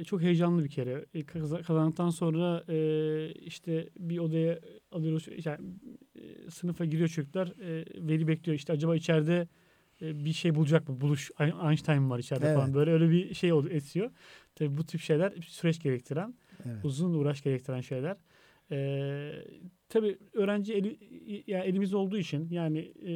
e, 0.01 0.05
çok 0.05 0.23
heyecanlı 0.23 0.65
bir 0.65 0.69
kere. 0.71 1.05
E, 1.15 1.25
kaz- 1.25 1.63
kazandıktan 1.67 2.11
sonra 2.11 2.65
e, 2.69 3.33
işte 3.33 3.89
bir 3.99 4.19
odaya 4.19 4.59
alıyoruz. 4.93 5.27
Yani, 5.45 5.59
e, 6.17 6.51
sınıfa 6.51 6.85
giriyor 6.85 7.09
çocuklar. 7.09 7.49
E, 7.49 7.85
veli 8.09 8.29
bekliyor. 8.29 8.57
İşte 8.57 8.73
acaba 8.73 8.97
içeride 8.97 9.49
e, 10.03 10.25
bir 10.25 10.33
şey 10.33 10.55
bulacak 10.55 10.89
mı? 10.89 11.01
Buluş. 11.01 11.31
Einstein 11.69 12.11
var 12.11 12.19
içeride 12.19 12.47
Evet. 12.47 12.57
falan. 12.57 12.75
Böyle 12.75 12.91
öyle 12.91 13.11
bir 13.11 13.35
şey 13.35 13.53
ol- 13.53 13.71
esiyor. 13.71 14.11
Tabii 14.55 14.77
bu 14.77 14.87
tip 14.87 15.01
şeyler 15.01 15.33
süreç 15.47 15.81
gerektiren, 15.83 16.35
Evet. 16.67 16.85
uzun 16.85 17.15
uğraş 17.15 17.43
gerektiren 17.43 17.81
şeyler. 17.81 18.17
E, 18.71 19.33
tabii 19.89 20.19
öğrenci 20.33 20.75
eli, 20.75 20.99
yani 21.47 21.65
elimizde 21.65 21.97
olduğu 21.97 22.19
için 22.19 22.49
yani 22.51 22.93
e, 23.07 23.13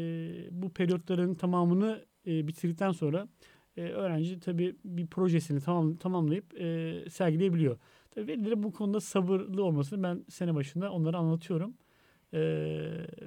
bu 0.51 0.71
periyotların 0.71 1.35
tamamını 1.35 2.05
e, 2.27 2.47
bitirdikten 2.49 2.93
sonra 2.93 3.29
e, 3.77 3.83
öğrenci 3.83 4.41
tabii 4.41 4.77
bir 4.85 5.07
projesini 5.07 5.61
tamam, 5.61 5.97
tamamlayıp 5.97 6.61
e, 6.61 7.05
sergileyebiliyor. 7.11 7.79
Tabii 8.11 8.27
velilerin 8.27 8.63
bu 8.63 8.73
konuda 8.73 9.01
sabırlı 9.01 9.65
olmasını 9.65 10.03
ben 10.03 10.25
sene 10.29 10.55
başında 10.55 10.93
onlara 10.93 11.17
anlatıyorum. 11.17 11.75
E, 12.35 12.39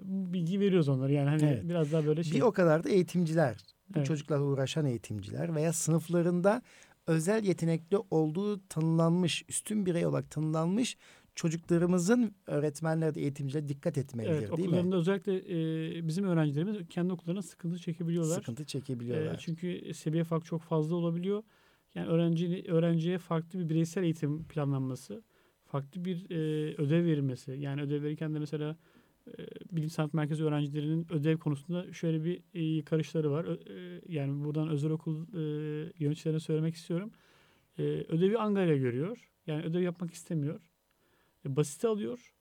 bilgi 0.04 0.60
veriyoruz 0.60 0.90
onlara 0.90 1.12
yani 1.12 1.30
hani 1.30 1.44
Evet. 1.44 1.64
biraz 1.70 1.92
daha 1.94 2.06
böyle 2.06 2.24
şey. 2.24 2.38
Bir 2.38 2.42
o 2.46 2.52
kadar 2.52 2.84
da 2.84 2.90
eğitimciler, 2.90 3.58
bu 3.90 3.98
Evet. 3.98 4.08
çocuklarla 4.08 4.44
uğraşan 4.46 4.86
eğitimciler 4.86 5.56
veya 5.56 5.74
sınıflarında 5.74 6.62
özel 7.10 7.44
yetenekli 7.44 7.98
olduğu 8.12 8.68
tanımlanmış, 8.68 9.46
üstün 9.50 9.86
birey 9.86 10.06
olarak 10.06 10.32
tanımlanmış 10.32 10.98
çocuklarımızın 11.36 12.36
öğretmenler 12.48 13.16
de 13.16 13.22
eğitimciler 13.22 13.70
dikkat 13.70 13.98
etmelidir 13.98 14.32
evet, 14.34 14.58
değil 14.58 14.70
mi? 14.70 14.76
okullarında 14.76 14.96
özellikle 14.96 15.36
e, 15.98 16.08
bizim 16.08 16.26
öğrencilerimiz 16.26 16.78
kendi 16.90 17.14
okullarına 17.14 17.42
sıkıntı 17.42 17.78
çekebiliyorlar. 17.78 18.36
Sıkıntı 18.36 18.64
E, 18.64 18.66
çekebiliyorlar. 18.66 19.38
çünkü 19.46 19.94
seviye 19.94 20.24
farkı 20.24 20.46
çok 20.46 20.62
fazla 20.62 20.96
olabiliyor. 20.96 21.44
Yani 21.96 22.08
öğrenci 22.08 22.66
öğrenciye 22.68 23.18
farklı 23.18 23.60
bir 23.60 23.70
bireysel 23.70 24.04
eğitim 24.04 24.44
planlanması, 24.44 25.24
farklı 25.66 26.06
bir 26.06 26.30
e, 26.30 26.36
ödev 26.76 27.06
verilmesi. 27.06 27.52
Yani 27.52 27.82
ödev 27.82 28.04
verirken 28.04 28.36
de 28.36 28.40
mesela 28.40 28.70
e, 28.72 28.76
bilim 29.72 29.90
sanat 29.90 30.14
merkezi 30.14 30.44
öğrencilerinin 30.44 31.08
ödev 31.14 31.38
konusunda 31.38 31.94
şöyle 31.94 32.24
bir 32.24 32.42
e, 32.54 32.84
karışları 32.86 33.32
var. 33.32 33.46
E, 33.46 34.02
yani 34.08 34.44
buradan 34.46 34.70
özel 34.70 34.92
okul 34.92 35.24
e, 35.34 35.40
yöneticilerine 36.00 36.40
söylemek 36.40 36.76
istiyorum. 36.76 37.12
E, 37.78 37.84
ödevi 37.84 38.38
angayla 38.38 38.76
görüyor. 38.78 39.30
Yani 39.48 39.64
ödev 39.64 39.82
yapmak 39.82 40.14
istemiyor. 40.14 40.60
E, 41.46 41.56
basite 41.56 41.88
alıyor. 41.88 42.34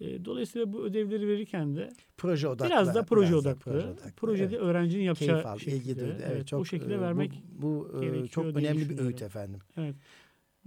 E, 0.00 0.24
dolayısıyla 0.24 0.72
bu 0.72 0.84
ödevleri 0.84 1.28
verirken 1.28 1.76
de 1.76 1.90
proje 2.16 2.48
odaklı. 2.48 2.66
biraz 2.70 2.94
da 2.94 3.02
proje 3.04 3.30
biraz 3.32 3.44
da 3.44 3.48
odaklı. 3.50 3.72
proje 3.72 3.86
odaklı, 3.88 4.12
Projede 4.12 4.44
evet. 4.44 4.60
öğrencinin 4.60 5.02
yapacağı 5.02 5.42
Keyif 5.42 5.46
al, 5.46 5.56
ilgi 5.60 5.70
şekilde. 5.70 6.00
duydu. 6.00 6.14
Evet, 6.26 6.46
çok, 6.46 6.60
bu 6.60 6.64
şekilde 6.66 6.94
e, 6.94 6.98
bu- 6.98 7.02
vermek 7.02 7.42
bu, 7.62 7.90
e, 7.96 8.00
gerekiyor 8.00 8.28
çok 8.28 8.44
önemli 8.44 8.90
bir 8.90 8.98
öğüt 8.98 9.22
efendim. 9.22 9.60
evet. 9.76 9.94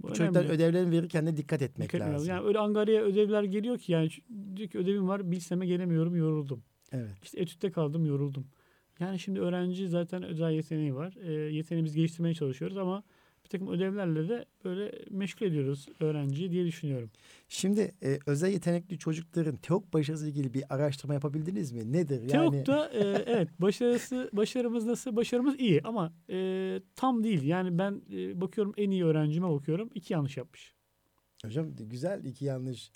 Bu 0.02 0.14
çocuklar 0.14 0.40
önemli. 0.40 0.54
ödevlerini 0.54 0.90
verirken 0.90 1.26
de 1.26 1.36
dikkat 1.36 1.62
etmek 1.62 1.92
Dikkat 1.92 2.08
lazım. 2.08 2.28
Yani 2.28 2.46
öyle 2.46 2.58
Angarya'ya 2.58 3.02
ödevler 3.02 3.42
geliyor 3.42 3.78
ki 3.78 3.92
yani 3.92 4.08
diyor 4.56 4.68
ki 4.68 4.78
ödevim 4.78 5.08
var 5.08 5.30
bilseme 5.30 5.66
gelemiyorum 5.66 6.16
yoruldum. 6.16 6.64
Evet. 6.92 7.10
İşte 7.22 7.40
etütte 7.40 7.70
kaldım 7.70 8.06
yoruldum. 8.06 8.46
Yani 9.00 9.18
şimdi 9.18 9.40
öğrenci 9.40 9.88
zaten 9.88 10.22
özel 10.22 10.52
yeteneği 10.52 10.94
var. 10.94 11.16
E, 11.22 11.32
yeteneğimizi 11.32 11.96
geliştirmeye 11.96 12.34
çalışıyoruz 12.34 12.76
ama 12.76 13.02
bir 13.44 13.48
takım 13.48 13.68
ödevlerle 13.68 14.28
de 14.28 14.44
böyle 14.64 14.92
meşgul 15.10 15.46
ediyoruz 15.46 15.86
öğrenciyi 16.00 16.50
diye 16.50 16.64
düşünüyorum. 16.66 17.10
Şimdi 17.48 17.94
e, 18.02 18.18
özel 18.26 18.50
yetenekli 18.52 18.98
çocukların 18.98 19.56
TEOK 19.56 19.92
başarısı 19.92 20.28
ilgili 20.28 20.54
bir 20.54 20.64
araştırma 20.74 21.14
yapabildiniz 21.14 21.72
mi? 21.72 21.92
Nedir? 21.92 22.20
Yani 22.34 22.50
Teok'ta 22.64 22.86
e, 22.88 22.98
evet 23.26 23.48
başarısı 23.58 24.30
başarımız 24.32 24.86
nasıl? 24.86 25.16
Başarımız 25.16 25.60
iyi 25.60 25.80
ama 25.84 26.12
e, 26.30 26.80
tam 26.96 27.24
değil. 27.24 27.42
Yani 27.42 27.78
ben 27.78 28.02
e, 28.12 28.40
bakıyorum 28.40 28.74
en 28.76 28.90
iyi 28.90 29.04
öğrencime 29.04 29.50
bakıyorum. 29.50 29.90
iki 29.94 30.12
yanlış 30.12 30.36
yapmış. 30.36 30.74
hocam 31.44 31.66
güzel 31.76 32.24
iki 32.24 32.44
yanlış. 32.44 32.90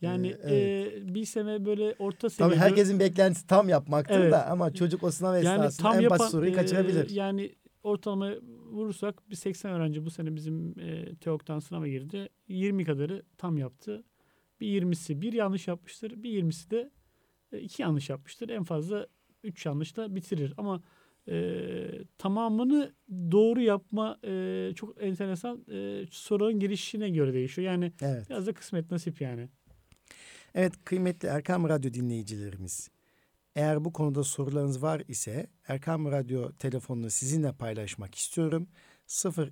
Yani 0.00 0.26
Ee, 0.28 0.54
evet. 0.54 0.92
e, 1.10 1.14
bir 1.14 1.24
sene 1.24 1.64
böyle 1.64 1.94
orta 1.98 2.18
Tabii 2.28 2.30
seviyede. 2.32 2.56
herkesin 2.56 3.00
beklentisi 3.00 3.46
tam 3.46 3.68
yapmaktır 3.68 4.14
Evet. 4.20 4.32
da 4.32 4.46
ama 4.46 4.74
çocuk 4.74 5.02
o 5.02 5.10
sınav 5.10 5.34
yani 5.34 5.42
esnasında 5.54 5.88
tam 5.88 5.98
en 5.98 6.02
yapan 6.02 6.18
basit 6.18 6.32
soruyu 6.32 6.50
e, 6.50 6.54
kaçırabilir. 6.54 7.10
yani 7.10 7.52
ortalama 7.86 8.32
vurursak 8.70 9.30
bir 9.30 9.36
80 9.36 9.70
öğrenci 9.70 10.04
bu 10.04 10.10
sene 10.10 10.34
bizim 10.34 10.78
e, 10.80 11.14
TEOK'tan 11.14 11.58
sınava 11.58 11.88
girdi. 11.88 12.28
20 12.48 12.84
kadarı 12.84 13.22
tam 13.38 13.58
yaptı. 13.58 14.04
Bir 14.60 14.82
20'si 14.82 15.20
bir 15.20 15.32
yanlış 15.32 15.68
yapmıştır. 15.68 16.22
Bir 16.22 16.42
20'si 16.42 16.70
de 16.70 16.90
e, 17.52 17.58
iki 17.60 17.82
yanlış 17.82 18.10
yapmıştır. 18.10 18.48
En 18.48 18.64
fazla 18.64 19.06
üç 19.44 19.66
yanlışla 19.66 20.14
bitirir. 20.14 20.54
Ama 20.56 20.82
e, 21.28 21.64
tamamını 22.18 22.94
doğru 23.10 23.60
yapma 23.60 24.18
e, 24.24 24.72
çok 24.76 25.02
enteresan 25.02 25.64
e, 25.72 26.04
sorunun 26.10 26.60
gelişine 26.60 27.10
göre 27.10 27.32
değişiyor. 27.32 27.66
Yani 27.66 27.92
Evet. 28.00 28.30
biraz 28.30 28.46
da 28.46 28.52
kısmet 28.54 28.90
nasip 28.90 29.20
yani. 29.20 29.48
Evet 30.54 30.72
kıymetli 30.84 31.28
Erkam 31.28 31.68
Radyo 31.68 31.92
dinleyicilerimiz. 31.92 32.90
Eğer 33.56 33.84
bu 33.84 33.92
konuda 33.92 34.24
sorularınız 34.24 34.82
var 34.82 35.02
ise 35.08 35.46
Erkam 35.68 36.12
Radyo 36.12 36.52
telefonunu 36.52 37.10
sizinle 37.10 37.52
paylaşmak 37.52 38.14
istiyorum. 38.14 38.68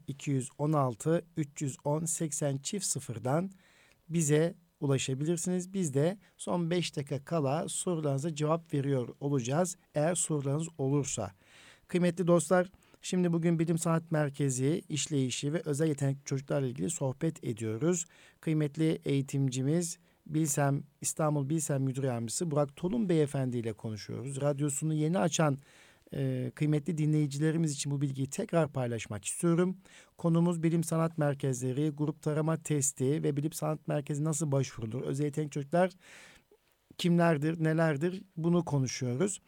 0216 0.08 1.24
310 1.36 2.04
80 2.04 2.58
çift 2.58 2.86
sıfırdan 2.86 3.50
bize 4.08 4.54
ulaşabilirsiniz. 4.80 5.74
Biz 5.74 5.94
de 5.94 6.18
son 6.36 6.70
5 6.70 6.96
dakika 6.96 7.24
kala 7.24 7.68
sorularınıza 7.68 8.34
cevap 8.34 8.74
veriyor 8.74 9.08
olacağız. 9.20 9.76
Eğer 9.94 10.14
sorularınız 10.14 10.68
olursa. 10.78 11.32
Kıymetli 11.88 12.26
dostlar 12.26 12.70
şimdi 13.02 13.32
bugün 13.32 13.58
Bilim 13.58 13.78
Sanat 13.78 14.10
Merkezi 14.10 14.82
işleyişi 14.88 15.52
ve 15.52 15.62
özel 15.64 15.88
yetenekli 15.88 16.24
çocuklarla 16.24 16.66
ilgili 16.66 16.90
sohbet 16.90 17.44
ediyoruz. 17.44 18.04
Kıymetli 18.40 19.00
eğitimcimiz 19.04 19.98
Bilsem 20.26 20.82
İstanbul 21.00 21.48
Bilsem 21.48 21.82
Müdür 21.82 22.02
Yardımcısı 22.02 22.50
Burak 22.50 22.76
Tolun 22.76 23.08
Beyefendi 23.08 23.58
ile 23.58 23.72
konuşuyoruz. 23.72 24.40
Radyosunu 24.40 24.94
yeni 24.94 25.18
açan 25.18 25.58
e, 26.14 26.52
kıymetli 26.54 26.98
dinleyicilerimiz 26.98 27.72
için 27.72 27.92
bu 27.92 28.00
bilgiyi 28.00 28.30
tekrar 28.30 28.72
paylaşmak 28.72 29.24
istiyorum. 29.24 29.76
Konumuz 30.18 30.62
bilim 30.62 30.84
sanat 30.84 31.18
merkezleri, 31.18 31.90
grup 31.90 32.22
tarama 32.22 32.56
testi 32.56 33.22
ve 33.22 33.36
bilim 33.36 33.52
sanat 33.52 33.88
merkezi 33.88 34.24
nasıl 34.24 34.52
başvurulur? 34.52 35.02
Özel 35.02 35.24
yetenek 35.24 35.52
çocuklar 35.52 35.90
kimlerdir, 36.98 37.64
nelerdir 37.64 38.22
bunu 38.36 38.64
konuşuyoruz. 38.64 39.40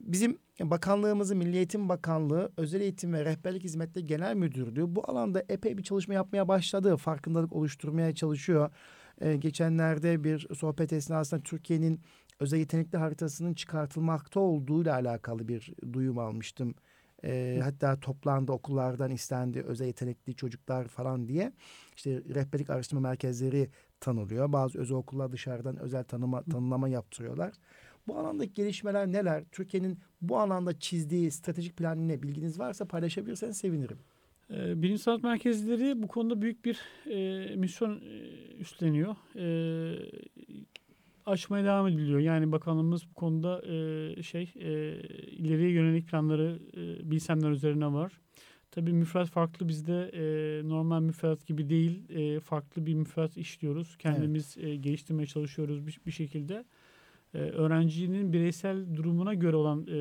Bizim 0.00 0.38
bakanlığımızın 0.60 1.38
Milli 1.38 1.56
Eğitim 1.56 1.88
Bakanlığı 1.88 2.52
Özel 2.56 2.80
Eğitim 2.80 3.12
ve 3.12 3.24
Rehberlik 3.24 3.64
Hizmetleri 3.64 4.06
Genel 4.06 4.34
Müdürlüğü 4.34 4.96
bu 4.96 5.10
alanda 5.10 5.44
epey 5.48 5.78
bir 5.78 5.82
çalışma 5.82 6.14
yapmaya 6.14 6.48
başladı. 6.48 6.96
Farkındalık 6.96 7.52
oluşturmaya 7.52 8.14
çalışıyor. 8.14 8.70
Ee, 9.20 9.36
geçenlerde 9.36 10.24
bir 10.24 10.48
sohbet 10.54 10.92
esnasında 10.92 11.42
Türkiye'nin 11.42 12.00
özel 12.40 12.58
yetenekli 12.58 12.98
haritasının 12.98 13.54
çıkartılmakta 13.54 14.40
olduğuyla 14.40 14.94
alakalı 14.94 15.48
bir 15.48 15.72
duyum 15.92 16.18
almıştım. 16.18 16.74
Ee, 17.24 17.60
hatta 17.62 18.00
toplandı 18.00 18.52
okullardan 18.52 19.10
istendi 19.10 19.62
özel 19.62 19.86
yetenekli 19.86 20.36
çocuklar 20.36 20.88
falan 20.88 21.28
diye. 21.28 21.52
İşte 21.96 22.22
rehberlik 22.34 22.70
araştırma 22.70 23.00
merkezleri 23.00 23.70
tanılıyor. 24.00 24.52
Bazı 24.52 24.78
özel 24.78 24.96
okullar 24.96 25.32
dışarıdan 25.32 25.76
özel 25.76 26.04
tanıma, 26.04 26.42
tanımlama 26.42 26.88
yaptırıyorlar. 26.88 27.52
Bu 28.08 28.18
alandaki 28.18 28.52
gelişmeler 28.54 29.06
neler? 29.06 29.44
Türkiye'nin 29.52 29.98
bu 30.20 30.38
alanda 30.38 30.78
çizdiği 30.78 31.30
stratejik 31.30 31.76
planı 31.76 32.08
ne? 32.08 32.22
Bilginiz 32.22 32.58
varsa 32.58 32.84
paylaşabilirseniz 32.84 33.56
sevinirim. 33.56 33.98
E, 34.50 34.82
bilim 34.82 34.98
sanat 34.98 35.22
merkezleri 35.22 36.02
bu 36.02 36.08
konuda 36.08 36.42
büyük 36.42 36.64
bir 36.64 36.80
e, 37.10 37.56
misyon 37.56 38.00
e, 38.00 38.20
üstleniyor. 38.58 39.16
E, 39.36 39.46
açmaya 41.26 41.64
devam 41.64 41.88
ediliyor. 41.88 42.18
Yani 42.18 42.52
bakanlığımız 42.52 43.10
bu 43.10 43.14
konuda 43.14 43.62
e, 43.66 44.22
şey 44.22 44.52
e, 44.60 45.00
ileriye 45.30 45.70
yönelik 45.70 46.08
planları 46.08 46.58
e, 46.76 47.10
bilsemler 47.10 47.50
üzerine 47.50 47.92
var. 47.92 48.12
Tabii 48.70 48.92
müfredat 48.92 49.28
farklı 49.28 49.68
bizde 49.68 50.10
e, 50.14 50.68
normal 50.68 51.00
müfredat 51.00 51.46
gibi 51.46 51.68
değil. 51.70 52.10
E, 52.10 52.40
farklı 52.40 52.86
bir 52.86 52.94
müfredat 52.94 53.36
işliyoruz. 53.36 53.96
Kendimiz 53.96 54.56
e, 54.58 54.76
geliştirmeye 54.76 55.26
çalışıyoruz 55.26 55.86
bir, 55.86 56.00
bir 56.06 56.10
şekilde. 56.10 56.64
E, 57.34 57.38
öğrencinin 57.38 58.32
bireysel 58.32 58.96
durumuna 58.96 59.34
göre 59.34 59.56
olan 59.56 59.86
e, 59.86 59.98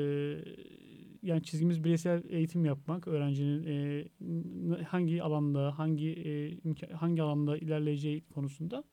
yani 1.26 1.44
çizgimiz 1.44 1.84
bireysel 1.84 2.24
eğitim 2.30 2.66
yapmak. 2.66 3.08
Öğrencinin 3.08 3.64
e, 3.68 4.84
hangi 4.84 5.24
alanda, 5.24 5.80
hangi 5.80 6.10
e, 6.12 6.94
hangi 6.94 7.22
alanda 7.22 7.58
ilerleyeceği 7.58 8.22
konusunda. 8.34 8.84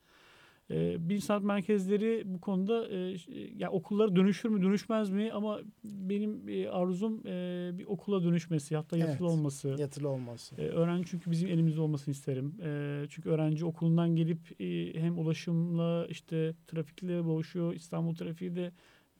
E, 0.70 1.09
bilim 1.09 1.20
sanat 1.20 1.43
merkezleri 1.43 2.22
bu 2.26 2.41
konuda 2.41 2.89
e, 2.89 3.18
ş- 3.18 3.33
ya 3.57 3.70
okullara 3.70 4.16
dönüşür 4.16 4.49
mü 4.49 4.62
dönüşmez 4.62 5.11
mi 5.11 5.30
ama 5.33 5.61
benim 5.85 6.49
e, 6.49 6.68
arzum 6.68 7.26
e, 7.26 7.70
bir 7.78 7.85
okula 7.87 8.24
dönüşmesi 8.24 8.76
hatta 8.76 8.97
yatılı 8.97 9.28
Evet. 9.28 9.39
olması. 9.39 9.76
Yatılı 9.78 10.09
olması. 10.09 10.55
E, 10.55 10.68
öğrenci 10.68 11.11
çünkü 11.11 11.30
bizim 11.30 11.49
elimizde 11.49 11.80
olmasını 11.80 12.12
isterim. 12.12 12.55
E, 12.62 13.05
çünkü 13.09 13.28
öğrenci 13.30 13.64
okulundan 13.64 14.16
gelip 14.16 14.61
e, 14.61 15.01
hem 15.01 15.18
ulaşımla 15.18 16.07
işte 16.09 16.55
trafikle 16.66 17.24
boğuşuyor. 17.24 17.74
İstanbul 17.74 18.14
trafiği 18.14 18.57
de 18.57 18.72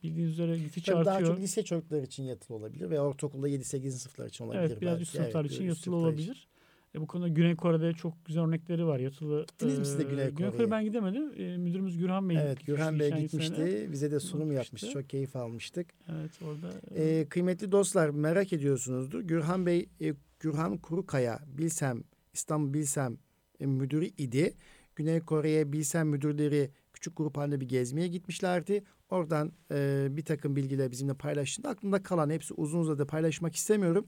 bildiğiniz 0.03 0.33
üzere 0.33 0.59
gittikçe 0.59 0.93
Tabii 0.93 1.05
daha 1.05 1.15
artıyor. 1.15 1.35
çok 1.35 1.43
lise 1.43 1.63
çocuklar 1.65 2.03
için 2.03 2.23
yatılı 2.25 2.57
olabilir 2.57 2.91
ve 2.91 3.01
ortaokulda 3.01 3.49
7-8 3.49 3.91
sınıflar 3.91 4.27
için 4.27 4.45
olabilir. 4.45 4.61
Evet 4.63 4.81
biraz 4.81 4.93
belki. 4.93 5.03
üst 5.03 5.13
sınıflar 5.17 5.41
Evet, 5.41 5.53
için 5.53 5.65
yatılı 5.65 5.83
sınıflar 5.83 6.13
için. 6.13 6.23
olabilir. 6.23 6.49
E, 6.95 7.01
bu 7.01 7.07
konuda 7.07 7.29
Güney 7.29 7.57
Kore'de 7.57 7.93
çok 7.93 8.25
güzel 8.27 8.45
örnekleri 8.45 8.87
var 8.87 8.99
yatılı. 8.99 9.41
Gittiniz 9.49 9.79
mi 9.79 9.85
siz 9.87 9.99
de 9.99 10.03
e, 10.03 10.05
Güney 10.07 10.17
Güney 10.17 10.35
Kore'ye? 10.35 10.51
Kore 10.51 10.71
ben 10.71 10.85
gidemedim. 10.85 11.33
E, 11.43 11.57
müdürümüz 11.57 11.99
Gürhan 11.99 12.29
Bey 12.29 12.37
Evet 12.41 12.67
Gürhan 12.67 12.99
Bey 13.01 13.11
gitmişti. 13.11 13.55
sene. 13.57 13.93
Bize 13.93 14.11
de 14.11 14.21
sunum 14.21 14.49
Gitmişti. 14.49 14.65
yapmıştı. 14.67 14.91
Çok 14.91 15.11
keyif 15.11 15.37
almıştık. 15.37 15.87
Evet 16.13 16.31
orada. 16.43 16.71
e, 16.95 17.05
Ee, 17.19 17.29
kıymetli 17.29 17.73
dostlar 17.73 18.09
merak 18.11 18.53
ediyorsunuzdur. 18.53 19.21
Gürhan 19.21 19.67
Bey, 19.67 19.89
e, 20.01 20.15
Gürhan 20.41 20.77
Kurukaya 20.79 21.41
Bilsem, 21.59 22.03
İstanbul 22.33 22.75
Bilsem 22.75 23.19
e, 23.61 23.67
müdürü 23.67 24.07
idi. 24.07 24.55
Güney 24.97 25.21
Kore'ye 25.21 25.73
Bilsem 25.73 26.09
müdürleri 26.09 26.71
küçük 27.03 27.17
grup 27.17 27.37
halinde 27.37 27.61
bir 27.61 27.69
gezmeye 27.69 28.09
gitmişlerdi. 28.09 28.85
Oradan 29.11 29.53
e, 29.71 30.07
bir 30.11 30.25
takım 30.25 30.57
bilgiler 30.57 30.91
bizimle 30.91 31.15
paylaştığında 31.15 31.69
aklımda 31.69 32.03
kalan 32.03 32.31
hepsi 32.31 32.55
uzun 32.55 32.81
uzadı 32.81 33.07
paylaşmak 33.07 33.57
istemiyorum. 33.57 34.07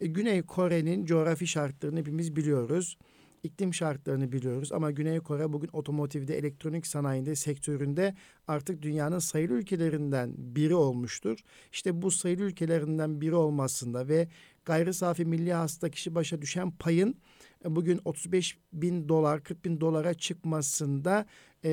E, 0.00 0.06
Güney 0.06 0.42
Kore'nin 0.42 1.04
coğrafi 1.04 1.46
şartlarını 1.46 1.98
hepimiz 1.98 2.36
biliyoruz. 2.36 2.98
İklim 3.42 3.74
şartlarını 3.74 4.32
biliyoruz 4.32 4.72
ama 4.72 4.90
Güney 4.90 5.20
Kore 5.20 5.52
bugün 5.52 5.70
otomotivde, 5.72 6.38
elektronik 6.38 6.86
sanayinde, 6.86 7.34
sektöründe 7.34 8.14
artık 8.48 8.82
dünyanın 8.82 9.18
sayılı 9.18 9.54
ülkelerinden 9.54 10.34
biri 10.36 10.74
olmuştur. 10.74 11.38
İşte 11.72 12.02
bu 12.02 12.10
sayılı 12.10 12.42
ülkelerinden 12.42 13.20
biri 13.20 13.34
olmasında 13.34 14.08
ve 14.08 14.28
gayri 14.64 14.94
safi 14.94 15.24
milli 15.24 15.52
hasta 15.52 15.90
kişi 15.90 16.14
başa 16.14 16.42
düşen 16.42 16.70
payın 16.70 17.16
bugün 17.64 18.00
35 18.04 18.58
bin 18.72 19.08
dolar, 19.08 19.42
40 19.42 19.64
bin 19.64 19.80
dolara 19.80 20.14
çıkmasında 20.14 21.26
e, 21.64 21.70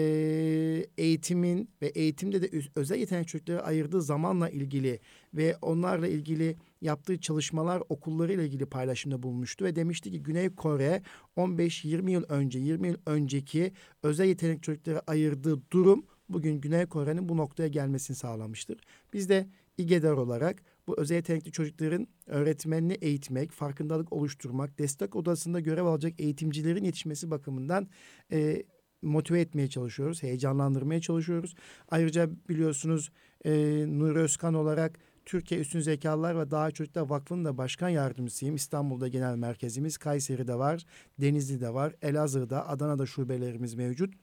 eğitimin 0.98 1.70
ve 1.82 1.88
eğitimde 1.88 2.42
de 2.42 2.62
özel 2.76 2.96
yetenek 2.96 3.28
çocuklara 3.28 3.60
ayırdığı 3.60 4.02
zamanla 4.02 4.50
ilgili 4.50 5.00
ve 5.34 5.58
onlarla 5.62 6.08
ilgili 6.08 6.56
yaptığı 6.82 7.20
çalışmalar 7.20 7.84
okullarıyla 7.89 8.44
ilgili 8.44 8.66
paylaşımda 8.66 9.24
bulmuştu 9.24 9.66
ve 9.66 9.76
demişti 9.76 10.12
ki 10.12 10.24
Güney 10.24 10.56
Kore 10.56 11.02
15-20 11.38 12.12
yıl 12.12 12.24
önce 12.30 12.60
20 12.60 12.88
yıl 12.88 12.96
önceki 13.06 13.72
özel 14.04 14.26
yetenek 14.26 14.64
çocuklara 14.64 15.02
ayırdığı 15.08 15.62
durum 15.72 16.06
bugün 16.30 16.62
Güney 16.62 16.86
Kore'nin 16.86 17.30
bu 17.30 17.38
noktaya 17.38 17.68
gelmesini 17.68 18.18
sağlamıştır. 18.18 18.78
Biz 19.14 19.30
de 19.30 19.48
İGEDER 19.78 20.12
olarak 20.12 20.64
bu 20.92 21.02
özel 21.02 21.16
yetenekli 21.16 21.52
çocukların 21.52 22.08
öğretmenini 22.28 22.94
eğitmek, 22.94 23.52
farkındalık 23.52 24.14
oluşturmak, 24.14 24.80
destek 24.80 25.16
odasında 25.16 25.60
görev 25.60 25.86
alacak 25.86 26.20
eğitimcilerin 26.20 26.84
yetişmesi 26.84 27.32
bakımından 27.32 27.88
e, 28.32 28.64
motive 29.02 29.42
etmeye 29.42 29.68
çalışıyoruz, 29.68 30.24
heyecanlandırmaya 30.24 31.02
çalışıyoruz. 31.02 31.56
Ayrıca 31.92 32.30
biliyorsunuz 32.50 33.12
e, 33.46 33.52
Nuri 33.88 34.20
Özkan 34.20 34.54
olarak 34.54 35.00
Türkiye 35.26 35.62
Üstün 35.62 35.80
Zekalılar 35.80 36.39
ve 36.39 36.52
Daha 36.52 36.72
Çocuklar 36.72 37.02
Vakfı'nın 37.02 37.46
da 37.46 37.58
başkan 37.58 37.89
yardımcısıyım. 37.89 38.56
İstanbul'da 38.56 39.08
genel 39.08 39.36
merkezimiz, 39.36 39.98
Kayseri'de 39.98 40.56
var, 40.56 40.86
Denizli'de 41.22 41.74
var, 41.74 41.96
Elazığ'da, 42.02 42.68
Adana'da 42.68 43.06
şubelerimiz 43.06 43.76
mevcut. 43.76 44.14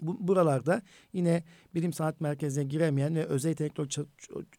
Bu, 0.00 0.28
buralarda 0.28 0.82
yine 1.12 1.44
bilim 1.74 1.92
sanat 1.92 2.20
merkezine 2.20 2.64
giremeyen 2.64 3.14
ve 3.14 3.24
özel 3.24 3.48
yetenekli, 3.48 4.06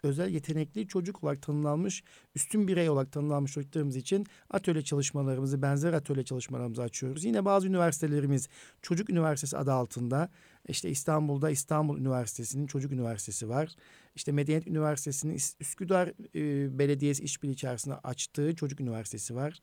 özel 0.03 0.29
yetenekli 0.29 0.87
çocuk 0.87 1.23
olarak 1.23 1.41
tanımlanmış, 1.41 2.03
üstün 2.35 2.67
birey 2.67 2.89
olarak 2.89 3.11
tanımlanmış 3.11 3.51
çocuklarımız 3.53 3.95
için 3.95 4.25
atölye 4.49 4.81
çalışmalarımızı, 4.81 5.61
benzer 5.61 5.93
atölye 5.93 6.23
çalışmalarımızı 6.23 6.81
açıyoruz. 6.81 7.25
Yine 7.25 7.45
bazı 7.45 7.67
üniversitelerimiz 7.67 8.49
Çocuk 8.81 9.09
Üniversitesi 9.09 9.57
adı 9.57 9.73
altında 9.73 10.29
İşte 10.67 10.89
İstanbul'da 10.89 11.49
İstanbul 11.49 11.99
Üniversitesi'nin 11.99 12.67
Çocuk 12.67 12.91
Üniversitesi 12.91 13.49
var. 13.49 13.75
İşte 14.15 14.31
Medeniyet 14.31 14.67
Üniversitesi'nin 14.67 15.33
Üsküdar 15.59 16.07
e, 16.35 16.79
Belediyesi 16.79 17.23
işbirliği 17.23 17.53
içerisinde 17.53 17.95
açtığı 17.95 18.55
Çocuk 18.55 18.79
Üniversitesi 18.79 19.35
var. 19.35 19.59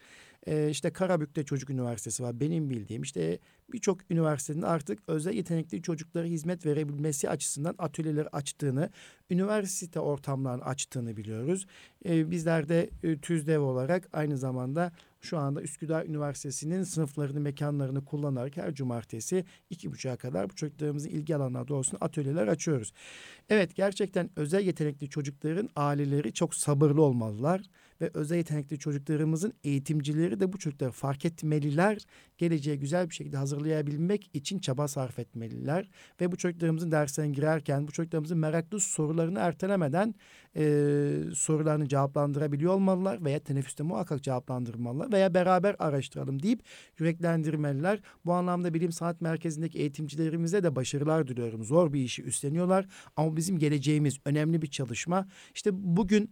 E, 0.46 0.70
işte 0.70 0.90
Karabük'te 0.90 1.44
Çocuk 1.44 1.70
Üniversitesi 1.70 2.22
var. 2.22 2.40
Benim 2.40 2.70
bildiğim 2.70 3.02
işte 3.02 3.38
birçok 3.72 4.10
üniversitenin 4.10 4.62
artık 4.62 4.98
özel 5.06 5.34
yetenekli 5.34 5.82
çocuklara 5.82 6.26
hizmet 6.26 6.66
verebilmesi 6.66 7.30
açısından 7.30 7.74
atölyeleri 7.78 8.28
açtığını, 8.28 8.90
üniversite 9.30 10.00
ortamlarını 10.00 10.64
açtığını 10.64 11.16
biliyoruz. 11.16 11.66
E, 12.08 12.30
bizler 12.30 12.68
de 12.68 12.90
e, 13.02 13.18
TÜZDEV 13.18 13.60
olarak 13.60 14.08
aynı 14.12 14.38
zamanda 14.38 14.92
şu 15.20 15.38
anda 15.38 15.62
Üsküdar 15.62 16.06
Üniversitesi'nin 16.06 16.82
sınıflarını, 16.82 17.40
mekanlarını 17.40 18.04
kullanarak 18.04 18.56
her 18.56 18.74
cumartesi 18.74 19.44
iki 19.70 19.92
buçuğa 19.92 20.16
kadar 20.16 20.50
bu 20.50 20.54
çocuklarımızın 20.54 21.08
ilgi 21.08 21.36
alanına 21.36 21.68
doğrusunda 21.68 22.04
atölyeler 22.04 22.48
açıyoruz. 22.48 22.92
Evet 23.48 23.76
gerçekten 23.76 24.30
özel 24.36 24.66
yetenekli 24.66 25.08
çocukların 25.08 25.68
aileleri 25.76 26.32
çok 26.32 26.54
sabırlı 26.54 27.02
olmalılar 27.02 27.62
ve 28.00 28.10
özel 28.14 28.36
yetenekli 28.36 28.78
çocuklarımızın 28.78 29.52
eğitimcileri 29.64 30.40
de 30.40 30.52
bu 30.52 30.58
çocukları 30.58 30.90
fark 30.90 31.24
etmeliler. 31.24 31.98
Geleceğe 32.38 32.76
güzel 32.76 33.10
bir 33.10 33.14
şekilde 33.14 33.36
hazırlayabilmek 33.36 34.30
için 34.34 34.58
çaba 34.58 34.88
sarf 34.88 35.18
etmeliler. 35.18 35.90
Ve 36.20 36.32
bu 36.32 36.36
çocuklarımızın 36.36 36.90
derslerine 36.90 37.32
girerken 37.32 37.88
bu 37.88 37.92
çocuklarımızın 37.92 38.38
meraklı 38.38 38.80
sorularını 38.80 39.38
ertelemeden 39.38 40.14
e, 40.56 40.62
sorularını 41.34 41.88
cevaplandırabiliyor 41.88 42.74
olmalılar 42.74 43.24
veya 43.24 43.38
teneffüste 43.38 43.82
muhakkak 43.82 44.22
cevaplandırmalılar 44.22 45.12
veya 45.12 45.34
beraber 45.34 45.76
araştıralım 45.78 46.42
deyip 46.42 46.62
yüreklendirmeliler. 46.98 48.00
Bu 48.24 48.32
anlamda 48.32 48.74
bilim 48.74 48.92
sanat 48.92 49.20
merkezindeki 49.20 49.78
eğitimcilerimize 49.78 50.62
de 50.62 50.76
başarılar 50.76 51.28
diliyorum. 51.28 51.64
Zor 51.64 51.92
bir 51.92 52.00
işi 52.00 52.22
üstleniyorlar 52.22 52.86
ama 53.16 53.36
bizim 53.36 53.58
geleceğimiz 53.58 54.18
önemli 54.24 54.62
bir 54.62 54.70
çalışma. 54.70 55.28
İşte 55.54 55.70
bugün 55.72 56.30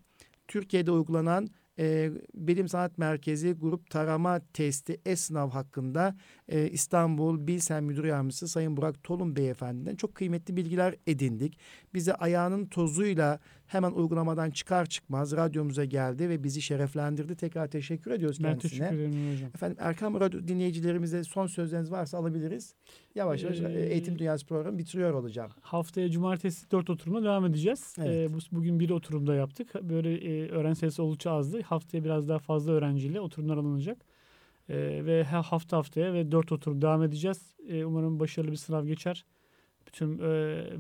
Türkiye'de 0.49 0.91
uygulanan 0.91 1.49
e, 1.79 2.11
Bilim 2.35 2.69
Sanat 2.69 2.99
Merkezi 2.99 3.53
grup 3.53 3.91
tarama 3.91 4.41
testi 4.53 5.01
e-sınav 5.07 5.51
hakkında 5.51 6.17
e, 6.49 6.71
İstanbul 6.71 7.47
Bilsen 7.47 7.85
Müdür 7.85 8.05
Yardımcısı 8.05 8.49
Sayın 8.49 8.77
Burak 8.77 9.05
Tolun 9.05 9.37
Beyefendi'den 9.37 9.97
çok 9.97 10.15
kıymetli 10.15 10.57
bilgiler 10.57 10.95
edindik. 11.07 11.59
Bize 11.95 12.15
ayağının 12.15 12.67
tozuyla 12.67 13.41
hemen 13.69 13.91
uygulamadan 13.91 14.51
çıkar 14.51 14.87
çıkmaz 14.87 15.33
radyomuza 15.33 15.85
geldi 15.85 16.29
ve 16.29 16.45
bizi 16.45 16.63
şereflendirdi. 16.63 17.37
Tekrar 17.37 17.67
teşekkür 17.67 18.11
ediyoruz 18.11 18.39
ben 18.45 18.51
kendisine. 18.51 18.85
Ben 18.85 18.91
teşekkür 18.91 19.09
ederim 19.09 19.33
hocam. 19.33 19.51
Efendim 19.55 19.77
Erkam 19.81 20.21
Radyo 20.21 20.49
dinleyicilerimize 20.49 21.25
son 21.25 21.47
sözleriniz 21.47 21.91
varsa 21.91 22.19
alabiliriz. 22.19 22.75
Yavaş 23.15 23.43
yavaş 23.43 23.61
ee, 23.61 23.89
Eğitim 23.91 24.19
Dünyası 24.19 24.47
programı 24.47 24.79
bitiriyor 24.79 25.15
olacağım. 25.15 25.51
Haftaya 25.61 26.11
cumartesi 26.11 26.71
dört 26.71 26.91
oturumda 26.91 27.23
devam 27.23 27.47
edeceğiz. 27.47 27.95
Evet. 27.99 28.31
Ee, 28.31 28.35
bu, 28.35 28.39
bugün 28.53 28.81
bir 28.81 28.91
oturumda 28.91 29.35
yaptık. 29.35 29.75
Böyle 29.83 30.15
e, 30.15 30.49
öğrenci 30.51 30.79
sayısı 30.79 31.03
oldukça 31.03 31.31
azdı. 31.31 31.63
Haftaya 31.63 32.05
biraz 32.05 32.29
daha 32.29 32.39
fazla 32.39 32.73
öğrenciyle 32.73 33.21
oturumlar 33.21 33.57
alınacak. 33.57 33.99
Ee, 34.69 35.01
ve 35.07 35.25
hafta 35.25 35.77
haftaya 35.77 36.13
ve 36.13 36.33
dört 36.33 36.53
oturum 36.53 36.83
devam 36.83 37.03
edeceğiz. 37.03 37.55
Ee, 37.69 37.85
umarım 37.85 38.21
başarılı 38.21 38.51
bir 38.51 38.57
sınav 38.57 38.87
geçer. 38.87 39.25
Bütün 39.87 40.19
e, 40.19 40.29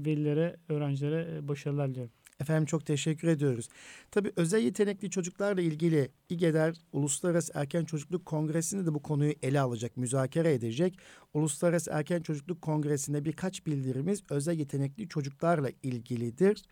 velilere, 0.04 0.56
öğrencilere 0.68 1.36
e, 1.36 1.48
başarılar 1.48 1.90
diliyorum. 1.90 2.12
Efendim 2.40 2.66
çok 2.66 2.86
teşekkür 2.86 3.28
ediyoruz. 3.28 3.68
Tabii 4.10 4.32
özel 4.36 4.62
yetenekli 4.62 5.10
çocuklarla 5.10 5.60
ilgili 5.62 6.10
İGEDER 6.28 6.76
Uluslararası 6.92 7.52
Erken 7.54 7.84
Çocukluk 7.84 8.26
Kongresi'nde 8.26 8.86
de 8.86 8.94
bu 8.94 9.02
konuyu 9.02 9.34
ele 9.42 9.60
alacak, 9.60 9.96
müzakere 9.96 10.54
edecek. 10.54 10.98
Uluslararası 11.34 11.90
Erken 11.90 12.22
Çocukluk 12.22 12.62
Kongresi'nde 12.62 13.24
birkaç 13.24 13.66
bildirimiz 13.66 14.22
özel 14.30 14.58
yetenekli 14.58 15.08
çocuklarla 15.08 15.70
ilgilidir. 15.82 16.62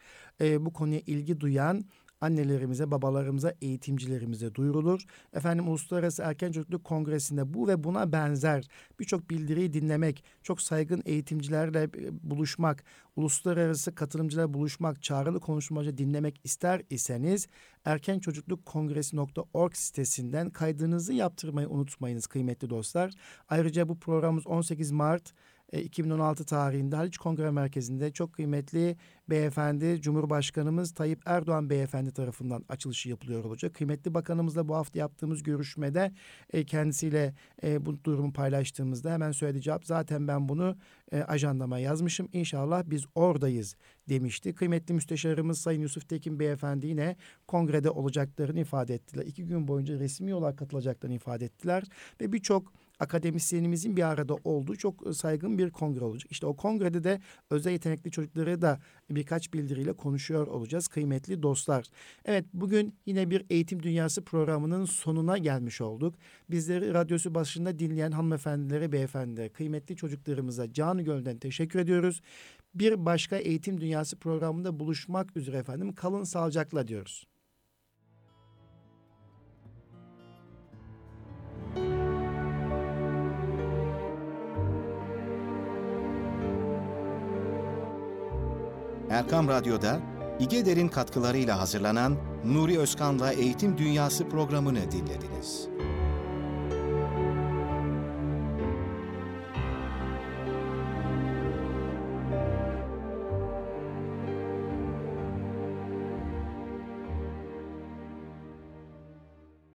Ee, 0.41 0.65
bu 0.65 0.73
konuya 0.73 1.01
ilgi 1.07 1.41
duyan 1.41 1.85
annelerimize, 2.21 2.91
babalarımıza, 2.91 3.55
eğitimcilerimize 3.63 4.55
duyurulur. 4.55 5.05
Efendim 5.33 5.69
Uluslararası 5.69 6.23
Erken 6.23 6.53
Çocukluk 6.53 6.85
Kongresi'nde 6.85 7.55
bu 7.55 7.69
ve 7.69 7.85
buna 7.85 8.13
benzer 8.13 8.69
birçok 9.01 9.31
bildiriyi 9.31 9.73
dinlemek, 9.73 10.25
çok 10.43 10.63
saygın 10.63 11.03
eğitimcilerle 11.05 11.83
e, 11.83 11.91
buluşmak, 12.31 12.85
uluslararası 13.17 13.95
katılımcılarla 13.95 14.55
buluşmak, 14.55 15.03
çağrılı 15.03 15.41
konuşmacı 15.41 15.99
dinlemek 15.99 16.41
ister 16.45 16.83
iseniz 16.91 17.47
erkençocuklukkongresi.org 17.85 19.75
sitesinden 19.75 20.51
kaydınızı 20.51 21.13
yaptırmayı 21.13 21.69
unutmayınız 21.69 22.27
kıymetli 22.27 22.71
dostlar. 22.71 23.13
Ayrıca 23.49 23.89
bu 23.89 23.99
programımız 23.99 24.47
18 24.47 24.91
Mart 24.91 25.33
2016 25.73 26.43
e, 26.43 26.47
tarihinde 26.47 26.97
Haliç 26.97 27.19
Kongre 27.19 27.51
Merkezi'nde 27.51 28.13
çok 28.13 28.33
kıymetli 28.33 28.97
beyefendi 29.31 30.01
Cumhurbaşkanımız 30.01 30.95
Tayyip 30.95 31.23
Erdoğan 31.27 31.71
beyefendi 31.71 32.13
tarafından 32.13 32.65
açılışı 32.69 33.09
yapılıyor 33.09 33.45
olacak. 33.45 33.75
Kıymetli 33.75 34.15
bakanımızla 34.15 34.69
bu 34.69 34.75
hafta 34.75 34.99
yaptığımız 34.99 35.43
görüşmede 35.43 36.13
e, 36.53 36.65
kendisiyle 36.65 37.35
e, 37.63 37.87
bu 37.87 38.05
durumu 38.05 38.33
paylaştığımızda 38.33 39.13
hemen 39.13 39.33
söyledi 39.33 39.63
cevap 39.63 39.85
zaten 39.85 40.29
ben 40.29 40.49
bunu 40.49 40.77
ajandama 41.27 41.79
yazmışım. 41.79 42.29
İnşallah 42.33 42.83
biz 42.87 43.05
oradayız 43.15 43.77
demişti. 44.09 44.55
Kıymetli 44.55 44.95
müsteşarımız 44.95 45.59
Sayın 45.59 45.81
Yusuf 45.81 46.09
Tekin 46.09 46.41
beyefendi 46.41 46.87
yine 46.87 47.17
kongrede 47.47 47.91
olacaklarını 47.91 48.61
ifade 48.61 48.95
ettiler. 48.95 49.27
İki 49.27 49.45
gün 49.45 49.69
boyunca 49.69 49.99
resmi 49.99 50.35
olarak 50.35 50.59
katılacaklarını 50.59 51.17
ifade 51.17 51.45
ettiler 51.45 51.85
ve 52.21 52.33
birçok 52.33 52.73
akademisyenimizin 53.01 53.97
bir 53.97 54.03
arada 54.03 54.35
olduğu 54.45 54.77
çok 54.77 55.17
saygın 55.17 55.59
bir 55.59 55.71
kongre 55.71 56.05
olacak. 56.05 56.31
İşte 56.31 56.47
o 56.47 56.57
kongrede 56.57 57.05
de 57.05 57.21
özel 57.51 57.73
yetenekli 57.73 58.11
çocukları 58.11 58.63
da 58.63 58.81
birkaç 59.11 59.55
bildiriyle 59.55 59.93
konuşuyor 59.93 60.47
olacağız 60.47 60.89
kıymetli 60.89 61.43
dostlar. 61.43 61.87
Evet 62.25 62.45
bugün 62.53 62.95
yine 63.07 63.31
bir 63.31 63.45
eğitim 63.51 63.83
dünyası 63.83 64.25
programının 64.25 64.85
sonuna 64.85 65.39
gelmiş 65.39 65.81
olduk. 65.81 66.15
Bizleri 66.51 66.95
radyosu 66.95 67.35
başında 67.35 67.79
dinleyen 67.79 68.11
hanımefendilere, 68.11 68.93
beyefendilere, 68.93 69.49
kıymetli 69.49 69.97
çocuklarımıza 69.97 70.73
canı 70.73 71.03
gölden 71.03 71.39
teşekkür 71.39 71.79
ediyoruz. 71.79 72.21
Bir 72.75 73.07
başka 73.07 73.37
eğitim 73.37 73.81
dünyası 73.81 74.17
programında 74.17 74.81
buluşmak 74.81 75.37
üzere 75.37 75.57
efendim. 75.57 75.93
Kalın 75.93 76.25
sağlıcakla 76.25 76.89
diyoruz. 76.89 77.27
Erkam 89.17 89.49
Radyo'da 89.49 90.01
İgeder'in 90.41 90.89
katkılarıyla 90.89 91.61
hazırlanan 91.61 92.17
Nuri 92.45 92.79
Özkan'la 92.79 93.33
Eğitim 93.33 93.79
Dünyası 93.79 94.29
programını 94.29 94.93
dinlediniz. 94.93 95.69